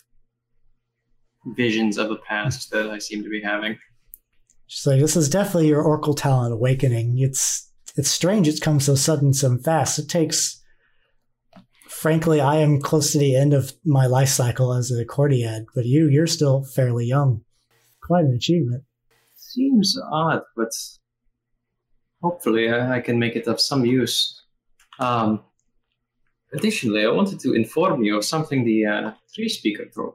visions 1.56 1.97
of 1.97 2.10
the 2.10 2.18
past 2.18 2.70
that 2.70 2.91
I 2.91 3.00
seem 3.00 3.24
to 3.24 3.30
be 3.30 3.41
having. 3.41 3.76
She's 4.68 4.86
like, 4.86 5.00
"This 5.02 5.16
is 5.16 5.30
definitely 5.30 5.68
your 5.70 5.82
Oracle 5.82 6.14
talent 6.14 6.54
awakening. 6.54 7.18
It's 7.18 7.72
it's 7.95 8.12
strange. 8.12 8.47
It's 8.47 8.60
come 8.60 8.80
so 8.80 8.93
sudden, 8.93 9.34
so 9.34 9.58
fast. 9.58 9.97
It 9.97 10.08
takes." 10.10 10.59
Frankly, 12.00 12.39
I 12.39 12.56
am 12.56 12.80
close 12.80 13.12
to 13.12 13.18
the 13.18 13.36
end 13.36 13.54
of 13.54 13.74
my 13.84 14.06
life 14.06 14.30
cycle 14.30 14.74
as 14.74 14.89
a 14.89 15.04
Cordiad, 15.04 15.66
but 15.76 15.86
you, 15.86 16.08
you're 16.08 16.28
still 16.28 16.64
fairly 16.64 17.06
young. 17.06 17.41
Quite 18.02 18.24
an 18.24 18.34
achievement. 18.34 18.86
Seems 19.36 20.00
odd, 20.10 20.43
but 20.56 20.70
hopefully 22.22 22.70
I, 22.70 22.95
I 22.95 23.00
can 23.02 23.20
make 23.20 23.36
it 23.36 23.47
of 23.47 23.60
some 23.60 23.86
use. 23.86 24.41
Um, 24.97 25.43
additionally, 26.54 27.04
I 27.04 27.10
wanted 27.10 27.41
to 27.41 27.52
inform 27.52 28.02
you 28.02 28.16
of 28.16 28.24
something 28.24 28.64
the 28.64 28.86
uh, 28.86 29.12
tree 29.36 29.50
speaker 29.50 29.84
told. 29.93 30.14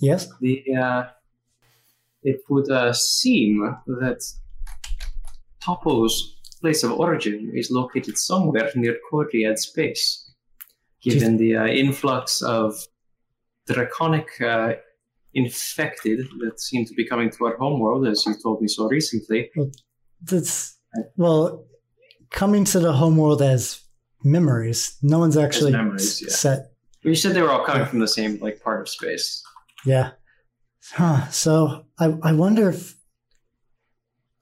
Yes. 0.00 0.28
the 0.40 0.64
uh, 0.74 1.04
it 2.24 2.40
would 2.48 2.68
uh, 2.68 2.92
seem 2.92 3.76
that 3.86 4.24
Papo's 5.62 6.36
place 6.60 6.82
of 6.82 6.90
origin 6.98 7.52
is 7.54 7.70
located 7.70 8.18
somewhere 8.18 8.72
near 8.74 8.98
Cordiad 9.12 9.58
space, 9.58 10.23
given 11.04 11.36
the 11.36 11.56
uh, 11.56 11.66
influx 11.66 12.42
of 12.42 12.74
draconic 13.66 14.28
uh, 14.40 14.74
infected 15.34 16.26
that 16.40 16.60
seem 16.60 16.84
to 16.86 16.94
be 16.94 17.06
coming 17.06 17.30
to 17.30 17.46
our 17.46 17.56
homeworld, 17.56 18.06
as 18.06 18.24
you 18.26 18.34
told 18.42 18.60
me 18.60 18.68
so 18.68 18.86
recently. 18.88 19.50
That's 20.22 20.78
well, 21.16 21.66
coming 22.30 22.64
to 22.66 22.80
the 22.80 22.92
homeworld 22.92 23.42
as 23.42 23.80
memories. 24.22 24.96
No 25.02 25.18
one's 25.18 25.36
actually 25.36 25.72
memories, 25.72 26.22
yeah. 26.22 26.28
set. 26.30 26.72
You 27.02 27.14
said 27.14 27.34
they 27.34 27.42
were 27.42 27.50
all 27.50 27.64
coming 27.64 27.86
from 27.86 27.98
the 27.98 28.08
same 28.08 28.38
like 28.40 28.60
part 28.62 28.80
of 28.80 28.88
space. 28.88 29.42
Yeah. 29.84 30.12
Huh. 30.92 31.28
So 31.30 31.86
I 31.98 32.16
I 32.22 32.32
wonder 32.32 32.70
if. 32.70 32.94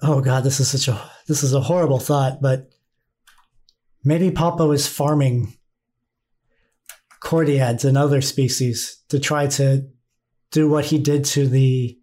Oh 0.05 0.21
God, 0.21 0.43
this 0.43 0.59
is 0.59 0.69
such 0.69 0.89
a 0.89 1.01
this 1.29 1.43
is 1.43 1.55
a 1.55 1.61
horrible 1.61 1.99
thought, 1.99 2.43
but 2.43 2.71
maybe 4.05 4.31
Papo 4.31 4.75
is 4.75 4.87
farming 4.87 5.57
cordiads 7.23 7.85
and 7.85 7.97
other 7.97 8.21
species 8.21 8.99
to 9.09 9.19
try 9.19 9.47
to 9.47 9.87
do 10.51 10.69
what 10.69 10.87
he 10.87 10.99
did 10.99 11.25
to 11.25 11.47
the 11.47 11.99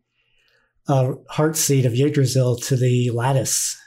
uh, 0.87 1.13
heart 1.29 1.55
seed 1.55 1.85
of 1.85 1.93
Yggdrasil 1.93 2.57
to 2.57 2.75
the 2.75 3.11
lattice. 3.11 3.77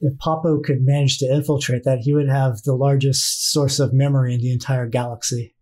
If 0.00 0.18
Papo 0.18 0.62
could 0.62 0.82
manage 0.82 1.18
to 1.18 1.32
infiltrate 1.32 1.84
that, 1.84 2.00
he 2.00 2.12
would 2.12 2.28
have 2.28 2.62
the 2.62 2.74
largest 2.74 3.50
source 3.50 3.78
of 3.78 3.94
memory 3.94 4.34
in 4.34 4.40
the 4.40 4.52
entire 4.52 4.86
galaxy. 4.86 5.54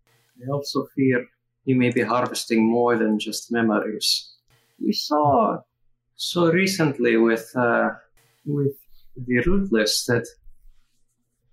I 0.42 0.50
also 0.50 0.86
fear 0.96 1.26
he 1.64 1.74
may 1.74 1.90
be 1.90 2.00
harvesting 2.00 2.68
more 2.68 2.96
than 2.96 3.20
just 3.20 3.52
memories. 3.52 4.28
We 4.84 4.92
saw 4.92 5.58
so 6.16 6.50
recently 6.50 7.16
with 7.16 7.52
uh, 7.54 7.90
with 8.44 8.72
the 9.16 9.40
rootless 9.46 10.04
that, 10.06 10.26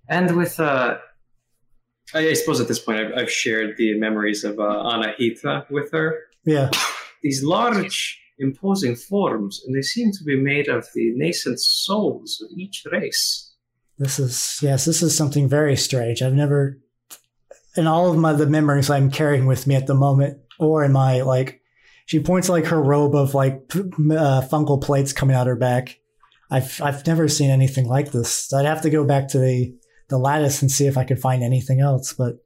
and 0.08 0.36
with 0.36 0.58
uh, 0.58 0.98
I, 2.14 2.28
I 2.28 2.32
suppose 2.34 2.60
at 2.60 2.68
this 2.68 2.78
point 2.78 3.00
I've, 3.00 3.12
I've 3.16 3.30
shared 3.30 3.76
the 3.76 3.98
memories 3.98 4.44
of 4.44 4.58
uh, 4.58 4.62
Anahita 4.62 5.70
with 5.70 5.92
her. 5.92 6.18
Yeah. 6.44 6.70
These 7.22 7.44
large, 7.44 8.20
imposing 8.38 8.96
forms, 8.96 9.62
and 9.66 9.76
they 9.76 9.82
seem 9.82 10.10
to 10.12 10.24
be 10.24 10.40
made 10.40 10.68
of 10.68 10.86
the 10.94 11.12
nascent 11.14 11.60
souls 11.60 12.42
of 12.44 12.56
each 12.58 12.84
race. 12.90 13.54
This 13.98 14.18
is 14.18 14.58
yes, 14.62 14.86
this 14.86 15.02
is 15.02 15.16
something 15.16 15.46
very 15.48 15.76
strange. 15.76 16.22
I've 16.22 16.32
never 16.32 16.78
in 17.76 17.86
all 17.86 18.10
of 18.10 18.16
my 18.16 18.32
the 18.32 18.46
memories 18.46 18.90
I'm 18.90 19.10
carrying 19.10 19.46
with 19.46 19.66
me 19.66 19.74
at 19.74 19.86
the 19.86 19.94
moment, 19.94 20.38
or 20.58 20.84
in 20.84 20.92
my 20.92 21.20
like, 21.20 21.60
she 22.06 22.18
points 22.18 22.48
like 22.48 22.66
her 22.66 22.82
robe 22.82 23.14
of 23.14 23.34
like 23.34 23.60
uh, 23.74 24.40
fungal 24.50 24.82
plates 24.82 25.12
coming 25.12 25.36
out 25.36 25.46
her 25.46 25.56
back. 25.56 25.98
I've 26.50 26.80
I've 26.82 27.06
never 27.06 27.28
seen 27.28 27.50
anything 27.50 27.86
like 27.86 28.10
this. 28.10 28.52
I'd 28.52 28.66
have 28.66 28.82
to 28.82 28.90
go 28.90 29.04
back 29.04 29.28
to 29.28 29.38
the 29.38 29.76
the 30.10 30.18
lattice 30.18 30.60
and 30.62 30.70
see 30.70 30.86
if 30.86 30.98
I 30.98 31.04
could 31.04 31.18
find 31.20 31.42
anything 31.42 31.80
else. 31.80 32.12
But 32.12 32.36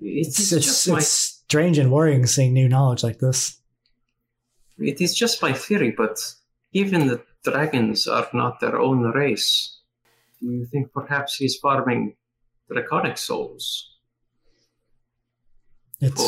It's, 0.00 0.38
it's 0.40 0.52
it's, 0.52 0.88
it's 0.88 1.06
strange 1.06 1.78
and 1.78 1.92
worrying 1.92 2.26
seeing 2.26 2.52
new 2.52 2.68
knowledge 2.68 3.02
like 3.04 3.18
this. 3.20 3.58
It 4.78 5.00
is 5.00 5.14
just 5.14 5.42
my 5.42 5.52
theory, 5.52 5.92
but 5.96 6.18
given 6.72 7.06
that 7.08 7.24
dragons 7.44 8.06
are 8.08 8.26
not 8.32 8.60
their 8.60 8.80
own 8.80 9.02
race, 9.12 9.78
do 10.40 10.46
you 10.46 10.66
think 10.66 10.92
perhaps 10.92 11.36
he's 11.36 11.56
farming 11.56 12.16
draconic 12.70 13.18
souls 13.18 13.90
It's 16.00 16.22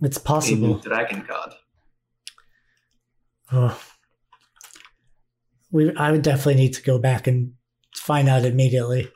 it's 0.00 0.16
a 0.18 0.20
new 0.20 0.20
possible. 0.24 0.78
dragon 0.78 1.24
god? 1.26 1.54
Oh. 3.52 3.80
We, 5.72 5.94
I 5.96 6.12
would 6.12 6.22
definitely 6.22 6.56
need 6.62 6.74
to 6.74 6.82
go 6.82 6.98
back 6.98 7.26
and 7.26 7.54
find 8.04 8.28
out 8.28 8.44
immediately. 8.44 9.10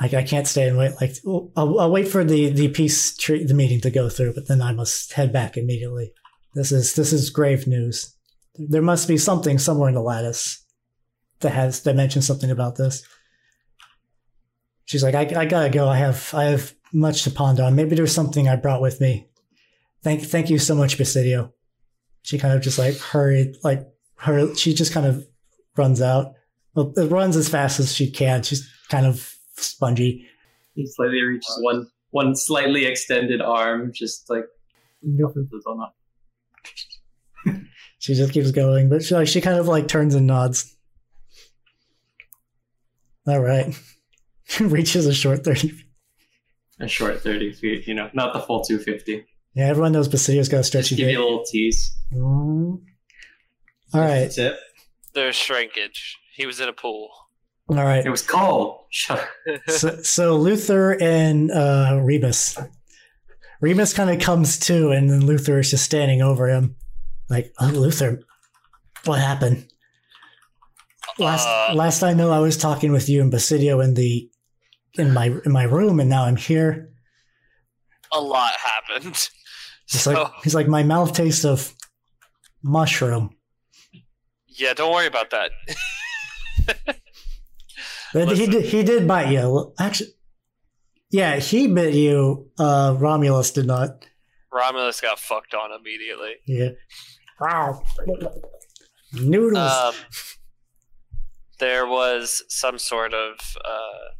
Like 0.00 0.14
I 0.14 0.22
can't 0.22 0.46
stay 0.46 0.68
and 0.68 0.78
wait. 0.78 0.92
Like 1.00 1.12
I'll, 1.56 1.80
I'll 1.80 1.90
wait 1.90 2.08
for 2.08 2.24
the 2.24 2.50
the 2.50 2.68
peace 2.68 3.16
tre- 3.16 3.44
the 3.44 3.54
meeting 3.54 3.80
to 3.82 3.90
go 3.90 4.08
through, 4.08 4.34
but 4.34 4.48
then 4.48 4.62
I 4.62 4.72
must 4.72 5.12
head 5.12 5.32
back 5.32 5.56
immediately. 5.56 6.12
This 6.54 6.72
is 6.72 6.94
this 6.94 7.12
is 7.12 7.30
grave 7.30 7.66
news. 7.66 8.14
There 8.56 8.82
must 8.82 9.08
be 9.08 9.18
something 9.18 9.58
somewhere 9.58 9.88
in 9.88 9.94
the 9.94 10.02
lattice 10.02 10.64
that 11.40 11.52
has 11.52 11.82
that 11.82 11.96
mentions 11.96 12.26
something 12.26 12.50
about 12.50 12.76
this. 12.76 13.02
She's 14.84 15.02
like, 15.02 15.14
I, 15.14 15.40
I 15.40 15.44
gotta 15.46 15.70
go. 15.70 15.88
I 15.88 15.98
have 15.98 16.30
I 16.32 16.44
have 16.44 16.74
much 16.92 17.24
to 17.24 17.30
ponder 17.30 17.64
on. 17.64 17.76
Maybe 17.76 17.94
there's 17.94 18.14
something 18.14 18.48
I 18.48 18.56
brought 18.56 18.82
with 18.82 19.00
me. 19.00 19.28
Thank 20.02 20.22
thank 20.22 20.50
you 20.50 20.58
so 20.58 20.74
much, 20.74 20.96
Basidio 20.96 21.52
she 22.22 22.38
kind 22.38 22.54
of 22.54 22.62
just 22.62 22.78
like 22.78 22.96
hurried, 22.98 23.56
like 23.62 23.86
her, 24.16 24.54
she 24.54 24.74
just 24.74 24.92
kind 24.92 25.06
of 25.06 25.26
runs 25.76 26.00
out. 26.02 26.34
Well, 26.74 26.92
it 26.96 27.10
runs 27.10 27.36
as 27.36 27.48
fast 27.48 27.80
as 27.80 27.94
she 27.94 28.10
can. 28.10 28.42
She's 28.42 28.68
kind 28.88 29.06
of 29.06 29.34
spongy. 29.56 30.26
He 30.74 30.86
slightly 30.86 31.22
reaches 31.22 31.58
one 31.62 31.88
one 32.10 32.34
slightly 32.34 32.86
extended 32.86 33.40
arm, 33.40 33.92
just 33.92 34.28
like 34.30 34.44
She 37.98 38.14
just 38.14 38.32
keeps 38.32 38.50
going, 38.50 38.88
but 38.88 39.04
she 39.04 39.14
like 39.14 39.28
she 39.28 39.42
kind 39.42 39.58
of 39.58 39.68
like 39.68 39.86
turns 39.86 40.14
and 40.14 40.26
nods. 40.26 40.74
All 43.26 43.40
right, 43.40 43.78
reaches 44.60 45.06
a 45.06 45.12
short 45.12 45.44
thirty. 45.44 45.72
a 46.80 46.88
short 46.88 47.20
thirty 47.20 47.52
feet. 47.52 47.86
You 47.86 47.94
know, 47.94 48.08
not 48.14 48.32
the 48.32 48.40
full 48.40 48.64
two 48.64 48.78
fifty. 48.78 49.26
Yeah, 49.54 49.66
everyone 49.66 49.92
knows 49.92 50.08
Basidio's 50.08 50.48
got 50.48 50.60
a 50.60 50.64
stretchy 50.64 50.96
Give 50.96 51.10
you 51.10 51.18
a 51.18 51.22
little 51.22 51.44
tease. 51.44 51.94
Mm. 52.14 52.80
All 53.92 54.00
right, 54.00 54.20
That's 54.20 54.38
it. 54.38 54.56
There's 55.12 55.36
shrinkage. 55.36 56.16
He 56.40 56.46
was 56.46 56.58
in 56.58 56.68
a 56.70 56.72
pool. 56.72 57.10
all 57.68 57.76
right. 57.76 58.04
It 58.04 58.08
was 58.10 58.22
cold. 58.22 58.78
So, 59.68 60.00
so 60.02 60.36
Luther 60.36 60.92
and 61.00 61.50
uh, 61.50 62.00
Remus. 62.02 62.58
Remus 63.60 63.92
kind 63.92 64.08
of 64.08 64.18
comes 64.20 64.58
to, 64.60 64.90
and 64.90 65.10
then 65.10 65.26
Luther 65.26 65.58
is 65.58 65.70
just 65.70 65.84
standing 65.84 66.22
over 66.22 66.48
him, 66.48 66.76
like, 67.28 67.52
oh, 67.60 67.66
Luther, 67.66 68.22
what 69.04 69.20
happened? 69.20 69.66
Last 71.18 71.46
Uh, 71.46 71.74
last 71.74 72.02
I 72.02 72.14
know, 72.14 72.30
I 72.32 72.38
was 72.38 72.56
talking 72.56 72.90
with 72.90 73.10
you 73.10 73.20
and 73.20 73.30
Basidio 73.30 73.84
in 73.84 73.92
the 73.94 74.30
in 74.94 75.12
my 75.12 75.26
in 75.44 75.52
my 75.52 75.64
room, 75.64 76.00
and 76.00 76.08
now 76.08 76.24
I'm 76.24 76.36
here. 76.36 76.88
A 78.12 78.20
lot 78.20 78.52
happened. 78.54 79.28
He's 79.90 80.00
So 80.02 80.12
like 80.12 80.32
he's 80.42 80.54
like 80.54 80.68
my 80.68 80.82
mouth 80.82 81.12
tastes 81.12 81.44
of 81.44 81.74
mushroom. 82.62 83.36
yeah, 84.48 84.72
don't 84.72 84.92
worry 84.92 85.06
about 85.06 85.28
that. 85.30 85.50
But 88.12 88.36
he 88.36 88.46
did 88.46 88.64
he 88.64 88.82
did 88.82 89.06
bite 89.06 89.30
you. 89.30 89.72
Actually, 89.78 90.10
yeah, 91.10 91.36
he 91.36 91.66
bit 91.66 91.94
you. 91.94 92.50
Uh, 92.58 92.96
Romulus 92.98 93.50
did 93.50 93.66
not. 93.66 94.04
Romulus 94.52 95.00
got 95.00 95.18
fucked 95.18 95.54
on 95.54 95.70
immediately. 95.72 96.34
Yeah. 96.46 96.70
Wow. 97.40 97.82
Noodles. 99.12 99.72
Um, 99.72 99.94
there 101.58 101.86
was 101.86 102.42
some 102.48 102.78
sort 102.78 103.14
of 103.14 103.38
uh, 103.64 104.14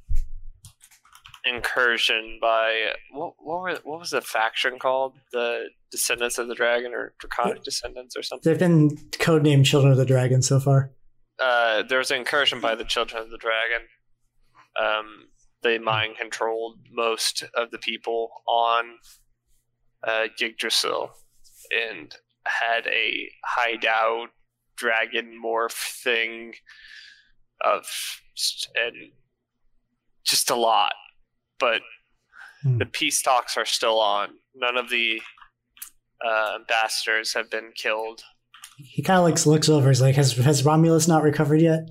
incursion 1.44 2.38
by 2.40 2.92
what 3.12 3.34
what 3.38 3.60
were 3.60 3.78
what 3.84 3.98
was 3.98 4.10
the 4.10 4.20
faction 4.20 4.78
called? 4.78 5.14
The 5.32 5.68
Descendants 5.90 6.38
of 6.38 6.46
the 6.46 6.54
Dragon 6.54 6.92
or 6.94 7.14
Draconic 7.18 7.64
Descendants 7.64 8.16
or 8.16 8.22
something. 8.22 8.48
They've 8.48 8.58
been 8.58 8.90
codenamed 9.12 9.64
Children 9.64 9.92
of 9.92 9.98
the 9.98 10.06
Dragon 10.06 10.42
so 10.42 10.60
far. 10.60 10.92
Uh, 11.40 11.82
there 11.88 11.98
was 11.98 12.10
an 12.10 12.18
incursion 12.18 12.60
by 12.60 12.74
the 12.74 12.84
Children 12.84 13.22
of 13.22 13.30
the 13.30 13.38
Dragon. 13.38 13.86
Um, 14.78 15.28
they 15.62 15.78
mind 15.78 16.16
controlled 16.18 16.78
most 16.90 17.44
of 17.56 17.70
the 17.70 17.78
people 17.78 18.30
on 18.46 18.96
uh, 20.06 20.26
Yggdrasil 20.40 21.10
and 21.90 22.14
had 22.46 22.86
a 22.86 23.28
hideout 23.44 24.28
dragon 24.76 25.38
morph 25.44 26.02
thing 26.02 26.54
of 27.62 27.84
and 28.82 29.12
just 30.24 30.50
a 30.50 30.54
lot. 30.56 30.92
But 31.58 31.82
Hmm. 32.62 32.76
the 32.76 32.84
peace 32.84 33.22
talks 33.22 33.56
are 33.56 33.64
still 33.64 33.98
on. 33.98 34.34
None 34.54 34.76
of 34.76 34.90
the 34.90 35.22
uh, 36.22 36.56
ambassadors 36.56 37.32
have 37.32 37.50
been 37.50 37.72
killed. 37.74 38.22
He 38.84 39.02
kind 39.02 39.18
of 39.18 39.24
like 39.24 39.44
looks 39.46 39.68
over. 39.68 39.88
He's 39.88 40.00
like, 40.00 40.16
"Has 40.16 40.32
has 40.32 40.64
Romulus 40.64 41.08
not 41.08 41.22
recovered 41.22 41.60
yet?" 41.60 41.88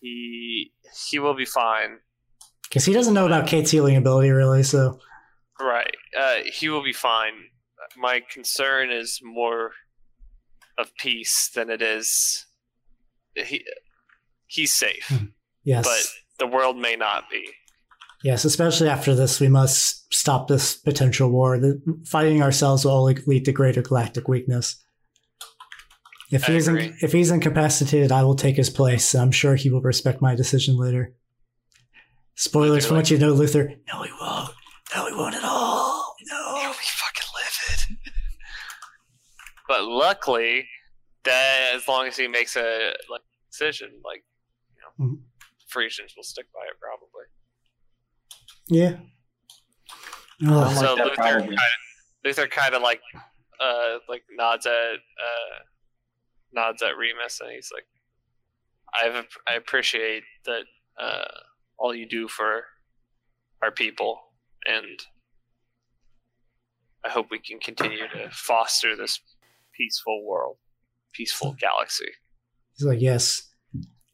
He 0.00 0.72
he 1.08 1.18
will 1.18 1.34
be 1.34 1.44
fine. 1.44 1.98
Because 2.64 2.84
he 2.84 2.92
doesn't 2.92 3.14
know 3.14 3.26
about 3.26 3.46
Kate's 3.46 3.70
healing 3.70 3.96
ability 3.96 4.30
really. 4.30 4.62
So 4.62 4.98
Right. 5.60 5.94
Uh, 6.18 6.38
he 6.52 6.68
will 6.68 6.82
be 6.82 6.92
fine. 6.92 7.32
My 7.96 8.22
concern 8.28 8.90
is 8.90 9.20
more 9.22 9.72
of 10.78 10.94
peace 10.98 11.50
than 11.54 11.70
it 11.70 11.80
is. 11.80 12.46
He 13.34 13.64
he's 14.46 14.74
safe, 14.74 15.12
yes, 15.64 15.84
but 15.84 16.46
the 16.46 16.52
world 16.52 16.76
may 16.76 16.96
not 16.96 17.28
be. 17.30 17.48
yes. 18.22 18.44
Especially 18.44 18.88
after 18.88 19.14
this, 19.14 19.40
we 19.40 19.48
must 19.48 20.12
stop 20.12 20.48
this 20.48 20.76
potential 20.76 21.30
war. 21.30 21.58
The, 21.58 21.80
fighting 22.06 22.42
ourselves 22.42 22.84
will 22.84 22.92
only 22.92 23.16
lead 23.26 23.44
to 23.44 23.52
greater 23.52 23.82
galactic 23.82 24.28
weakness. 24.28 24.83
If 26.34 26.48
I 26.48 26.52
he's 26.52 26.68
in, 26.68 26.76
agree. 26.76 26.94
if 27.00 27.12
he's 27.12 27.30
incapacitated, 27.30 28.10
I 28.12 28.22
will 28.24 28.34
take 28.36 28.56
his 28.56 28.70
place. 28.70 29.14
and 29.14 29.22
I'm 29.22 29.30
sure 29.32 29.54
he 29.54 29.70
will 29.70 29.80
respect 29.82 30.20
my 30.20 30.34
decision 30.34 30.76
later. 30.76 31.14
Spoilers 32.34 32.84
from 32.86 32.96
what 32.96 33.10
you 33.10 33.18
know, 33.18 33.30
Luther. 33.32 33.74
No, 33.92 34.02
he 34.02 34.10
won't. 34.20 34.50
No, 34.94 35.06
he 35.06 35.14
won't 35.14 35.34
at 35.36 35.44
all. 35.44 36.14
No. 36.30 36.56
He'll 36.60 36.70
be 36.70 36.76
fucking 36.80 37.28
livid. 37.36 37.98
but 39.68 39.84
luckily, 39.84 40.66
that 41.24 41.70
as 41.74 41.86
long 41.88 42.06
as 42.06 42.16
he 42.16 42.26
makes 42.28 42.56
a 42.56 42.92
like 43.10 43.22
decision, 43.50 43.90
like 44.04 44.24
you 44.98 45.06
know, 45.06 45.12
Mhm. 45.12 45.20
Frisians 45.68 46.14
will 46.16 46.24
stick 46.24 46.46
by 46.52 46.60
it 46.68 46.76
probably. 46.80 47.24
Yeah. 48.68 48.96
Oh, 50.46 50.72
so 50.74 50.96
that 50.96 51.04
Luther 51.04 51.16
kind 51.16 51.52
of, 51.52 51.58
Luther 52.24 52.46
kind 52.48 52.74
of 52.74 52.82
like 52.82 53.00
uh 53.60 53.98
like 54.08 54.24
nods 54.36 54.66
at 54.66 54.72
uh 54.72 55.58
nods 56.54 56.82
at 56.82 56.96
Remus 56.96 57.40
and 57.40 57.50
he's 57.50 57.70
like 57.72 57.86
I've 59.02 59.26
I 59.48 59.54
appreciate 59.54 60.22
that 60.46 60.64
uh 61.00 61.24
all 61.78 61.94
you 61.94 62.08
do 62.08 62.28
for 62.28 62.64
our 63.62 63.70
people 63.70 64.20
and 64.66 65.00
I 67.04 67.10
hope 67.10 67.30
we 67.30 67.38
can 67.38 67.58
continue 67.58 68.08
to 68.08 68.30
foster 68.30 68.96
this 68.96 69.20
peaceful 69.76 70.24
world, 70.24 70.56
peaceful 71.12 71.54
galaxy. 71.60 72.08
He's 72.76 72.86
like, 72.86 73.00
yes. 73.00 73.50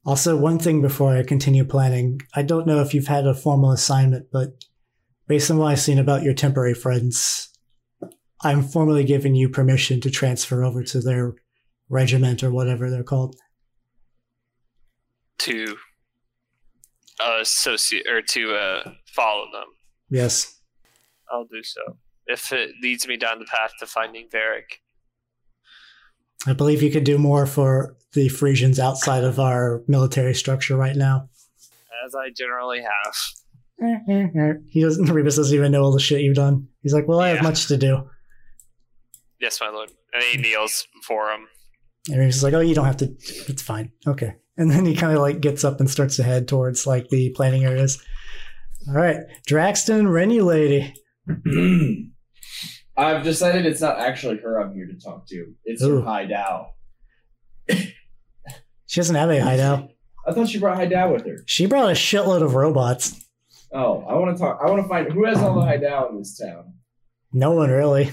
Also, 0.05 0.36
one 0.36 0.59
thing 0.59 0.82
before 0.82 1.16
I 1.16 1.22
continue 1.22 1.64
planning, 1.64 2.20
I 2.34 2.43
don't 2.43 2.66
know 2.66 2.80
if 2.80 2.93
you've 2.93 3.07
had 3.07 3.26
a 3.26 3.34
formal 3.34 3.70
assignment, 3.70 4.26
but 4.32 4.64
based 5.28 5.51
on 5.51 5.59
what 5.59 5.68
I've 5.68 5.80
seen 5.80 5.99
about 5.99 6.22
your 6.22 6.34
temporary 6.34 6.74
friends, 6.74 7.51
I'm 8.43 8.62
formally 8.62 9.05
giving 9.05 9.34
you 9.34 9.49
permission 9.49 10.01
to 10.01 10.11
transfer 10.11 10.64
over 10.64 10.82
to 10.82 11.01
their 11.01 11.34
regiment 11.91 12.43
or 12.43 12.51
whatever 12.51 12.88
they're 12.88 13.03
called. 13.03 13.36
To 15.41 15.76
uh, 17.22 17.38
associate 17.41 18.07
or 18.09 18.22
to 18.22 18.55
uh, 18.55 18.93
follow 19.07 19.45
them. 19.53 19.66
Yes. 20.09 20.61
I'll 21.30 21.45
do 21.45 21.62
so. 21.62 21.99
If 22.26 22.53
it 22.53 22.70
leads 22.82 23.07
me 23.07 23.16
down 23.16 23.38
the 23.38 23.45
path 23.45 23.72
to 23.80 23.86
finding 23.86 24.28
Varric. 24.28 24.80
I 26.47 26.53
believe 26.55 26.82
you 26.82 26.91
could 26.91 27.05
do 27.05 27.18
more 27.18 27.45
for 27.45 27.97
the 28.14 28.28
Frisians 28.28 28.78
outside 28.78 29.24
of 29.24 29.38
our 29.38 29.82
military 29.86 30.34
structure 30.34 30.76
right 30.76 30.97
now. 30.97 31.28
As 32.07 32.14
I 32.14 32.30
generally 32.30 32.80
have. 32.80 33.14
He 34.68 34.82
doesn't, 34.82 35.07
Remus 35.07 35.36
doesn't 35.36 35.57
even 35.57 35.72
know 35.72 35.82
all 35.82 35.93
the 35.93 36.01
shit 36.01 36.20
you've 36.20 36.36
done. 36.36 36.68
He's 36.82 36.93
like, 36.93 37.09
well, 37.09 37.18
I 37.18 37.28
have 37.28 37.43
much 37.43 37.66
to 37.68 37.78
do. 37.78 38.11
Yes, 39.41 39.59
my 39.59 39.70
lord. 39.70 39.91
And 40.12 40.22
he 40.22 40.36
kneels 40.36 40.86
for 41.03 41.30
him. 41.30 41.47
And 42.09 42.22
he's 42.22 42.42
like, 42.42 42.55
oh, 42.55 42.61
you 42.61 42.74
don't 42.74 42.86
have 42.86 42.96
to. 42.98 43.07
It's 43.48 43.62
fine. 43.62 43.92
Okay. 44.07 44.36
And 44.57 44.70
then 44.70 44.84
he 44.84 44.94
kind 44.94 45.14
of 45.14 45.20
like 45.20 45.40
gets 45.40 45.64
up 45.64 45.80
and 45.80 45.90
starts 45.90 46.16
to 46.16 46.22
head 46.22 46.48
towards 46.48 46.86
like 46.86 47.09
the 47.09 47.30
planning 47.30 47.64
areas. 47.64 48.03
All 48.88 48.94
right. 48.94 49.18
Draxton, 49.48 50.07
Renu 50.07 50.44
lady. 50.44 50.94
I've 52.96 53.22
decided 53.22 53.66
it's 53.66 53.80
not 53.80 53.98
actually 53.98 54.38
her 54.38 54.61
I'm 54.61 54.74
here 54.74 54.86
to 54.86 54.98
talk 54.98 55.26
to. 55.28 55.55
It's 55.64 55.82
Ooh. 55.82 56.01
her 56.01 56.07
Haidao. 56.07 56.66
She 58.86 59.01
doesn't 59.01 59.14
have 59.14 59.30
a 59.30 59.38
hideout. 59.38 59.90
I 60.26 60.32
thought 60.32 60.48
she 60.48 60.59
brought 60.59 60.76
Haidao 60.78 61.12
with 61.12 61.24
her. 61.24 61.44
She 61.46 61.66
brought 61.66 61.90
a 61.90 61.94
shitload 61.94 62.42
of 62.42 62.55
robots. 62.55 63.24
Oh, 63.72 64.05
I 64.09 64.14
want 64.14 64.36
to 64.36 64.42
talk. 64.42 64.59
I 64.61 64.68
want 64.68 64.82
to 64.82 64.88
find 64.88 65.12
who 65.12 65.24
has 65.26 65.38
all 65.38 65.55
the 65.55 65.64
Haidao 65.64 66.11
in 66.11 66.18
this 66.18 66.36
town. 66.36 66.74
No 67.32 67.53
one 67.53 67.70
really. 67.70 68.11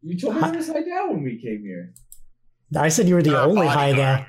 You 0.00 0.18
told 0.18 0.36
me 0.36 0.40
there 0.40 0.52
was 0.52 0.68
Haidao 0.70 1.10
when 1.10 1.22
we 1.22 1.40
came 1.40 1.62
here. 1.62 1.92
I 2.74 2.88
said 2.88 3.08
you 3.08 3.14
were 3.14 3.22
the 3.22 3.40
only 3.40 3.66
high 3.66 3.92
hideout. 3.92 4.26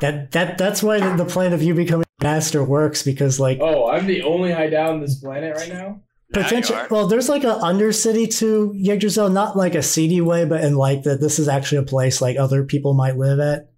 That 0.00 0.30
that 0.32 0.58
that's 0.58 0.82
why 0.82 1.00
the, 1.00 1.24
the 1.24 1.28
plan 1.28 1.52
of 1.52 1.62
you 1.62 1.74
becoming 1.74 2.06
a 2.20 2.24
master 2.24 2.62
works 2.62 3.02
because 3.02 3.40
like 3.40 3.58
Oh, 3.60 3.88
I'm 3.90 4.06
the 4.06 4.22
only 4.22 4.50
Haidao 4.50 4.88
on 4.90 5.00
this 5.00 5.16
planet 5.16 5.56
right 5.56 5.68
now. 5.68 6.00
Now 6.32 6.42
potential. 6.42 6.76
are. 6.76 6.86
Well, 6.90 7.06
there's 7.08 7.28
like 7.28 7.42
a 7.42 7.58
undercity 7.58 8.32
to 8.38 8.72
Yggdrasil, 8.76 9.30
not 9.30 9.56
like 9.56 9.74
a 9.74 9.82
seedy 9.82 10.20
way, 10.20 10.44
but 10.44 10.62
in 10.62 10.76
like 10.76 11.02
that 11.02 11.20
this 11.20 11.40
is 11.40 11.48
actually 11.48 11.78
a 11.78 11.82
place 11.82 12.20
like 12.22 12.36
other 12.36 12.64
people 12.64 12.94
might 12.94 13.16
live 13.16 13.40
at. 13.40 13.70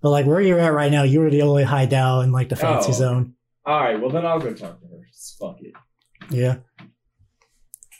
But 0.00 0.10
like 0.10 0.26
where 0.26 0.40
you're 0.40 0.60
at 0.60 0.72
right 0.72 0.92
now, 0.92 1.02
you 1.02 1.18
were 1.20 1.30
the 1.30 1.42
only 1.42 1.64
high 1.64 1.86
down 1.86 2.24
in 2.24 2.32
like 2.32 2.48
the 2.48 2.54
oh. 2.56 2.58
fancy 2.60 2.90
Oh. 2.90 2.94
zone. 2.94 3.34
All 3.66 3.80
right, 3.80 4.00
well 4.00 4.10
then 4.10 4.24
I'll 4.24 4.38
go 4.38 4.54
talk 4.54 4.80
to 4.80 4.86
her. 4.86 5.00
Just 5.12 5.36
Fuck 5.38 5.56
it. 5.60 5.74
Yeah. 6.30 6.58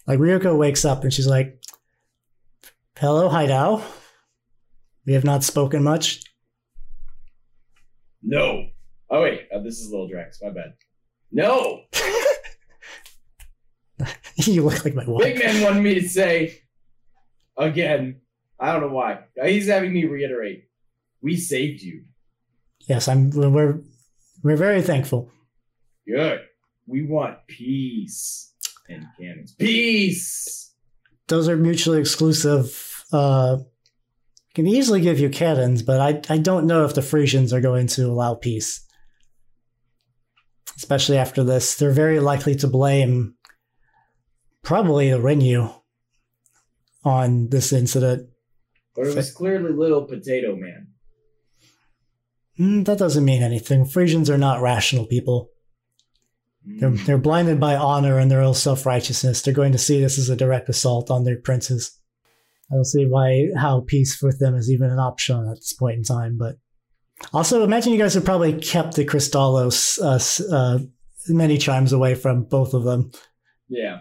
Like 0.07 0.18
Ryoko 0.20 0.57
wakes 0.57 0.85
up 0.85 1.03
and 1.03 1.12
she's 1.12 1.26
like, 1.26 1.61
"Hello, 2.97 3.28
Haidao. 3.28 3.83
We 5.11 5.14
have 5.14 5.24
not 5.24 5.42
spoken 5.42 5.82
much." 5.82 6.22
No. 8.22 8.66
Oh 9.11 9.22
wait, 9.22 9.48
uh, 9.52 9.58
this 9.58 9.80
is 9.80 9.90
Little 9.90 10.06
Drax. 10.06 10.38
My 10.40 10.50
bad. 10.50 10.74
No. 11.32 11.80
you 14.36 14.62
look 14.62 14.84
like 14.84 14.94
my 14.94 15.04
wife. 15.04 15.24
Big 15.24 15.40
Man 15.40 15.64
wanted 15.64 15.82
me 15.82 15.94
to 15.94 16.08
say 16.08 16.61
again. 17.58 18.20
I 18.61 18.70
don't 18.70 18.82
know 18.82 18.94
why. 18.94 19.24
He's 19.44 19.66
having 19.66 19.92
me 19.92 20.04
reiterate. 20.04 20.68
We 21.20 21.36
saved 21.36 21.82
you. 21.82 22.04
Yes, 22.86 23.08
I'm. 23.08 23.30
We're 23.30 23.80
we're 24.44 24.56
very 24.56 24.80
thankful. 24.80 25.28
Good. 26.06 26.42
We 26.86 27.04
want 27.04 27.48
peace 27.48 28.52
and 28.88 29.06
cannons. 29.18 29.56
Peace. 29.58 30.72
Those 31.26 31.48
are 31.48 31.56
mutually 31.56 31.98
exclusive. 31.98 33.04
Uh, 33.12 33.56
can 34.55 34.66
easily 34.66 35.01
give 35.01 35.20
you 35.20 35.28
cannons, 35.30 35.82
but 35.82 36.01
I 36.01 36.20
I 36.32 36.38
don't 36.38 36.66
know 36.66 36.84
if 36.84 36.94
the 36.94 37.03
Frisians 37.03 37.53
are 37.53 37.61
going 37.61 37.86
to 37.88 38.07
allow 38.07 38.34
peace. 38.34 38.86
Especially 40.76 41.18
after 41.18 41.44
this, 41.44 41.76
they're 41.76 41.90
very 41.90 42.20
likely 42.20 42.55
to 42.57 42.66
blame 42.66 43.34
probably 44.62 45.11
the 45.11 45.18
Renu 45.18 45.74
on 47.05 47.48
this 47.48 47.72
incident. 47.72 48.28
But 48.94 49.09
it 49.09 49.16
was 49.16 49.30
clearly 49.32 49.72
Little 49.72 50.05
Potato 50.07 50.57
Man. 50.57 50.88
Mm, 52.59 52.84
that 52.86 52.98
doesn't 52.98 53.24
mean 53.24 53.42
anything. 53.42 53.84
Frisians 53.84 54.28
are 54.28 54.38
not 54.38 54.61
rational 54.61 55.07
people. 55.07 55.51
They're, 56.64 56.90
they're 56.90 57.18
blinded 57.18 57.59
by 57.59 57.74
honor 57.74 58.18
and 58.18 58.30
their 58.30 58.42
own 58.42 58.55
self 58.55 58.84
righteousness. 58.84 59.40
They're 59.40 59.55
going 59.55 59.72
to 59.72 59.78
see 59.78 60.01
this 60.01 60.18
as 60.18 60.28
a 60.28 60.36
direct 60.36 60.68
assault 60.68 61.11
on 61.11 61.24
their 61.24 61.38
princes. 61.38 61.98
I 62.71 62.75
don't 62.77 62.85
see 62.85 63.07
why 63.07 63.49
how 63.57 63.81
peace 63.81 64.23
with 64.23 64.39
them 64.39 64.55
is 64.55 64.71
even 64.71 64.91
an 64.91 64.99
option 64.99 65.49
at 65.49 65.57
this 65.57 65.73
point 65.73 65.97
in 65.99 66.05
time. 66.05 66.37
But 66.39 66.57
also, 67.33 67.64
imagine 67.64 67.93
you 67.93 67.99
guys 67.99 68.14
have 68.14 68.25
probably 68.25 68.59
kept 68.59 68.95
the 68.95 69.05
Crystallos 69.05 69.99
uh, 70.01 70.55
uh, 70.55 70.79
many 71.29 71.59
chimes 71.59 71.93
away 71.93 72.14
from 72.14 72.45
both 72.45 72.75
of 72.75 72.85
them. 72.85 73.11
Yeah. 73.68 74.01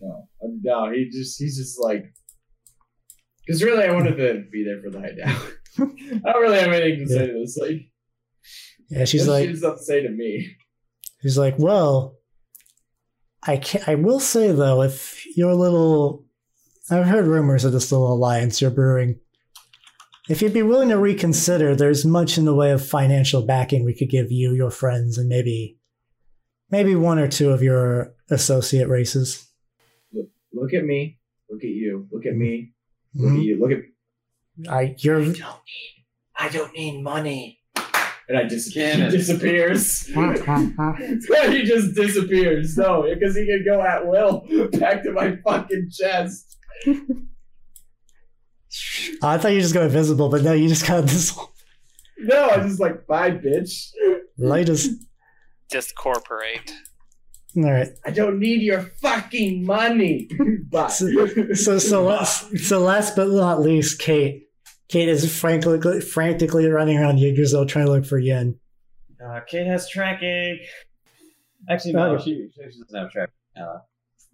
No. 0.00 0.28
No, 0.40 0.90
he 0.92 1.08
just 1.10 1.38
he's 1.38 1.56
just 1.56 1.80
like 1.80 2.04
because 3.46 3.62
really 3.62 3.84
I 3.84 3.92
wanted 3.92 4.16
to 4.16 4.44
be 4.50 4.64
there 4.64 4.80
for 4.82 4.90
the 4.90 5.00
hideout. 5.00 5.52
I 6.26 6.32
don't 6.32 6.42
really 6.42 6.60
have 6.60 6.72
anything 6.72 7.06
to 7.06 7.12
say 7.12 7.26
to 7.26 7.32
this. 7.32 7.58
Like 7.60 7.90
Yeah, 8.90 9.04
she's 9.04 9.26
like, 9.26 9.48
has 9.48 9.58
stuff 9.58 9.78
to 9.78 9.84
say 9.84 10.02
to 10.02 10.10
me. 10.10 10.56
she's 11.22 11.38
like, 11.38 11.54
well, 11.58 12.16
I 13.42 13.56
can 13.56 13.82
I 13.86 13.94
will 13.96 14.20
say 14.20 14.52
though, 14.52 14.82
if 14.82 15.24
your 15.36 15.54
little, 15.54 16.24
I've 16.90 17.06
heard 17.06 17.26
rumors 17.26 17.64
of 17.64 17.72
this 17.72 17.92
little 17.92 18.12
alliance 18.12 18.60
you're 18.60 18.70
brewing. 18.70 19.20
If 20.28 20.42
you'd 20.42 20.52
be 20.54 20.62
willing 20.62 20.88
to 20.90 20.98
reconsider, 20.98 21.74
there's 21.74 22.04
much 22.04 22.36
in 22.38 22.44
the 22.44 22.54
way 22.54 22.70
of 22.70 22.86
financial 22.86 23.42
backing 23.42 23.84
we 23.84 23.94
could 23.94 24.10
give 24.10 24.30
you, 24.30 24.52
your 24.52 24.70
friends, 24.70 25.16
and 25.18 25.28
maybe, 25.28 25.78
maybe 26.70 26.94
one 26.94 27.18
or 27.18 27.28
two 27.28 27.50
of 27.50 27.62
your 27.62 28.14
associate 28.30 28.88
races. 28.88 29.46
Look, 30.12 30.28
look 30.52 30.74
at 30.74 30.84
me. 30.84 31.18
Look 31.50 31.62
at 31.62 31.70
you. 31.70 32.06
Look 32.12 32.26
at 32.26 32.34
me. 32.34 32.72
Look 33.14 33.32
at 33.32 33.38
Mhm. 33.38 33.42
you. 33.42 33.58
Look 33.58 33.70
at 33.72 33.78
I, 34.70 34.94
you're, 34.98 35.24
I 36.36 36.48
don't 36.48 36.74
need 36.74 37.00
money. 37.02 37.60
And 38.28 38.36
I 38.36 38.44
just 38.44 38.74
he 38.74 38.80
disappears. 38.80 40.04
he 40.08 41.62
just 41.62 41.94
disappears. 41.94 42.76
No, 42.76 43.02
because 43.08 43.34
he 43.36 43.46
can 43.46 43.64
go 43.64 43.80
at 43.80 44.06
will 44.06 44.40
back 44.72 45.02
to 45.04 45.12
my 45.12 45.36
fucking 45.44 45.88
chest. 45.90 46.57
I 49.22 49.38
thought 49.38 49.52
you 49.52 49.60
just 49.60 49.74
got 49.74 49.84
invisible, 49.84 50.28
but 50.28 50.42
no, 50.42 50.52
you 50.52 50.68
just 50.68 50.86
got 50.86 51.04
this 51.04 51.36
No, 52.18 52.48
I'm 52.50 52.68
just 52.68 52.80
like, 52.80 53.06
bye, 53.06 53.30
bitch. 53.30 53.88
light 54.36 54.68
as. 54.68 54.88
Just 55.70 55.94
corporate. 55.96 56.72
All 57.56 57.64
right. 57.70 57.88
I 58.04 58.10
don't 58.10 58.38
need 58.38 58.62
your 58.62 58.82
fucking 59.02 59.64
money. 59.64 60.28
bye. 60.70 60.88
So, 60.88 61.78
so, 61.78 62.04
last, 62.04 62.58
so 62.58 62.80
last 62.80 63.16
but 63.16 63.28
not 63.28 63.60
least, 63.60 63.98
Kate. 64.00 64.44
Kate 64.88 65.08
is 65.08 65.38
frankly, 65.38 66.00
frantically 66.00 66.66
running 66.66 66.98
around 66.98 67.18
Yggdrasil 67.18 67.66
trying 67.66 67.86
to 67.86 67.92
look 67.92 68.06
for 68.06 68.18
Yin. 68.18 68.58
Uh, 69.22 69.40
Kate 69.46 69.66
has 69.66 69.88
tracking. 69.88 70.58
Actually, 71.68 71.92
no, 71.94 72.14
Oh. 72.14 72.18
she, 72.18 72.48
she 72.54 72.62
doesn't 72.62 72.94
have 72.98 73.10
tracking. 73.10 73.34
Uh, 73.60 73.78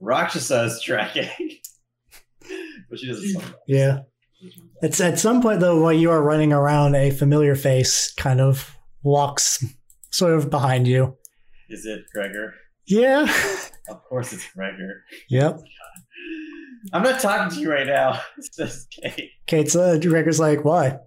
Rakshasa 0.01 0.59
has 0.65 0.83
tracking. 0.83 1.29
but 2.95 2.99
she 3.01 3.09
doesn't. 3.09 3.29
suck. 3.41 3.61
Yeah. 3.67 4.01
It's 4.83 5.01
at 5.01 5.19
some 5.19 5.41
point 5.43 5.61
though, 5.61 5.81
while 5.81 5.93
you 5.93 6.11
are 6.11 6.23
running 6.23 6.53
around, 6.53 6.95
a 6.95 7.11
familiar 7.11 7.55
face 7.55 8.13
kind 8.15 8.41
of 8.41 8.77
walks 9.03 9.65
sort 10.11 10.35
of 10.35 10.51
behind 10.51 10.87
you. 10.87 11.17
Is 11.71 11.87
it 11.87 12.01
Gregor? 12.13 12.55
Yeah. 12.87 13.23
Of 13.89 14.03
course 14.05 14.33
it's 14.33 14.47
Gregor. 14.53 15.03
Yep. 15.31 15.61
I'm 16.93 17.03
not 17.03 17.21
talking 17.21 17.55
to 17.57 17.61
you 17.63 17.71
right 17.73 17.87
now, 17.87 18.21
says 18.41 18.87
Kate, 18.91 19.31
Kate's 19.47 19.75
uh, 19.75 19.99
Gregor's 20.01 20.39
like, 20.41 20.65
why? 20.65 20.99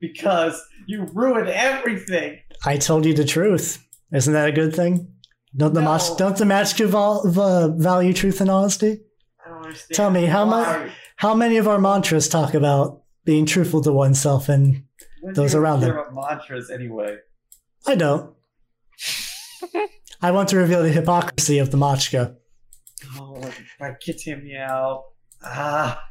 because 0.00 0.60
you 0.86 1.04
ruined 1.14 1.48
everything. 1.48 2.38
I 2.66 2.76
told 2.76 3.06
you 3.06 3.14
the 3.14 3.24
truth. 3.24 3.82
Isn't 4.12 4.34
that 4.34 4.48
a 4.48 4.52
good 4.52 4.74
thing? 4.74 5.08
Don't 5.56 5.72
the 5.72 5.80
No. 5.80 5.92
match 5.92 6.16
don't 6.18 6.36
the 6.36 6.44
match 6.44 6.76
give 6.76 6.94
all, 6.94 7.22
uh, 7.40 7.68
value 7.68 8.12
truth 8.12 8.40
and 8.42 8.50
honesty? 8.50 9.00
I 9.64 9.68
don't 9.68 9.70
understand. 9.70 9.96
Tell 9.96 10.10
me, 10.10 10.26
how 10.26 10.44
Why? 10.46 10.50
much? 10.50 10.92
How 11.16 11.34
many 11.34 11.56
of 11.56 11.66
our 11.68 11.78
mantras 11.78 12.28
talk 12.28 12.54
about 12.54 13.02
being 13.24 13.46
truthful 13.46 13.80
to 13.82 13.92
oneself? 13.92 14.48
And 14.48 14.84
When 15.22 15.34
those 15.34 15.52
do 15.52 15.58
you 15.58 15.62
around 15.64 15.80
care 15.80 15.94
them. 15.94 16.14
mantras 16.14 16.70
anyway. 16.70 17.16
I 17.86 17.94
don't. 17.94 18.34
I 20.22 20.30
want 20.30 20.48
to 20.50 20.56
reveal 20.56 20.82
the 20.82 20.90
hypocrisy 20.90 21.58
of 21.58 21.70
the 21.70 21.76
Machka. 21.76 22.36
Oh, 23.18 23.40
I 23.80 23.92
get 24.04 24.20
him 24.20 24.44
meow. 24.44 25.04
Ah, 25.42 26.02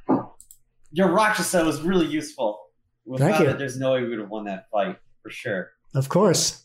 your 0.92 1.12
Rakshasa 1.12 1.64
was 1.66 1.82
really 1.82 2.06
useful. 2.06 2.60
Without 3.06 3.32
Thank 3.32 3.44
you. 3.44 3.50
it, 3.50 3.58
there's 3.58 3.78
no 3.80 3.94
way 3.94 4.04
we 4.04 4.10
would 4.10 4.20
have 4.20 4.30
won 4.30 4.46
that 4.46 4.70
fight 4.72 4.98
for 5.22 5.30
sure. 5.32 5.72
Of 5.96 6.10
course. 6.10 6.64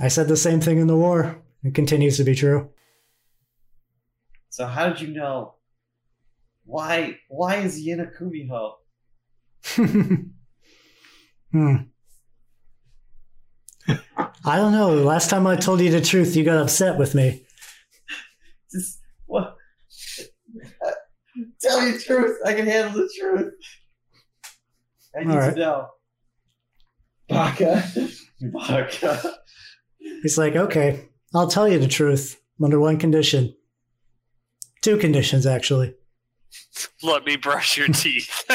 I 0.00 0.08
said 0.08 0.28
the 0.28 0.36
same 0.36 0.60
thing 0.60 0.78
in 0.78 0.86
the 0.86 0.96
war. 0.96 1.42
It 1.64 1.74
continues 1.74 2.16
to 2.18 2.24
be 2.24 2.34
true. 2.34 2.70
So 4.50 4.66
how 4.66 4.88
did 4.88 5.00
you 5.00 5.08
know? 5.08 5.55
Why? 6.66 7.18
Why 7.28 7.56
is 7.56 7.80
Yin 7.80 8.00
a 8.00 8.06
Kumiho? 8.06 8.72
hmm. 11.52 11.76
I 14.44 14.56
don't 14.56 14.72
know. 14.72 14.94
Last 14.94 15.30
time 15.30 15.46
I 15.46 15.56
told 15.56 15.80
you 15.80 15.90
the 15.90 16.00
truth, 16.00 16.36
you 16.36 16.44
got 16.44 16.58
upset 16.58 16.98
with 16.98 17.14
me. 17.14 17.46
Just 18.72 19.00
what? 19.26 19.56
Tell 21.60 21.84
me 21.84 21.92
the 21.92 22.00
truth. 22.00 22.38
I 22.44 22.54
can 22.54 22.66
handle 22.66 23.00
the 23.00 23.08
truth. 23.18 23.54
I 25.16 25.24
need 25.24 25.34
right. 25.34 25.54
to 25.54 25.60
know. 25.60 25.88
Baka. 27.28 27.82
Baka. 28.40 29.34
He's 30.22 30.38
like, 30.38 30.56
okay, 30.56 31.08
I'll 31.34 31.48
tell 31.48 31.68
you 31.68 31.78
the 31.78 31.88
truth 31.88 32.40
under 32.62 32.80
one 32.80 32.98
condition. 32.98 33.54
Two 34.82 34.96
conditions, 34.96 35.46
actually. 35.46 35.94
Let 37.02 37.24
me 37.24 37.36
brush 37.36 37.76
your 37.76 37.88
teeth. 37.88 38.44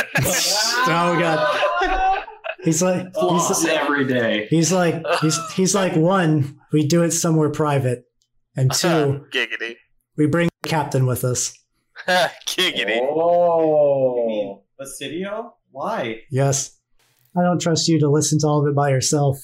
Oh, 0.84 1.18
God. 1.20 2.24
He's 2.64 2.82
like, 2.82 3.06
he's, 3.08 3.14
Floss 3.16 3.66
every 3.66 4.06
day. 4.06 4.48
he's 4.50 4.72
like, 4.72 5.04
he's, 5.22 5.38
he's 5.54 5.74
like, 5.74 5.96
one, 5.96 6.60
we 6.72 6.86
do 6.86 7.02
it 7.04 7.12
somewhere 7.12 7.50
private. 7.50 8.06
And 8.56 8.72
two, 8.76 9.26
Giggity. 9.34 9.78
we 10.18 10.28
bring 10.28 10.50
the 10.62 10.70
captain 10.70 11.06
with 11.06 11.24
us. 11.24 11.58
Giggity. 12.08 13.00
Oh. 13.00 14.64
Basidio? 14.80 15.52
Why? 15.72 16.22
Yes. 16.30 16.78
I 17.38 17.42
don't 17.44 17.62
trust 17.62 17.88
you 17.88 18.00
to 18.00 18.10
listen 18.10 18.40
to 18.40 18.48
all 18.48 18.62
of 18.62 18.68
it 18.68 18.76
by 18.76 18.90
yourself. 18.90 19.38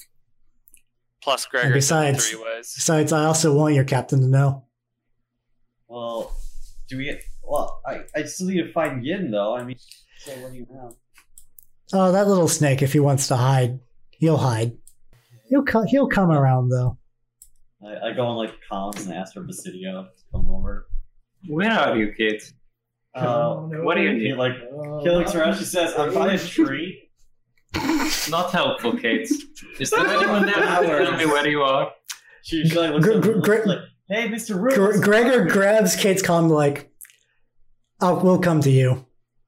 Plus 1.22 1.46
Plus 1.46 1.46
Gregor 1.46 1.74
besides, 1.74 2.28
three 2.28 2.40
ways. 2.42 2.72
besides, 2.74 3.12
I 3.12 3.24
also 3.24 3.54
want 3.56 3.74
your 3.74 3.84
captain 3.84 4.20
to 4.20 4.28
know. 4.28 4.64
Well, 5.88 6.36
do 6.88 6.96
we 6.98 7.04
get? 7.04 7.22
Well, 7.48 7.80
I, 7.86 8.00
I 8.14 8.24
still 8.24 8.48
need 8.48 8.62
to 8.62 8.72
find 8.72 9.04
Yin 9.04 9.30
though. 9.30 9.56
I 9.56 9.64
mean, 9.64 9.76
so 10.18 10.32
what 10.42 10.52
do 10.52 10.58
you 10.58 10.66
have? 10.82 10.92
Oh, 11.92 12.12
that 12.12 12.28
little 12.28 12.48
snake, 12.48 12.82
if 12.82 12.92
he 12.92 13.00
wants 13.00 13.28
to 13.28 13.36
hide, 13.36 13.80
he'll 14.10 14.36
hide. 14.36 14.72
He'll 15.48 15.64
co- 15.64 15.84
he'll 15.86 16.08
come 16.08 16.30
around 16.30 16.68
though. 16.68 16.98
I, 17.82 18.08
I 18.08 18.12
go 18.12 18.26
on 18.26 18.36
like 18.36 18.52
comms 18.70 19.04
and 19.06 19.14
ask 19.14 19.32
for 19.34 19.40
Basidio 19.42 20.04
to 20.04 20.08
come 20.32 20.48
over. 20.50 20.86
Where 21.48 21.70
are 21.70 21.96
you, 21.96 22.12
Kate? 22.16 22.42
Uh, 23.14 23.54
What 23.56 23.94
do 23.96 24.02
you 24.02 24.10
he 24.10 24.16
need? 24.18 24.34
like 24.36 24.52
he 25.02 25.10
looks 25.10 25.34
around. 25.34 25.56
She 25.56 25.64
says, 25.64 25.94
"I'm 25.96 26.12
by 26.12 26.32
a 26.34 26.38
tree." 26.38 27.08
Not 28.30 28.50
helpful, 28.52 28.96
Kate. 28.96 29.28
Is 29.80 29.90
there 29.90 30.06
anyone 30.06 30.44
there 30.46 30.54
who 30.54 30.86
can 30.86 31.04
tell 31.06 31.16
me 31.16 31.26
where 31.26 31.46
you 31.48 31.62
are? 31.62 31.90
She, 32.42 32.68
she 32.68 32.78
like 32.78 32.90
looks 32.92 33.06
Gre- 33.06 33.12
up, 33.14 33.22
Gre- 33.22 33.40
Gre- 33.40 33.66
like, 33.68 33.78
"Hey, 34.08 34.28
Mister 34.28 34.56
Root." 34.58 34.74
Gre- 34.74 35.00
Gregor 35.00 35.44
grabs 35.46 35.96
Kate's 35.96 36.22
comm 36.22 36.50
like, 36.50 36.90
"Oh, 38.00 38.18
we'll 38.22 38.38
come 38.38 38.60
to 38.62 38.70
you." 38.70 39.04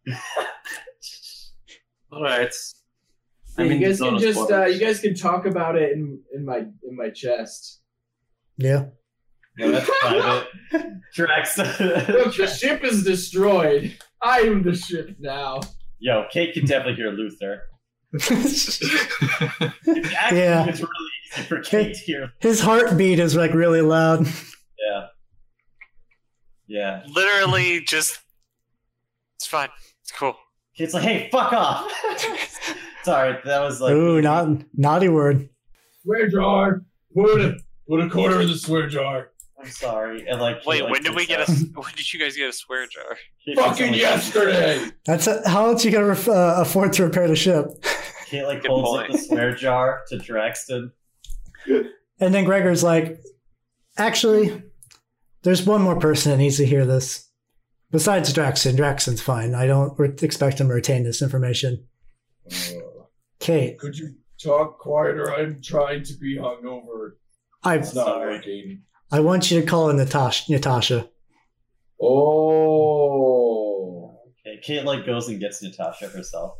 All 2.12 2.22
right. 2.22 2.52
Yeah, 3.58 3.64
I'm 3.64 3.70
in 3.72 3.80
you 3.80 3.86
guys 3.88 4.00
can 4.00 4.18
just 4.18 4.50
uh, 4.50 4.64
you 4.66 4.80
guys 4.80 5.00
can 5.00 5.14
talk 5.14 5.46
about 5.46 5.76
it 5.76 5.92
in 5.92 6.20
in 6.34 6.44
my 6.44 6.58
in 6.58 6.96
my 6.96 7.10
chest. 7.10 7.80
Yeah. 8.56 8.86
Yeah, 9.58 9.68
that's 9.72 9.90
private. 10.00 10.46
Drax. 11.14 11.58
Look, 11.58 12.36
the 12.36 12.46
ship 12.46 12.84
is 12.84 13.04
destroyed. 13.04 13.96
I 14.22 14.40
am 14.40 14.62
the 14.62 14.74
ship 14.74 15.16
now. 15.18 15.60
Yo, 15.98 16.24
Kate 16.30 16.54
can 16.54 16.64
definitely 16.66 16.94
hear 16.94 17.10
Luther. 17.10 17.62
It's 18.12 18.80
Yeah. 20.32 20.66
it's 20.66 20.80
really 20.80 21.10
easy 21.36 21.42
for 21.46 21.60
Kate 21.60 21.94
to 21.94 22.00
hear. 22.00 22.32
His 22.40 22.60
heartbeat 22.60 23.18
is 23.18 23.36
like 23.36 23.52
really 23.54 23.82
loud. 23.82 24.26
Yeah. 24.26 25.06
Yeah. 26.66 27.02
Literally 27.08 27.80
just 27.82 28.18
it's 29.40 29.46
fine. 29.46 29.70
It's 30.02 30.12
cool. 30.12 30.36
Kate's 30.76 30.92
like, 30.92 31.02
"Hey, 31.02 31.30
fuck 31.32 31.50
off." 31.54 31.90
Sorry, 33.04 33.38
that 33.46 33.60
was 33.62 33.80
like. 33.80 33.92
Ooh, 33.94 34.20
not 34.20 34.48
naughty 34.74 35.08
word. 35.08 35.48
Swear 36.02 36.28
jar. 36.28 36.82
Put 37.14 37.40
a 37.40 37.56
put 37.88 38.00
a 38.00 38.10
quarter 38.10 38.42
in 38.42 38.48
the 38.48 38.54
swear 38.58 38.86
jar. 38.86 39.30
I'm 39.58 39.70
sorry. 39.70 40.26
And 40.28 40.40
like, 40.42 40.64
Wait, 40.66 40.82
when 40.88 41.02
did 41.02 41.14
we 41.14 41.24
takes 41.26 41.28
get 41.28 41.48
a 41.48 41.52
out- 41.52 41.84
when 41.84 41.94
did 41.96 42.12
you 42.12 42.20
guys 42.20 42.36
get 42.36 42.50
a 42.50 42.52
swear 42.52 42.86
jar? 42.86 43.16
Kate 43.46 43.56
takes 43.56 43.60
out, 43.60 43.68
Fucking 43.78 43.94
yesterday. 43.94 44.90
That's 45.06 45.26
a, 45.26 45.48
how 45.48 45.68
else 45.68 45.84
you 45.86 45.90
gonna 45.90 46.06
ref- 46.08 46.28
uh, 46.28 46.56
afford 46.58 46.92
to 46.94 47.04
repair 47.04 47.26
the 47.28 47.36
ship? 47.36 47.66
Kate 48.26 48.44
like 48.44 48.60
Good 48.60 48.70
holds 48.70 49.00
up 49.00 49.10
the 49.10 49.16
swear 49.18 49.54
jar 49.54 50.02
to 50.08 50.16
Draxton. 50.18 50.92
And 51.66 52.34
then 52.34 52.44
Gregor's 52.44 52.82
like, 52.84 53.18
"Actually, 53.96 54.62
there's 55.42 55.64
one 55.64 55.80
more 55.80 55.98
person 55.98 56.32
that 56.32 56.38
needs 56.38 56.58
to 56.58 56.66
hear 56.66 56.84
this. 56.84 57.29
Besides 57.92 58.32
Draxton, 58.32 58.76
Draxton's 58.76 59.20
fine. 59.20 59.54
I 59.54 59.66
don't 59.66 59.98
re- 59.98 60.14
expect 60.22 60.60
him 60.60 60.68
to 60.68 60.74
retain 60.74 61.02
this 61.04 61.22
information." 61.22 61.86
Uh, 62.50 62.54
Kate, 63.40 63.78
could 63.78 63.96
you 63.98 64.14
talk 64.42 64.78
quieter? 64.78 65.32
I'm 65.34 65.60
trying 65.62 66.02
to 66.04 66.14
be 66.20 66.36
hungover. 66.38 67.12
I 67.62 67.76
It's 67.76 67.94
not 67.94 68.06
Sorry. 68.06 68.34
working. 68.36 68.82
I 69.12 69.20
want 69.20 69.50
you 69.50 69.60
to 69.60 69.66
call 69.66 69.90
in 69.90 69.96
Natasha. 69.96 70.50
Natasha. 70.52 71.08
Oh. 72.80 74.18
Okay, 74.46 74.58
Kate 74.62 74.84
like 74.84 75.04
goes 75.04 75.28
and 75.28 75.40
gets 75.40 75.62
Natasha 75.62 76.08
herself. 76.08 76.52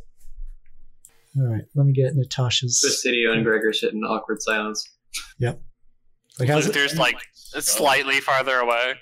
All 1.37 1.47
right, 1.47 1.63
let 1.75 1.85
me 1.85 1.93
get 1.93 2.13
Natasha's. 2.15 2.83
Basidio 2.85 3.33
and 3.33 3.45
Gregor 3.45 3.71
sit 3.73 3.93
in 3.93 4.03
awkward 4.03 4.41
silence. 4.41 4.85
Like, 5.39 6.49
how's 6.49 6.65
it? 6.65 6.75
Luther's 6.75 6.97
like 6.97 7.15
slightly 7.33 8.19
farther 8.19 8.57
away. 8.57 8.93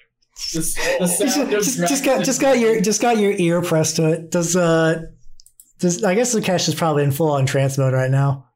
The, 0.53 0.59
the 0.99 1.07
sound 1.07 1.53
of 1.53 1.63
just, 1.63 1.77
just 1.79 2.05
got 2.05 2.23
just 2.23 2.41
got 2.41 2.59
your 2.59 2.81
just 2.81 3.01
got 3.01 3.17
your 3.17 3.33
ear 3.33 3.61
pressed 3.61 3.97
to 3.97 4.11
it. 4.11 4.31
Does 4.31 4.55
uh 4.55 5.03
does 5.79 6.03
I 6.03 6.15
guess 6.15 6.31
the 6.31 6.41
cache 6.41 6.67
is 6.67 6.75
probably 6.75 7.03
in 7.03 7.11
full 7.11 7.31
on 7.31 7.45
trance 7.45 7.77
mode 7.77 7.93
right 7.93 8.09
now. 8.09 8.47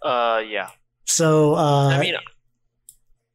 Uh, 0.00 0.42
yeah. 0.46 0.70
So 1.04 1.54
uh 1.54 1.88
I 1.88 2.00
mean, 2.00 2.14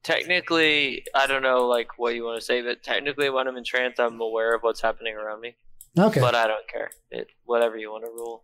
technically, 0.04 1.04
I 1.14 1.28
don't 1.28 1.42
know 1.44 1.68
like 1.68 1.98
what 1.98 2.16
you 2.16 2.24
want 2.24 2.40
to 2.40 2.46
say, 2.46 2.62
but 2.62 2.84
technically, 2.84 3.30
when 3.30 3.48
I'm 3.48 3.58
in 3.58 3.64
trance, 3.64 4.00
I'm 4.00 4.20
aware 4.20 4.56
of 4.56 4.62
what's 4.62 4.82
happening 4.82 5.16
around 5.16 5.42
me. 5.42 5.56
okay. 5.98 6.20
But 6.20 6.36
I 6.36 6.48
don't 6.48 6.68
care. 6.68 6.92
It 7.12 7.28
whatever 7.46 7.78
you 7.78 7.92
want 7.92 8.06
to 8.06 8.12
rule. 8.12 8.44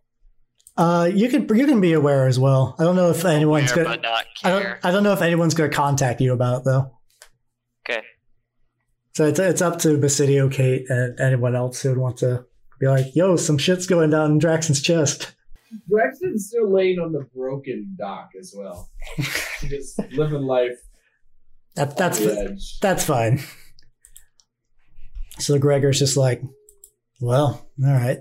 Uh 0.76 1.08
you 1.12 1.28
can 1.28 1.48
you 1.56 1.66
can 1.66 1.80
be 1.80 1.92
aware 1.92 2.26
as 2.26 2.38
well. 2.38 2.74
I 2.78 2.84
don't 2.84 2.96
know 2.96 3.10
if 3.10 3.24
anyone's 3.24 3.72
Aware, 3.72 3.84
gonna 3.84 3.96
but 3.96 4.02
not 4.02 4.24
I 4.42 4.50
don't. 4.50 4.78
I 4.84 4.90
don't 4.90 5.02
know 5.02 5.12
if 5.12 5.22
anyone's 5.22 5.54
gonna 5.54 5.70
contact 5.70 6.20
you 6.20 6.32
about 6.32 6.58
it 6.60 6.64
though. 6.64 6.98
Okay. 9.18 9.22
So 9.22 9.28
it's 9.28 9.38
it's 9.38 9.62
up 9.62 9.78
to 9.80 9.98
Basidio, 9.98 10.50
Kate, 10.50 10.86
and 10.88 11.18
anyone 11.20 11.54
else 11.54 11.82
who 11.82 11.90
would 11.90 11.98
want 11.98 12.16
to 12.18 12.44
be 12.80 12.86
like, 12.86 13.14
yo, 13.14 13.36
some 13.36 13.58
shit's 13.58 13.86
going 13.86 14.10
down 14.10 14.32
in 14.32 14.38
Draxton's 14.38 14.82
chest. 14.82 15.34
Draxton's 15.88 16.48
still 16.48 16.70
laying 16.70 16.98
on 16.98 17.12
the 17.12 17.26
broken 17.34 17.94
dock 17.98 18.30
as 18.38 18.54
well. 18.56 18.90
Just 19.60 19.98
living 20.12 20.42
life. 20.42 20.78
That, 21.76 21.96
that's 21.96 22.20
on 22.20 22.26
the 22.26 22.40
edge. 22.50 22.78
that's 22.80 23.04
fine. 23.04 23.40
So 25.38 25.58
Gregor's 25.58 25.98
just 25.98 26.16
like, 26.16 26.42
well, 27.20 27.68
all 27.84 27.92
right. 27.92 28.18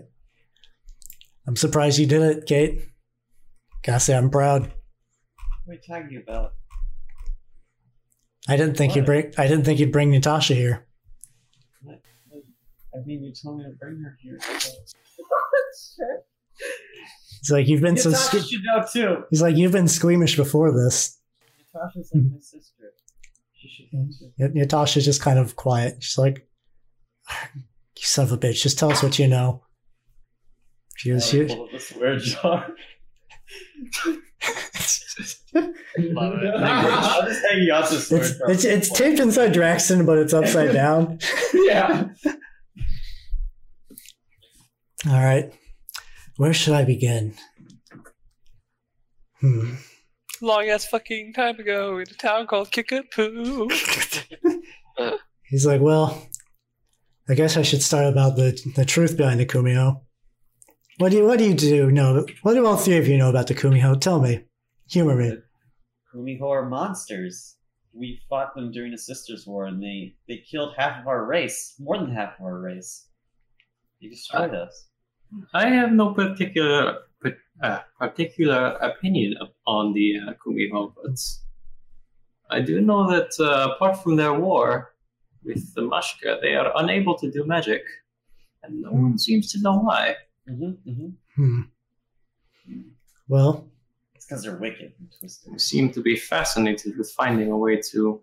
I'm 1.46 1.56
surprised 1.56 2.00
you 2.00 2.08
did 2.08 2.22
it, 2.22 2.46
Kate. 2.48 2.88
Gotta 3.84 4.00
say, 4.00 4.16
I'm 4.16 4.30
proud. 4.32 4.72
What 5.66 5.74
are 5.74 5.74
you 5.74 5.80
talking 5.88 6.24
about? 6.28 6.54
I 8.48 8.58
didn't 8.58 8.76
think 8.78 8.96
you'd 8.96 9.06
bring. 9.06 9.34
I 9.38 9.48
didn't 9.48 9.64
think 9.66 9.80
you'd 9.80 9.91
bring 9.91 10.12
Natasha 10.12 10.54
here. 10.54 10.86
I 11.88 13.00
mean, 13.06 13.24
you 13.24 13.34
told 13.34 13.58
me 13.58 13.64
to 13.64 13.72
bring 13.80 14.00
her 14.02 14.18
here. 14.22 14.38
It's 17.39 17.50
like 17.50 17.68
you've 17.68 17.82
been 17.82 17.98
so. 17.98 18.10
Natasha 18.10 18.38
Sque- 18.38 18.50
should 18.50 18.62
know 18.64 18.86
too. 18.91 19.24
he's 19.30 19.41
like 19.41 19.56
you've 19.58 19.72
been 19.72 19.88
squeamish 19.88 20.36
before 20.38 20.72
this. 20.72 21.20
Natasha's 21.74 22.12
like 22.14 22.24
my 22.32 22.39
sister. 22.39 22.94
She 23.54 23.68
should 23.68 23.86
know 23.94 24.08
too. 24.20 24.32
Nat- 24.38 24.54
Natasha's 24.54 25.06
just 25.06 25.22
kind 25.22 25.39
of 25.39 25.56
quiet. 25.56 25.98
She's 26.04 26.18
like, 26.18 26.48
"You 27.46 27.56
son 28.04 28.26
of 28.26 28.32
a 28.32 28.38
bitch, 28.38 28.62
just 28.62 28.78
tell 28.80 28.91
us 28.91 29.02
what 29.04 29.18
you 29.20 29.28
know." 29.28 29.64
She 30.96 31.12
was. 31.12 31.28
She, 31.28 31.46
Pull 31.46 31.64
up 31.66 31.72
the 31.72 31.80
swear 31.80 32.18
jar. 32.18 32.68
Love 35.54 36.34
it. 36.42 36.56
I'll 36.56 37.26
just 37.28 37.46
hang 37.50 37.70
out 37.72 37.90
the 37.90 37.96
it's 37.96 38.40
it's 38.50 38.66
it's 38.66 38.90
taped 38.90 39.20
inside 39.20 39.54
Draxton, 39.54 40.06
but 40.06 40.18
it's 40.18 40.34
upside 40.34 40.74
down. 40.74 41.20
yeah. 41.54 42.10
All 45.08 45.24
right, 45.24 45.54
where 46.38 46.54
should 46.54 46.74
I 46.74 46.86
begin? 46.86 47.34
Hmm. 49.42 49.76
Long 50.42 50.68
ass 50.70 50.86
fucking 50.86 51.34
time 51.34 51.60
ago 51.60 51.98
in 51.98 52.04
a 52.04 52.14
town 52.14 52.48
called 52.48 52.72
Kickapoo. 52.72 53.70
He's 55.44 55.66
like, 55.66 55.82
well, 55.82 56.28
I 57.30 57.36
guess 57.36 57.58
I 57.58 57.62
should 57.62 57.84
start 57.84 58.06
about 58.06 58.36
the 58.36 58.60
the 58.76 58.86
truth 58.86 59.16
behind 59.18 59.40
the 59.40 59.46
Kumiho. 59.46 60.02
What 60.98 61.12
do 61.12 61.18
you 61.18 61.26
what 61.26 61.40
do 61.40 61.46
you 61.46 61.54
do 61.54 61.92
know? 61.92 62.26
What 62.42 62.54
do 62.54 62.66
all 62.66 62.78
three 62.78 62.98
of 62.98 63.08
you 63.08 63.18
know 63.18 63.30
about 63.30 63.48
the 63.48 63.56
Kumiho? 63.56 64.00
Tell 64.00 64.22
me, 64.22 64.46
humor 64.94 65.16
me. 65.16 65.38
Kumiho 66.14 66.50
are 66.50 66.70
monsters. 66.70 67.58
We 67.94 68.22
fought 68.30 68.56
them 68.56 68.72
during 68.72 68.91
the 68.91 68.98
Sisters' 68.98 69.46
War, 69.48 69.66
and 69.66 69.82
they 69.82 70.16
they 70.28 70.38
killed 70.38 70.74
half 70.78 71.02
of 71.02 71.08
our 71.08 71.26
race, 71.26 71.76
more 71.80 71.98
than 71.98 72.12
half 72.12 72.39
of 72.39 72.46
our 72.46 72.60
race. 72.60 73.08
They 74.02 74.10
destroyed 74.10 74.54
us. 74.54 74.88
I 75.54 75.68
have 75.68 75.91
no 75.91 76.14
particular 76.14 77.00
uh, 77.62 77.80
particular 78.00 78.78
opinion 78.82 79.36
on 79.66 79.94
the 79.94 80.20
uh, 80.20 80.34
Kumiho, 80.41 80.94
but 81.02 81.20
I 82.50 82.62
do 82.62 82.82
know 82.82 83.10
that 83.10 83.32
uh, 83.39 83.74
apart 83.74 84.04
from 84.04 84.16
their 84.16 84.34
war 84.34 84.94
with 85.44 85.74
the 85.76 85.82
Mashka, 85.82 86.41
they 86.41 86.56
are 86.56 86.72
unable 86.76 87.16
to 87.18 87.32
do 87.32 87.46
magic, 87.46 87.84
and 88.64 88.82
no 88.82 88.91
one 88.91 89.18
seems 89.18 89.52
to 89.54 89.62
know 89.62 89.80
why. 89.80 90.16
Mm-hmm, 90.50 90.89
mm-hmm. 90.89 91.10
Hmm. 91.36 91.62
Well, 93.28 93.68
It's 94.24 94.30
because 94.30 94.44
they're 94.44 94.56
wicked 94.56 94.94
and 95.00 95.12
twisted. 95.20 95.54
They 95.54 95.58
seem 95.58 95.92
to 95.92 96.02
be 96.02 96.16
fascinated 96.16 96.98
with 96.98 97.12
finding 97.12 97.52
a 97.52 97.58
way 97.58 97.82
to 97.92 98.22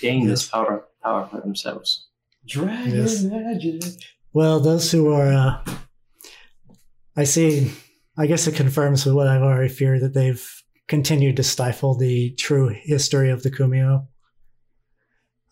gain 0.00 0.26
this 0.26 0.48
power 0.48 0.86
power 1.02 1.26
for 1.26 1.40
themselves. 1.42 2.06
Dragon 2.46 2.94
Yes. 2.96 3.22
magic. 3.22 3.82
well, 4.32 4.60
those 4.60 4.90
who 4.90 5.12
are, 5.12 5.30
uh, 5.30 5.74
I 7.16 7.24
see. 7.24 7.70
I 8.16 8.26
guess 8.26 8.46
it 8.46 8.54
confirms 8.54 9.04
with 9.04 9.14
what 9.14 9.26
I've 9.28 9.42
already 9.42 9.68
feared 9.68 10.00
that 10.00 10.14
they've 10.14 10.42
continued 10.86 11.36
to 11.36 11.42
stifle 11.42 11.94
the 11.94 12.30
true 12.36 12.68
history 12.68 13.30
of 13.30 13.42
the 13.42 13.50
Kumiho. 13.50 14.06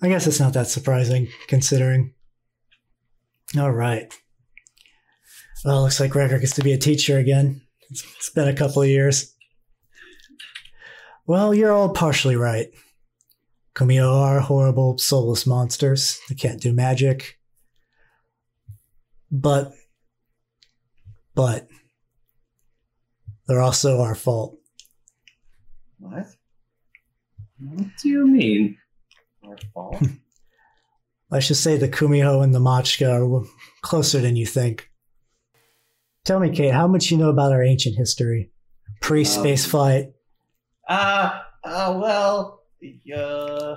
I 0.01 0.09
guess 0.09 0.27
it's 0.27 0.41
not 0.41 0.55
that 0.55 0.67
surprising, 0.69 1.29
considering. 1.47 2.15
All 3.57 3.71
right. 3.73 4.13
Well, 5.65 5.83
looks 5.83 6.01
like 6.01 6.11
Gregor 6.11 6.39
gets 6.39 6.55
to 6.55 6.63
be 6.65 6.73
a 6.73 6.79
teacher 6.79 7.19
again. 7.19 7.61
It's, 7.91 8.31
been 8.31 8.49
a 8.49 8.55
couple 8.55 8.83
of 8.83 8.89
years. 8.89 9.35
Well, 11.27 11.55
you're 11.55 11.73
all 11.73 11.91
partially 11.91 12.37
right. 12.37 12.69
Kumiho 13.75 14.13
are 14.13 14.41
horrible, 14.41 14.99
soulless 14.99 15.47
monsters. 15.47 16.21
They 16.29 16.35
can't 16.35 16.61
do 16.61 16.73
magic. 16.73 17.39
But, 19.31 19.73
but, 21.35 21.69
they're 23.47 23.61
also 23.61 24.01
our 24.01 24.15
fault. 24.15 24.59
What? 25.99 26.27
What 27.59 27.87
do 28.03 28.09
you 28.09 28.27
mean? 28.27 28.79
Our 29.45 29.57
fault? 29.73 30.03
Let's 31.31 31.49
just 31.49 31.63
say 31.63 31.77
the 31.77 31.89
Kumiho 31.89 32.43
and 32.43 32.55
the 32.55 32.61
Machka 32.61 33.11
are 33.11 33.47
closer 33.83 34.21
than 34.21 34.37
you 34.37 34.47
think. 34.47 34.86
Tell 36.27 36.41
me, 36.41 36.51
Kate, 36.51 36.73
how 36.75 36.87
much 36.89 37.11
you 37.11 37.17
know 37.17 37.31
about 37.31 37.53
our 37.53 37.63
ancient 37.63 37.97
history? 37.97 38.51
Pre 39.01 39.25
space 39.25 39.65
Um, 39.65 39.71
flight. 39.71 40.07
Ah, 40.89 41.47
uh, 41.65 41.99
well, 42.01 42.63
uh, 43.17 43.77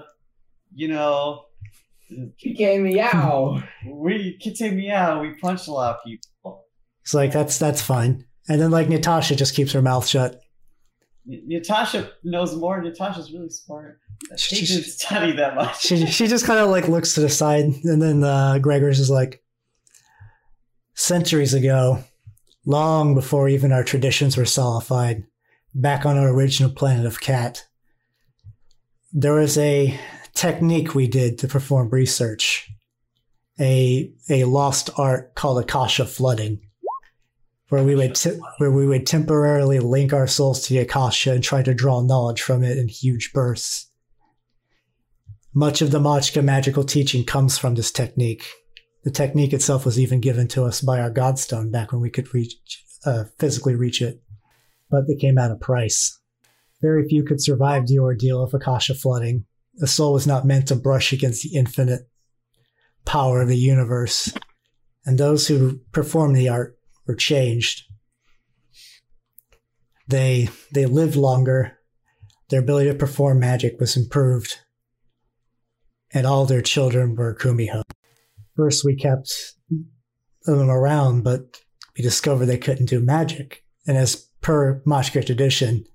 you 0.73 0.87
know, 0.87 1.45
Kike 2.11 2.81
meow. 2.81 3.61
we 3.87 4.37
Kite 4.43 4.73
Meow, 4.73 5.21
we 5.21 5.35
punch 5.39 5.67
a 5.67 5.71
lot 5.71 5.97
of 5.97 6.03
people. 6.03 6.65
It's 7.03 7.13
like, 7.13 7.31
that's 7.31 7.59
that's 7.59 7.81
fine. 7.83 8.25
And 8.47 8.59
then, 8.59 8.71
like, 8.71 8.89
Natasha 8.89 9.35
just 9.35 9.53
keeps 9.55 9.71
her 9.73 9.81
mouth 9.83 10.07
shut. 10.07 10.41
N- 11.31 11.43
Natasha 11.45 12.09
knows 12.23 12.55
more. 12.55 12.81
Natasha's 12.81 13.31
really 13.31 13.49
smart. 13.49 13.99
She 14.37 14.55
She- 14.55 14.65
didn't 14.75 14.89
study 14.89 15.31
that 15.33 15.53
much. 15.53 15.81
She, 15.81 16.07
she 16.07 16.25
just 16.25 16.45
kind 16.45 16.59
of, 16.59 16.69
like, 16.69 16.87
looks 16.87 17.13
to 17.13 17.21
the 17.21 17.29
side. 17.29 17.65
And 17.83 18.01
then 18.01 18.23
uh, 18.23 18.57
Gregor's 18.57 18.99
is 18.99 19.11
like, 19.11 19.43
centuries 20.95 21.53
ago, 21.53 22.03
long 22.65 23.15
before 23.15 23.49
even 23.49 23.71
our 23.71 23.83
traditions 23.83 24.37
were 24.37 24.45
solidified, 24.45 25.23
back 25.73 26.05
on 26.05 26.17
our 26.17 26.29
original 26.29 26.71
planet 26.71 27.05
of 27.05 27.21
Cat, 27.21 27.65
there 29.11 29.33
was 29.33 29.57
a 29.57 29.99
technique 30.33 30.93
we 30.93 31.07
did 31.07 31.37
to 31.39 31.47
perform 31.47 31.89
research, 31.89 32.69
a 33.59 34.11
a 34.29 34.43
lost 34.43 34.89
art 34.97 35.35
called 35.35 35.63
Akasha 35.63 36.05
flooding, 36.05 36.61
where 37.69 37.83
we 37.83 37.95
would 37.95 38.15
te- 38.15 38.39
where 38.57 38.71
we 38.71 38.85
would 38.85 39.07
temporarily 39.07 39.79
link 39.79 40.13
our 40.13 40.27
souls 40.27 40.65
to 40.65 40.73
the 40.73 40.79
Akasha 40.79 41.31
and 41.31 41.43
try 41.43 41.63
to 41.63 41.73
draw 41.73 42.01
knowledge 42.01 42.41
from 42.41 42.63
it 42.63 42.77
in 42.77 42.87
huge 42.87 43.33
bursts. 43.33 43.87
Much 45.53 45.81
of 45.81 45.89
the 45.91 45.99
Machka 45.99 46.43
magical 46.43 46.83
teaching 46.83 47.25
comes 47.25 47.57
from 47.57 47.73
this 47.73 47.91
technique. 47.91 48.45
The 49.03 49.11
technique 49.11 49.53
itself 49.53 49.85
was 49.85 49.99
even 49.99 50.19
given 50.19 50.47
to 50.49 50.65
us 50.65 50.81
by 50.81 50.99
our 50.99 51.11
Godstone 51.11 51.71
back 51.71 51.91
when 51.91 52.01
we 52.01 52.09
could 52.09 52.33
reach 52.33 52.57
uh, 53.05 53.25
physically 53.37 53.75
reach 53.75 54.01
it, 54.01 54.21
but 54.89 55.03
it 55.07 55.19
came 55.19 55.37
at 55.37 55.51
a 55.51 55.55
price. 55.55 56.19
Very 56.81 57.07
few 57.07 57.23
could 57.23 57.41
survive 57.41 57.87
the 57.87 57.99
ordeal 57.99 58.43
of 58.43 58.53
Akasha 58.53 58.93
flooding. 58.93 59.45
The 59.75 59.87
soul 59.87 60.13
was 60.13 60.27
not 60.27 60.45
meant 60.45 60.67
to 60.67 60.75
brush 60.75 61.13
against 61.13 61.43
the 61.43 61.55
infinite 61.57 62.09
power 63.05 63.41
of 63.41 63.47
the 63.47 63.57
universe, 63.57 64.33
and 65.05 65.17
those 65.17 65.47
who 65.47 65.79
performed 65.93 66.35
the 66.35 66.49
art 66.49 66.77
were 67.07 67.15
changed. 67.15 67.83
They 70.07 70.49
they 70.73 70.85
lived 70.85 71.15
longer. 71.15 71.77
Their 72.49 72.61
ability 72.61 72.89
to 72.89 72.97
perform 72.97 73.39
magic 73.39 73.79
was 73.79 73.95
improved, 73.95 74.59
and 76.11 76.25
all 76.25 76.45
their 76.45 76.61
children 76.61 77.15
were 77.15 77.35
Kumiho. 77.35 77.83
First, 78.59 78.83
we 78.83 78.93
kept 78.93 79.33
them 80.43 80.69
around, 80.69 81.23
but 81.23 81.61
we 81.97 82.03
discovered 82.03 82.47
they 82.47 82.57
couldn't 82.57 82.87
do 82.87 82.99
magic. 82.99 83.63
And 83.87 83.97
as 83.97 84.17
per 84.41 84.81
Mashka 84.85 85.25
tradition, 85.25 85.85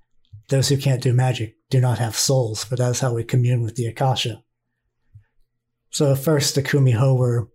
those 0.49 0.69
who 0.69 0.75
can't 0.75 1.03
do 1.03 1.13
magic 1.13 1.57
do 1.69 1.79
not 1.79 1.99
have 1.99 2.15
souls, 2.15 2.65
but 2.67 2.79
that's 2.79 3.01
how 3.01 3.13
we 3.13 3.23
commune 3.23 3.61
with 3.61 3.75
the 3.75 3.85
Akasha. 3.85 4.41
So 5.91 6.11
at 6.11 6.17
first 6.17 6.55
the 6.55 6.63
Kumiho 6.63 7.15
were 7.15 7.49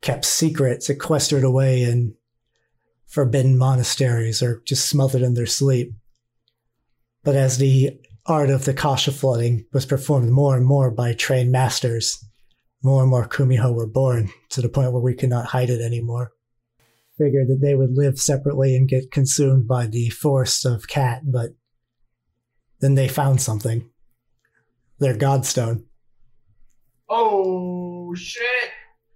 kept 0.00 0.24
secret, 0.24 0.82
sequestered 0.82 1.44
away 1.44 1.82
in 1.82 2.14
forbidden 3.06 3.58
monasteries 3.58 4.42
or 4.42 4.62
just 4.66 4.88
smothered 4.88 5.20
in 5.20 5.34
their 5.34 5.44
sleep. 5.44 5.92
But 7.22 7.36
as 7.36 7.58
the 7.58 8.00
art 8.24 8.48
of 8.48 8.64
the 8.64 8.72
Kasha 8.72 9.12
flooding 9.12 9.66
was 9.74 9.84
performed 9.84 10.30
more 10.30 10.56
and 10.56 10.64
more 10.64 10.90
by 10.90 11.12
trained 11.12 11.52
masters, 11.52 12.24
more 12.82 13.02
and 13.02 13.10
more 13.10 13.26
Kumiho 13.26 13.74
were 13.74 13.86
born 13.86 14.30
to 14.50 14.60
the 14.60 14.68
point 14.68 14.92
where 14.92 15.02
we 15.02 15.14
could 15.14 15.30
not 15.30 15.46
hide 15.46 15.70
it 15.70 15.80
anymore. 15.80 16.32
Figured 17.16 17.48
that 17.48 17.60
they 17.60 17.74
would 17.74 17.96
live 17.96 18.18
separately 18.18 18.76
and 18.76 18.88
get 18.88 19.10
consumed 19.10 19.66
by 19.66 19.86
the 19.86 20.08
force 20.10 20.64
of 20.64 20.86
Cat, 20.86 21.22
but 21.24 21.50
then 22.80 22.94
they 22.94 23.08
found 23.08 23.40
something. 23.40 23.90
Their 25.00 25.16
Godstone. 25.16 25.84
Oh 27.08 28.14
shit! 28.14 28.70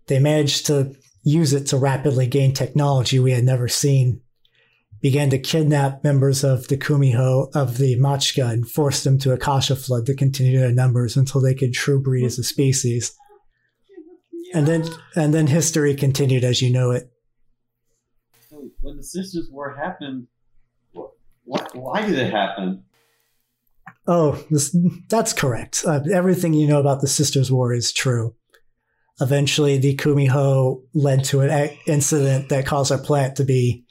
They 0.07 0.19
managed 0.19 0.67
to 0.67 0.97
use 1.23 1.53
it 1.53 1.67
to 1.69 1.77
rapidly 1.77 2.27
gain 2.27 2.53
technology 2.53 3.19
we 3.19 3.33
had 3.33 3.45
never 3.45 3.69
seen. 3.69 4.21
Began 5.01 5.31
to 5.31 5.39
kidnap 5.39 6.05
members 6.05 6.45
of 6.45 6.69
the 6.69 6.77
Kumiho 6.77 7.55
of 7.55 7.79
the 7.79 7.97
Machka 7.97 8.49
and 8.51 8.69
force 8.69 9.03
them 9.03 9.19
to 9.19 9.33
Akasha 9.33 9.77
Flood 9.77 10.07
to 10.07 10.15
continue 10.15 10.61
their 10.61 10.73
numbers 10.73 11.17
until 11.17 11.41
they 11.41 11.55
could 11.55 11.73
true 11.73 12.01
breed 12.01 12.25
as 12.25 12.39
a 12.39 12.45
species. 12.45 13.17
And 14.55 14.67
then 14.67 14.85
and 15.17 15.33
then 15.33 15.47
history 15.47 15.95
continued 15.95 16.45
as 16.45 16.61
you 16.61 16.71
know 16.71 16.91
it. 16.91 17.11
So 18.51 18.71
when 18.81 18.97
the 18.97 19.05
Sisters 19.05 19.49
War 19.51 19.75
happened, 19.75 20.27
what, 21.45 21.75
why 21.75 22.07
did 22.07 22.19
it 22.19 22.31
happen? 22.31 22.85
Oh, 24.07 24.45
this, 24.51 24.77
that's 25.09 25.33
correct. 25.33 25.85
Uh, 25.87 26.01
everything 26.13 26.55
you 26.55 26.67
know 26.67 26.81
about 26.81 27.01
the 27.01 27.09
Sisters' 27.09 27.53
War 27.53 27.73
is 27.73 27.93
true. 27.93 28.35
Eventually, 29.21 29.79
the 29.79 29.97
Kumiho 29.97 30.83
led 30.95 31.25
to 31.27 31.41
an 31.41 31.51
a- 31.51 31.79
incident 31.87 32.49
that 32.49 32.67
caused 32.67 32.91
our 32.91 32.99
planet 32.99 33.37
to 33.37 33.45
be 33.45 33.85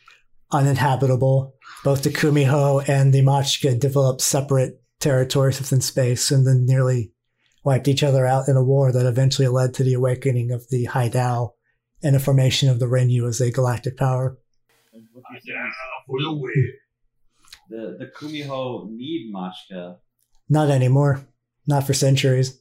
uninhabitable. 0.51 1.55
Both 1.83 2.03
the 2.03 2.09
Kumiho 2.09 2.87
and 2.89 3.13
the 3.13 3.21
Machka 3.21 3.79
developed 3.79 4.21
separate 4.21 4.81
territories 4.99 5.59
within 5.59 5.81
space 5.81 6.29
and 6.31 6.45
then 6.45 6.65
nearly 6.65 7.11
wiped 7.63 7.87
each 7.87 8.03
other 8.03 8.25
out 8.25 8.47
in 8.47 8.55
a 8.55 8.63
war 8.63 8.91
that 8.91 9.05
eventually 9.05 9.47
led 9.47 9.73
to 9.75 9.83
the 9.83 9.93
awakening 9.93 10.51
of 10.51 10.69
the 10.69 10.87
Haidao 10.87 11.51
and 12.03 12.15
the 12.15 12.19
formation 12.19 12.69
of 12.69 12.79
the 12.79 12.87
Renyu 12.87 13.27
as 13.27 13.41
a 13.41 13.51
galactic 13.51 13.97
power. 13.97 14.37
What 14.91 15.23
you're 15.45 15.55
saying 15.55 15.71
is 16.57 16.73
The 17.69 17.97
the 17.99 18.05
Kumiho 18.07 18.89
need 18.89 19.33
Machka. 19.33 19.97
Not 20.49 20.69
anymore. 20.69 21.25
Not 21.67 21.85
for 21.85 21.93
centuries. 21.93 22.59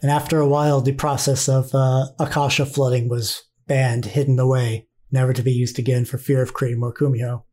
And 0.00 0.10
after 0.10 0.40
a 0.40 0.48
while, 0.48 0.80
the 0.80 0.92
process 0.92 1.48
of 1.48 1.72
uh, 1.74 2.06
Akasha 2.18 2.66
flooding 2.66 3.08
was 3.08 3.44
banned, 3.68 4.06
hidden 4.06 4.38
away, 4.40 4.88
never 5.12 5.32
to 5.32 5.42
be 5.42 5.52
used 5.52 5.78
again 5.78 6.04
for 6.04 6.18
fear 6.18 6.42
of 6.42 6.54
creating 6.54 6.80
more 6.80 6.92
Kumiho. 6.92 7.44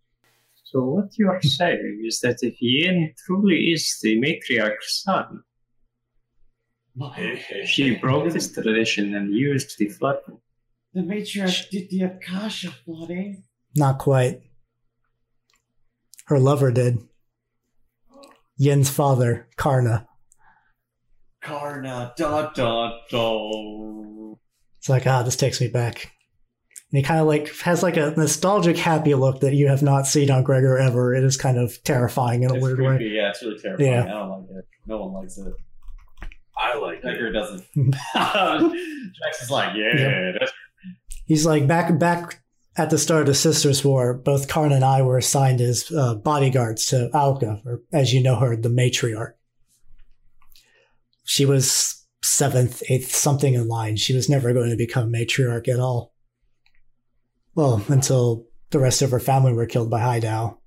So 0.64 0.84
what 0.84 1.18
you 1.18 1.30
are 1.30 1.41
saying 1.41 2.04
is 2.06 2.20
that 2.22 2.38
if 2.41 2.56
Yin 2.60 3.14
truly 3.26 3.72
is 3.74 4.00
the 4.02 4.20
matriarch's 4.20 5.02
son, 5.04 5.43
she 7.66 7.95
broke 7.95 8.32
this 8.32 8.52
tradition 8.52 9.16
and 9.16 9.34
used 9.34 9.78
the 9.78 9.88
flood. 9.89 10.18
The 10.93 11.02
matriarch 11.02 11.70
did 11.70 11.89
the 11.89 12.02
Akasha 12.04 12.72
flooding. 12.72 13.43
Not 13.76 14.00
quite. 14.00 14.41
Her 16.26 16.39
lover 16.39 16.72
did. 16.72 16.97
Yin's 18.58 18.89
father, 18.89 19.47
Karna. 19.56 20.08
Karna, 21.41 22.14
da 22.18 22.50
da 22.52 22.91
da. 23.10 24.36
It's 24.80 24.89
like, 24.89 25.08
ah, 25.08 25.24
this 25.24 25.36
takes 25.36 25.62
me 25.62 25.68
back. 25.68 26.12
And 26.91 26.97
he 26.97 27.04
kind 27.04 27.20
of 27.22 27.28
like 27.28 27.54
has 27.62 27.84
like 27.84 27.97
a 27.97 28.12
nostalgic, 28.18 28.76
happy 28.78 29.14
look 29.14 29.41
that 29.41 29.54
you 29.54 29.68
have 29.68 29.84
not 29.84 30.08
seen 30.08 30.32
on 30.32 30.43
Gregor 30.43 30.78
ever. 30.78 31.14
It 31.14 31.24
is 31.24 31.38
kind 31.38 31.58
of 31.58 31.82
terrifying 31.84 32.43
in 32.43 32.52
a 32.52 32.56
It's 32.56 32.64
weird 32.64 32.78
creepy. 32.78 33.10
way. 33.10 33.12
Yeah, 33.16 33.30
it's 33.30 33.41
really 33.43 33.60
terrifying. 33.60 33.91
Yeah. 33.91 34.04
I 34.04 34.08
don't 34.08 34.30
like 34.30 34.50
it. 34.58 34.66
No 34.88 34.97
one 35.06 35.14
likes 35.14 35.38
it. 35.38 35.54
I 36.60 36.78
like 36.78 37.01
Decker 37.01 37.28
it. 37.28 37.32
doesn't. 37.32 37.64
Drax 38.14 39.41
is 39.41 39.49
like, 39.49 39.76
yeah, 39.76 39.95
Yeah. 39.97 40.32
that's 40.39 40.51
He's 41.26 41.45
like 41.45 41.68
back 41.68 41.97
back 41.99 42.41
at 42.76 42.89
the 42.89 42.97
start 42.97 43.22
of 43.22 43.28
the 43.28 43.34
Sisters' 43.36 43.86
War. 43.86 44.14
Both 44.16 44.47
Karna 44.47 44.76
and 44.76 44.84
I 44.84 45.01
were 45.03 45.18
assigned 45.18 45.62
as 45.62 45.91
uh, 45.91 46.16
bodyguards 46.16 46.86
to 46.88 47.10
Alka, 47.14 47.62
or 47.66 47.82
as 47.93 48.14
you 48.14 48.22
know 48.24 48.36
her, 48.38 48.55
the 48.55 48.70
matriarch. 48.70 49.34
She 51.24 51.45
was 51.45 52.05
seventh, 52.24 52.82
eighth, 52.89 53.14
something 53.14 53.53
in 53.53 53.68
line. 53.68 53.95
She 53.95 54.16
was 54.16 54.28
never 54.30 54.53
going 54.53 54.72
to 54.72 54.76
become 54.76 55.14
matriarch 55.14 55.68
at 55.68 55.80
all. 55.80 56.14
Well, 57.55 57.84
until 57.89 58.47
the 58.72 58.80
rest 58.80 59.01
of 59.01 59.12
her 59.12 59.20
family 59.20 59.53
were 59.53 59.66
killed 59.66 59.89
by 59.89 59.99
Haidao. 60.01 60.57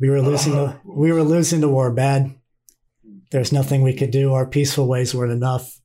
We 0.00 0.08
were 0.10 0.22
losing 0.22 0.52
the 0.54 0.78
we 0.84 1.12
were 1.12 1.22
losing 1.22 1.60
the 1.60 1.68
war 1.68 1.90
bad. 1.90 2.34
There's 3.30 3.52
nothing 3.52 3.82
we 3.82 3.94
could 3.94 4.10
do. 4.10 4.32
Our 4.32 4.46
peaceful 4.46 4.86
ways 4.86 5.14
weren't 5.14 5.32
enough. 5.32 5.80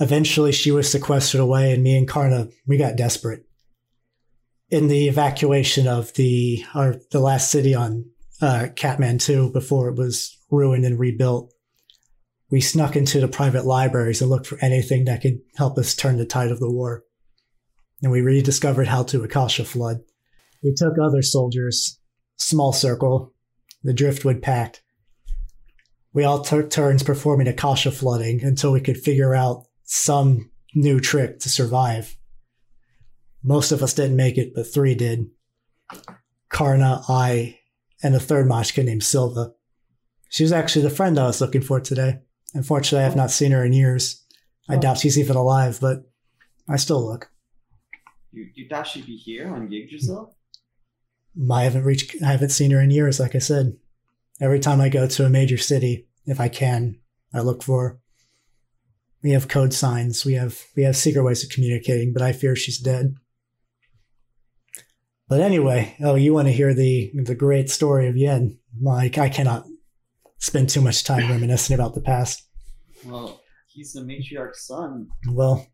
Eventually, 0.00 0.52
she 0.52 0.70
was 0.70 0.90
sequestered 0.90 1.40
away, 1.40 1.72
and 1.72 1.82
me 1.82 1.96
and 1.96 2.08
Karna, 2.08 2.48
we 2.66 2.76
got 2.76 2.96
desperate. 2.96 3.44
In 4.70 4.88
the 4.88 5.08
evacuation 5.08 5.86
of 5.86 6.12
the 6.14 6.64
our 6.74 6.96
the 7.12 7.20
last 7.20 7.50
city 7.50 7.74
on 7.74 8.10
uh, 8.42 8.66
Kathmandu 8.74 9.52
before 9.52 9.88
it 9.88 9.96
was 9.96 10.36
ruined 10.50 10.84
and 10.84 10.98
rebuilt, 10.98 11.52
we 12.50 12.60
snuck 12.60 12.96
into 12.96 13.20
the 13.20 13.28
private 13.28 13.66
libraries 13.66 14.20
and 14.20 14.30
looked 14.30 14.46
for 14.46 14.58
anything 14.60 15.04
that 15.04 15.22
could 15.22 15.40
help 15.56 15.78
us 15.78 15.94
turn 15.94 16.18
the 16.18 16.26
tide 16.26 16.50
of 16.50 16.60
the 16.60 16.70
war. 16.70 17.04
And 18.02 18.12
we 18.12 18.20
rediscovered 18.20 18.88
how 18.88 19.02
to 19.04 19.22
Akasha 19.22 19.64
flood. 19.64 19.98
We 20.62 20.74
took 20.76 20.94
other 20.98 21.22
soldiers, 21.22 21.98
small 22.36 22.72
circle, 22.72 23.32
the 23.82 23.92
Driftwood 23.92 24.42
Pact. 24.42 24.83
We 26.14 26.22
all 26.22 26.40
took 26.40 26.70
turns 26.70 27.02
performing 27.02 27.48
Akasha 27.48 27.90
flooding 27.90 28.42
until 28.42 28.72
we 28.72 28.80
could 28.80 28.96
figure 28.96 29.34
out 29.34 29.66
some 29.82 30.50
new 30.74 31.00
trick 31.00 31.40
to 31.40 31.48
survive. 31.48 32.16
Most 33.42 33.72
of 33.72 33.82
us 33.82 33.92
didn't 33.92 34.16
make 34.16 34.38
it, 34.38 34.54
but 34.54 34.72
three 34.72 34.94
did. 34.94 35.26
Karna, 36.48 37.02
I, 37.08 37.58
and 38.02 38.14
a 38.14 38.20
third 38.20 38.46
Machka 38.46 38.84
named 38.84 39.02
Silva. 39.02 39.52
She 40.30 40.44
was 40.44 40.52
actually 40.52 40.82
the 40.82 40.90
friend 40.90 41.18
I 41.18 41.26
was 41.26 41.40
looking 41.40 41.62
for 41.62 41.80
today. 41.80 42.20
Unfortunately, 42.54 43.00
I 43.00 43.08
have 43.08 43.16
not 43.16 43.32
seen 43.32 43.50
her 43.50 43.64
in 43.64 43.72
years. 43.72 44.24
I 44.68 44.76
doubt 44.76 44.98
she's 44.98 45.18
even 45.18 45.36
alive, 45.36 45.78
but 45.80 46.10
I 46.68 46.76
still 46.76 47.04
look. 47.04 47.30
you. 48.30 48.48
You 48.54 48.68
thought 48.68 48.86
she'd 48.86 49.06
be 49.06 49.16
here 49.16 49.52
on 49.52 49.70
Yggdrasil? 49.70 50.34
I 51.50 51.64
haven't 51.64 51.84
reached, 51.84 52.22
I 52.22 52.30
haven't 52.30 52.50
seen 52.50 52.70
her 52.70 52.80
in 52.80 52.92
years, 52.92 53.18
like 53.18 53.34
I 53.34 53.40
said. 53.40 53.76
Every 54.40 54.58
time 54.58 54.80
I 54.80 54.88
go 54.88 55.06
to 55.06 55.26
a 55.26 55.30
major 55.30 55.58
city, 55.58 56.08
if 56.26 56.40
I 56.40 56.48
can, 56.48 56.98
I 57.32 57.40
look 57.40 57.62
for. 57.62 58.00
We 59.22 59.30
have 59.30 59.48
code 59.48 59.72
signs, 59.72 60.24
we 60.24 60.34
have 60.34 60.60
we 60.76 60.82
have 60.82 60.96
secret 60.96 61.22
ways 61.22 61.42
of 61.42 61.50
communicating, 61.50 62.12
but 62.12 62.22
I 62.22 62.32
fear 62.32 62.54
she's 62.54 62.78
dead. 62.78 63.14
But 65.28 65.40
anyway, 65.40 65.96
oh, 66.00 66.16
you 66.16 66.34
want 66.34 66.48
to 66.48 66.52
hear 66.52 66.74
the 66.74 67.10
the 67.14 67.34
great 67.34 67.70
story 67.70 68.08
of 68.08 68.16
Yin? 68.16 68.58
Like 68.80 69.16
I 69.16 69.28
cannot 69.28 69.64
spend 70.38 70.68
too 70.68 70.82
much 70.82 71.04
time 71.04 71.30
reminiscing 71.30 71.74
about 71.74 71.94
the 71.94 72.02
past. 72.02 72.42
Well, 73.06 73.40
he's 73.68 73.92
the 73.92 74.04
matriarch's 74.04 74.66
son. 74.66 75.08
Well, 75.30 75.66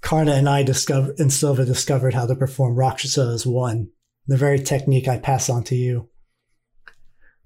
Karna 0.00 0.32
and 0.32 0.48
I 0.48 0.62
discovered 0.62 1.18
and 1.18 1.32
Silva 1.32 1.64
discovered 1.66 2.14
how 2.14 2.26
to 2.26 2.34
perform 2.34 2.76
Rakshasa 2.76 3.22
as 3.34 3.46
one, 3.46 3.90
the 4.26 4.38
very 4.38 4.58
technique 4.58 5.08
I 5.08 5.18
pass 5.18 5.50
on 5.50 5.64
to 5.64 5.74
you. 5.74 6.08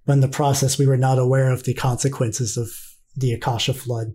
But 0.07 0.14
in 0.14 0.20
the 0.20 0.28
process, 0.28 0.78
we 0.78 0.86
were 0.86 0.96
not 0.96 1.18
aware 1.18 1.51
of 1.51 1.64
the 1.64 1.74
consequences 1.74 2.57
of 2.57 2.70
the 3.16 3.32
Akasha 3.32 3.74
flood. 3.74 4.14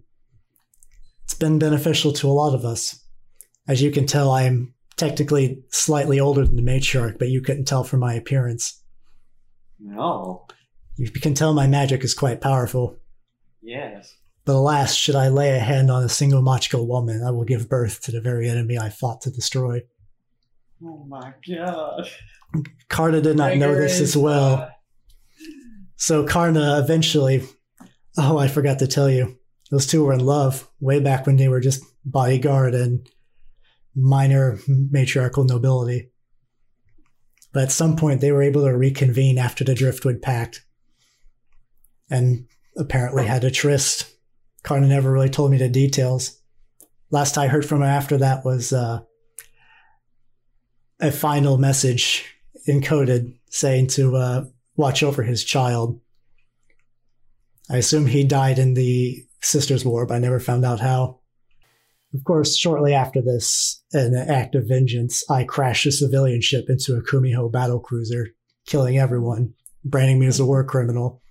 It's 1.23 1.33
been 1.33 1.59
beneficial 1.59 2.13
to 2.13 2.29
a 2.29 2.33
lot 2.33 2.53
of 2.53 2.65
us. 2.65 3.03
As 3.67 3.81
you 3.81 3.91
can 3.91 4.05
tell, 4.05 4.31
I 4.31 4.43
am 4.43 4.73
technically 4.97 5.63
slightly 5.69 6.19
older 6.19 6.45
than 6.45 6.55
the 6.55 6.61
matriarch, 6.61 7.17
but 7.19 7.29
you 7.29 7.41
couldn't 7.41 7.65
tell 7.65 7.83
from 7.83 7.99
my 7.99 8.13
appearance. 8.13 8.81
No. 9.79 10.47
You 10.97 11.09
can 11.11 11.33
tell 11.33 11.53
my 11.53 11.67
magic 11.67 12.03
is 12.03 12.13
quite 12.13 12.41
powerful. 12.41 12.97
Yes. 13.61 14.15
But 14.45 14.55
alas, 14.55 14.93
should 14.93 15.15
I 15.15 15.29
lay 15.29 15.55
a 15.55 15.59
hand 15.59 15.89
on 15.89 16.03
a 16.03 16.09
single 16.09 16.43
Machko 16.43 16.85
woman, 16.85 17.23
I 17.25 17.31
will 17.31 17.43
give 17.43 17.67
birth 17.67 18.01
to 18.03 18.11
the 18.11 18.21
very 18.21 18.47
enemy 18.47 18.77
I 18.77 18.89
fought 18.89 19.21
to 19.21 19.31
destroy. 19.31 19.81
Oh 20.83 21.03
my 21.07 21.33
god. 21.47 22.07
Carter 22.89 23.21
did 23.21 23.37
not 23.37 23.57
know 23.57 23.73
this 23.73 23.99
as 23.99 24.15
well. 24.15 24.69
So 26.05 26.23
Karna 26.23 26.79
eventually, 26.83 27.41
oh, 28.15 28.37
I 28.37 28.47
forgot 28.47 28.77
to 28.77 28.85
tell 28.85 29.09
you, 29.09 29.39
those 29.71 29.87
two 29.87 30.03
were 30.03 30.13
in 30.13 30.19
love 30.19 30.69
way 30.79 30.99
back 30.99 31.25
when 31.25 31.37
they 31.37 31.47
were 31.47 31.59
just 31.59 31.83
bodyguard 32.05 32.75
and 32.75 33.09
minor 33.95 34.59
matriarchal 34.67 35.45
nobility. 35.45 36.11
But 37.53 37.63
at 37.63 37.71
some 37.71 37.95
point, 37.95 38.21
they 38.21 38.31
were 38.31 38.43
able 38.43 38.65
to 38.65 38.77
reconvene 38.77 39.39
after 39.39 39.63
the 39.63 39.73
Driftwood 39.73 40.21
Pact, 40.21 40.63
and 42.07 42.45
apparently 42.77 43.25
had 43.25 43.43
a 43.43 43.49
tryst. 43.49 44.05
Karna 44.61 44.85
never 44.85 45.11
really 45.11 45.29
told 45.29 45.49
me 45.49 45.57
the 45.57 45.69
details. 45.69 46.39
Last 47.09 47.35
I 47.35 47.47
heard 47.47 47.65
from 47.65 47.79
him 47.79 47.87
after 47.87 48.19
that 48.19 48.45
was 48.45 48.71
uh, 48.71 48.99
a 50.99 51.11
final 51.11 51.57
message 51.57 52.25
encoded 52.67 53.39
saying 53.49 53.87
to 53.87 54.15
uh, 54.15 54.45
watch 54.75 55.03
over 55.03 55.23
his 55.23 55.43
child. 55.43 55.99
I 57.69 57.77
assume 57.77 58.05
he 58.05 58.23
died 58.23 58.59
in 58.59 58.73
the 58.73 59.25
Sisters' 59.41 59.85
War, 59.85 60.05
but 60.05 60.15
I 60.15 60.19
never 60.19 60.39
found 60.39 60.65
out 60.65 60.79
how. 60.79 61.19
Of 62.13 62.23
course, 62.23 62.55
shortly 62.55 62.93
after 62.93 63.21
this, 63.21 63.83
an 63.91 64.15
act 64.15 64.55
of 64.55 64.67
vengeance, 64.67 65.23
I 65.29 65.43
crashed 65.43 65.85
a 65.85 65.91
civilian 65.91 66.41
ship 66.41 66.69
into 66.69 66.95
a 66.95 67.01
Kumiho 67.01 67.51
battle 67.51 67.79
cruiser, 67.79 68.29
killing 68.65 68.97
everyone, 68.97 69.53
branding 69.83 70.19
me 70.19 70.27
as 70.27 70.39
a 70.39 70.45
war 70.45 70.63
criminal. 70.63 71.21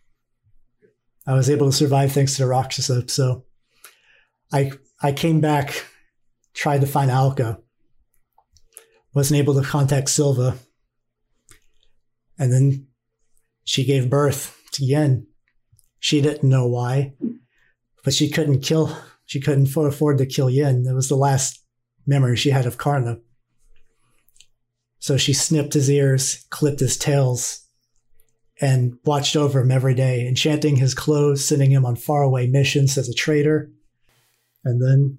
I 1.27 1.35
was 1.35 1.49
able 1.49 1.71
to 1.71 1.77
survive 1.77 2.13
thanks 2.13 2.37
to 2.37 2.43
the 2.43 2.49
Rakshasa, 2.49 3.09
so 3.09 3.45
I 4.53 4.73
I 5.03 5.13
came 5.13 5.41
back, 5.41 5.87
tried 6.53 6.83
to 6.83 6.87
find 6.87 7.11
Alka, 7.11 7.61
wasn't 9.15 9.39
able 9.39 9.55
to 9.55 9.67
contact 9.67 10.11
Silva, 10.11 10.59
and 12.39 12.53
then 12.53 12.89
she 13.65 13.85
gave 13.85 14.11
birth 14.11 14.61
to 14.73 14.85
Yin. 14.85 15.27
She 15.99 16.21
didn't 16.21 16.49
know 16.49 16.67
why, 16.67 17.15
but 18.05 18.15
she 18.15 18.31
couldn't 18.31 18.61
kill. 18.61 18.97
She 19.25 19.41
couldn't 19.41 19.75
afford 19.75 20.19
to 20.19 20.27
kill 20.27 20.51
Yin. 20.51 20.85
That 20.85 20.95
was 20.95 21.09
the 21.09 21.17
last 21.17 21.63
memory 22.07 22.37
she 22.37 22.51
had 22.51 22.67
of 22.67 22.79
Karna. 22.79 23.19
So 24.99 25.17
she 25.17 25.33
snipped 25.33 25.75
his 25.75 25.91
ears, 25.91 26.47
clipped 26.51 26.81
his 26.81 26.97
tails, 26.97 27.67
and 28.61 28.99
watched 29.05 29.37
over 29.37 29.61
him 29.61 29.71
every 29.71 29.95
day, 29.95 30.27
enchanting 30.27 30.77
his 30.77 30.95
clothes, 30.95 31.45
sending 31.45 31.71
him 31.71 31.85
on 31.85 31.97
faraway 31.97 32.47
missions 32.47 32.97
as 32.97 33.09
a 33.09 33.15
traitor. 33.15 33.71
And 34.65 34.81
then, 34.81 35.19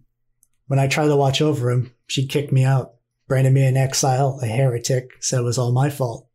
when 0.67 0.79
I 0.79 0.87
tried 0.87 1.07
to 1.07 1.15
watch 1.15 1.41
over 1.41 1.69
him, 1.69 1.91
she 2.07 2.25
kicked 2.25 2.51
me 2.51 2.63
out, 2.63 2.93
branded 3.27 3.53
me 3.53 3.65
an 3.65 3.77
exile, 3.77 4.39
a 4.41 4.47
heretic, 4.47 5.11
said 5.19 5.39
it 5.39 5.43
was 5.43 5.57
all 5.57 5.71
my 5.71 5.89
fault. 5.89 6.27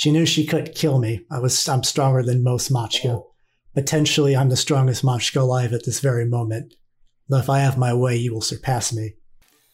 She 0.00 0.10
knew 0.10 0.24
she 0.24 0.46
couldn't 0.46 0.74
kill 0.74 0.98
me. 0.98 1.26
I 1.30 1.40
was 1.40 1.68
I'm 1.68 1.82
stronger 1.82 2.22
than 2.22 2.42
most 2.42 2.72
Machka. 2.72 3.22
Potentially, 3.74 4.34
I'm 4.34 4.48
the 4.48 4.56
strongest 4.56 5.04
Machka 5.04 5.42
alive 5.42 5.74
at 5.74 5.84
this 5.84 6.00
very 6.00 6.24
moment. 6.24 6.72
Though 7.28 7.36
if 7.36 7.50
I 7.50 7.58
have 7.58 7.76
my 7.76 7.92
way, 7.92 8.16
you 8.16 8.32
will 8.32 8.40
surpass 8.40 8.94
me. 8.94 9.12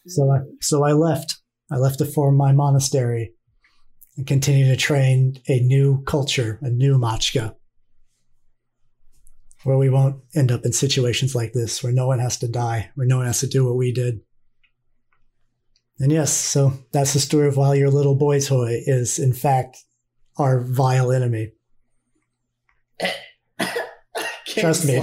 So 0.08 0.28
I 0.32 0.38
so 0.60 0.82
I 0.82 0.94
left. 0.94 1.36
I 1.70 1.76
left 1.76 1.98
to 1.98 2.04
form 2.04 2.36
my 2.36 2.50
monastery 2.50 3.34
and 4.16 4.26
continue 4.26 4.66
to 4.66 4.76
train 4.76 5.38
a 5.46 5.60
new 5.60 6.02
culture, 6.02 6.58
a 6.60 6.70
new 6.70 6.98
Machka, 6.98 7.54
where 9.62 9.78
we 9.78 9.90
won't 9.90 10.24
end 10.34 10.50
up 10.50 10.64
in 10.64 10.72
situations 10.72 11.36
like 11.36 11.52
this, 11.52 11.84
where 11.84 11.92
no 11.92 12.08
one 12.08 12.18
has 12.18 12.36
to 12.38 12.48
die, 12.48 12.90
where 12.96 13.06
no 13.06 13.18
one 13.18 13.26
has 13.26 13.38
to 13.40 13.46
do 13.46 13.64
what 13.64 13.76
we 13.76 13.92
did. 13.92 14.22
And 16.00 16.10
yes, 16.10 16.32
so 16.32 16.72
that's 16.90 17.12
the 17.12 17.20
story 17.20 17.46
of 17.46 17.56
why 17.56 17.74
your 17.74 17.90
little 17.90 18.16
boy 18.16 18.40
toy 18.40 18.82
is, 18.86 19.20
in 19.20 19.32
fact, 19.32 19.84
our 20.38 20.60
vile 20.60 21.12
enemy. 21.12 21.52
Trust 24.46 24.86
me. 24.86 24.98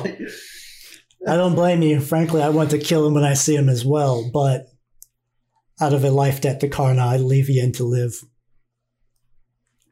I 1.28 1.38
don't 1.38 1.56
blame 1.56 1.82
you. 1.82 2.00
Frankly, 2.00 2.42
I 2.42 2.50
want 2.50 2.72
to 2.72 2.78
kill 2.78 3.08
him 3.08 3.14
when 3.14 3.24
I 3.24 3.34
see 3.34 3.56
him 3.56 3.70
as 3.70 3.86
well, 3.86 4.30
but 4.34 4.68
out 5.80 5.94
of 5.94 6.04
a 6.04 6.12
life 6.12 6.42
debt 6.42 6.60
to 6.62 6.70
Karna, 6.70 7.02
I 7.02 7.18
leave 7.18 7.50
Yin 7.50 7.72
to 7.74 7.84
live. 7.84 8.14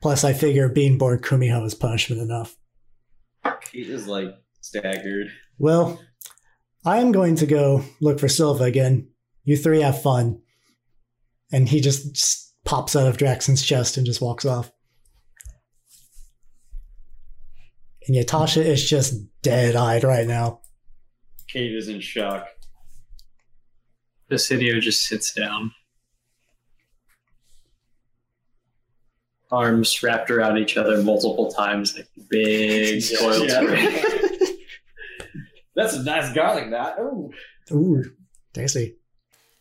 Plus, 0.01 0.23
I 0.23 0.33
figure 0.33 0.67
being 0.67 0.97
born 0.97 1.19
Kumiho 1.19 1.65
is 1.65 1.75
punishment 1.75 2.21
enough. 2.21 2.55
He 3.71 3.81
is 3.81 4.07
like 4.07 4.35
staggered. 4.61 5.27
Well, 5.57 6.01
I'm 6.85 7.11
going 7.11 7.35
to 7.37 7.45
go 7.45 7.83
look 8.01 8.19
for 8.19 8.27
Silva 8.27 8.63
again. 8.63 9.09
You 9.43 9.57
three 9.57 9.81
have 9.81 10.01
fun. 10.01 10.41
And 11.51 11.69
he 11.69 11.81
just, 11.81 12.13
just 12.15 12.55
pops 12.65 12.95
out 12.95 13.07
of 13.07 13.17
Draxton's 13.17 13.63
chest 13.63 13.97
and 13.97 14.05
just 14.05 14.21
walks 14.21 14.45
off. 14.45 14.71
And 18.08 18.16
Yatasha 18.16 18.64
is 18.66 18.88
just 18.88 19.14
dead 19.41 19.76
eyed 19.76 20.04
right 20.04 20.28
now. 20.28 20.62
Kate 21.47 21.74
is 21.76 21.88
in 21.88 21.99
shock. 21.99 22.47
Basidio 24.30 24.80
just 24.80 25.06
sits 25.06 25.34
down. 25.34 25.72
Arms 29.52 30.02
wrapped 30.02 30.32
around 30.32 30.58
each 30.58 30.78
other 30.78 31.04
multiple 31.04 31.52
times, 31.52 31.95
like 31.97 32.08
big 32.30 33.04
Yeah, 33.12 33.18
coiled 33.20 33.49
yeah. 33.49 33.62
spring. 33.62 34.56
That's 35.76 35.93
a 35.93 36.04
nice 36.04 36.34
garlic 36.34 36.70
knot. 36.70 36.95
Oh, 36.99 37.32
Ooh, 37.72 38.04
tasty. 38.54 38.95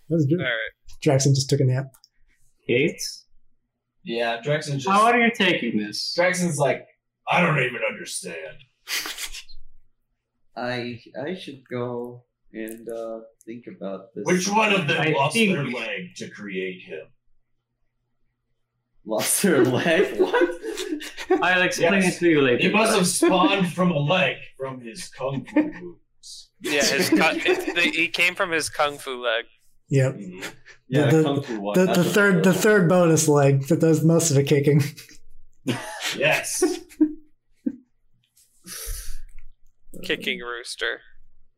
That 0.08 0.14
was 0.16 0.26
good. 0.26 0.38
All 0.38 0.44
right. 0.44 1.00
Jackson 1.02 1.34
just 1.34 1.50
took 1.50 1.60
a 1.60 1.64
nap. 1.64 1.86
Kate, 2.66 3.00
Yeah, 4.04 4.40
Draxton 4.40 4.74
just. 4.74 4.88
how 4.88 5.02
are 5.06 5.18
you 5.18 5.30
taking 5.34 5.76
this? 5.78 6.14
Draxton's 6.16 6.58
like, 6.58 6.86
I 7.30 7.40
don't 7.42 7.58
even 7.58 7.80
understand. 7.88 8.56
I 10.56 11.00
I 11.26 11.34
should 11.34 11.62
go 11.70 12.24
and 12.52 12.88
uh, 12.88 13.20
think 13.46 13.64
about 13.68 14.14
this. 14.14 14.24
Which 14.24 14.48
one 14.48 14.72
of 14.72 14.88
them 14.88 15.00
I 15.00 15.10
lost 15.12 15.34
think- 15.34 15.52
their 15.54 15.64
leg 15.64 16.14
to 16.16 16.28
create 16.30 16.82
him? 16.82 17.06
lost 19.06 19.42
their 19.42 19.64
leg? 19.64 20.20
what? 20.20 20.50
I'll 21.42 21.62
explain 21.62 22.02
Yes. 22.02 22.16
it 22.16 22.18
to 22.20 22.28
you 22.28 22.42
later. 22.42 22.58
He 22.58 22.68
must 22.70 22.94
have 22.96 23.06
spawned 23.06 23.72
from 23.72 23.90
a 23.92 23.98
leg 23.98 24.36
from 24.58 24.80
his 24.80 25.08
kung 25.08 25.46
fu 25.46 25.62
moves. 25.72 26.50
Yeah, 26.60 26.84
his 26.84 27.08
kung, 27.20 27.36
it, 27.36 27.74
the, 27.74 27.80
he 27.80 28.08
came 28.08 28.34
from 28.34 28.50
his 28.50 28.68
kung 28.68 28.98
fu 28.98 29.22
leg. 29.22 29.46
Yep. 29.88 30.16
Yeah, 30.88 31.10
The- 31.10 31.22
kung 31.22 31.42
fu 31.42 31.60
one. 31.60 31.78
The, 31.78 31.92
the 31.92 32.04
third 32.04 32.44
the 32.44 32.52
third 32.52 32.88
bonus 32.88 33.26
leg 33.28 33.68
that 33.68 33.80
does 33.80 34.04
most 34.04 34.30
of 34.30 34.36
the 34.36 34.44
kicking. 34.44 34.82
Yes. 36.16 36.62
one. 40.00 40.16
Kicking 40.16 40.40
rooster 40.40 40.96
Kate 40.96 41.02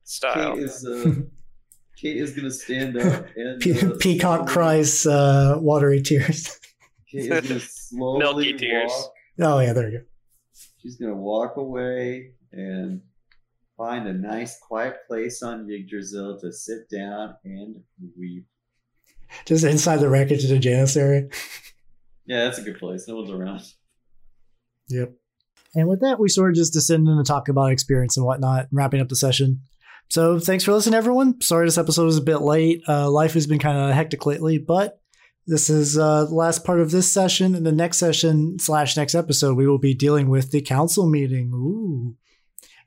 style. 0.05 0.59
is 0.59 0.87
uh, 0.87 1.15
Kate 1.97 2.17
is 2.17 2.33
gonna 2.35 2.51
stand 2.51 2.97
up 2.97 3.27
and 3.37 3.61
Pe- 3.61 3.81
uh, 3.81 3.93
Peacock 4.01 4.39
slowly- 4.41 4.53
cries 4.53 5.07
uh, 5.07 5.57
watery 5.61 6.03
tears. 6.03 6.59
Kate 7.11 7.31
is 7.33 7.49
gonna 7.49 7.61
slowly 7.61 8.19
Milky 8.19 8.53
tears. 8.55 8.91
walk. 8.91 9.13
Oh 9.41 9.59
yeah, 9.61 9.73
there 9.73 9.91
you 9.91 9.99
go. 9.99 10.05
She's 10.79 10.97
gonna 10.97 11.15
walk 11.17 11.57
away 11.57 12.33
and 12.53 13.01
find 13.77 14.07
a 14.09 14.13
nice 14.13 14.59
quiet 14.61 14.97
place 15.09 15.43
on 15.43 15.69
Yggdrasil 15.71 16.39
to 16.41 16.53
sit 16.53 16.89
down 16.91 17.35
and 17.45 17.77
weep. 18.19 18.47
Just 19.47 19.65
inside 19.65 19.97
the 19.99 20.09
wreckage 20.11 20.45
of 20.45 20.51
the 20.51 20.59
Janus 20.59 20.97
area. 20.97 21.29
Yeah, 22.27 22.45
that's 22.45 22.59
a 22.59 22.63
good 22.63 22.79
place. 22.79 23.07
No 23.09 23.17
one's 23.17 23.31
around. 23.31 23.63
Yep. 24.89 25.13
And 25.75 25.89
with 25.89 26.01
that, 26.01 26.21
we 26.21 26.29
sort 26.29 26.51
of 26.51 26.57
just 26.57 26.73
descend 26.73 27.09
into 27.09 27.25
talk 27.25 27.49
about 27.49 27.73
experience 27.73 28.17
and 28.17 28.27
whatnot, 28.27 28.69
wrapping 28.71 29.01
up 29.01 29.09
the 29.09 29.17
session. 29.17 29.63
So 30.09 30.39
thanks 30.39 30.65
for 30.65 30.73
listening, 30.73 30.95
everyone. 30.95 31.41
Sorry 31.41 31.67
this 31.67 31.79
episode 31.79 32.05
was 32.05 32.19
a 32.19 32.23
bit 32.23 32.39
late. 32.43 32.83
Uh, 32.87 33.11
life 33.11 33.33
has 33.33 33.47
been 33.47 33.59
kind 33.59 33.79
of 33.79 33.95
hectic 33.95 34.27
lately, 34.27 34.59
but 34.59 35.01
this 35.47 35.71
is 35.71 35.97
uh, 35.97 36.27
the 36.27 36.35
last 36.35 36.65
part 36.65 36.81
of 36.81 36.91
this 36.91 37.11
session. 37.11 37.55
And 37.55 37.65
the 37.65 37.73
next 37.73 37.99
session 37.99 38.59
slash 38.59 38.97
next 38.97 39.15
episode, 39.15 39.57
we 39.57 39.67
will 39.67 39.79
be 39.79 39.95
dealing 39.95 40.29
with 40.29 40.51
the 40.51 40.61
council 40.61 41.09
meeting. 41.09 41.51
Ooh. 41.55 42.17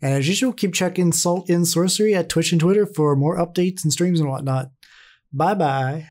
And 0.02 0.14
as 0.14 0.28
usual, 0.28 0.54
keep 0.54 0.74
checking 0.74 1.12
Salt 1.12 1.50
in 1.50 1.66
Sorcery 1.66 2.14
at 2.14 2.30
Twitch 2.30 2.52
and 2.52 2.62
Twitter 2.62 2.86
for 2.86 3.16
more 3.16 3.38
updates 3.38 3.84
and 3.84 3.92
streams 3.92 4.20
and 4.20 4.30
whatnot. 4.30 4.70
Bye 5.34 5.56
bye. 5.56 6.10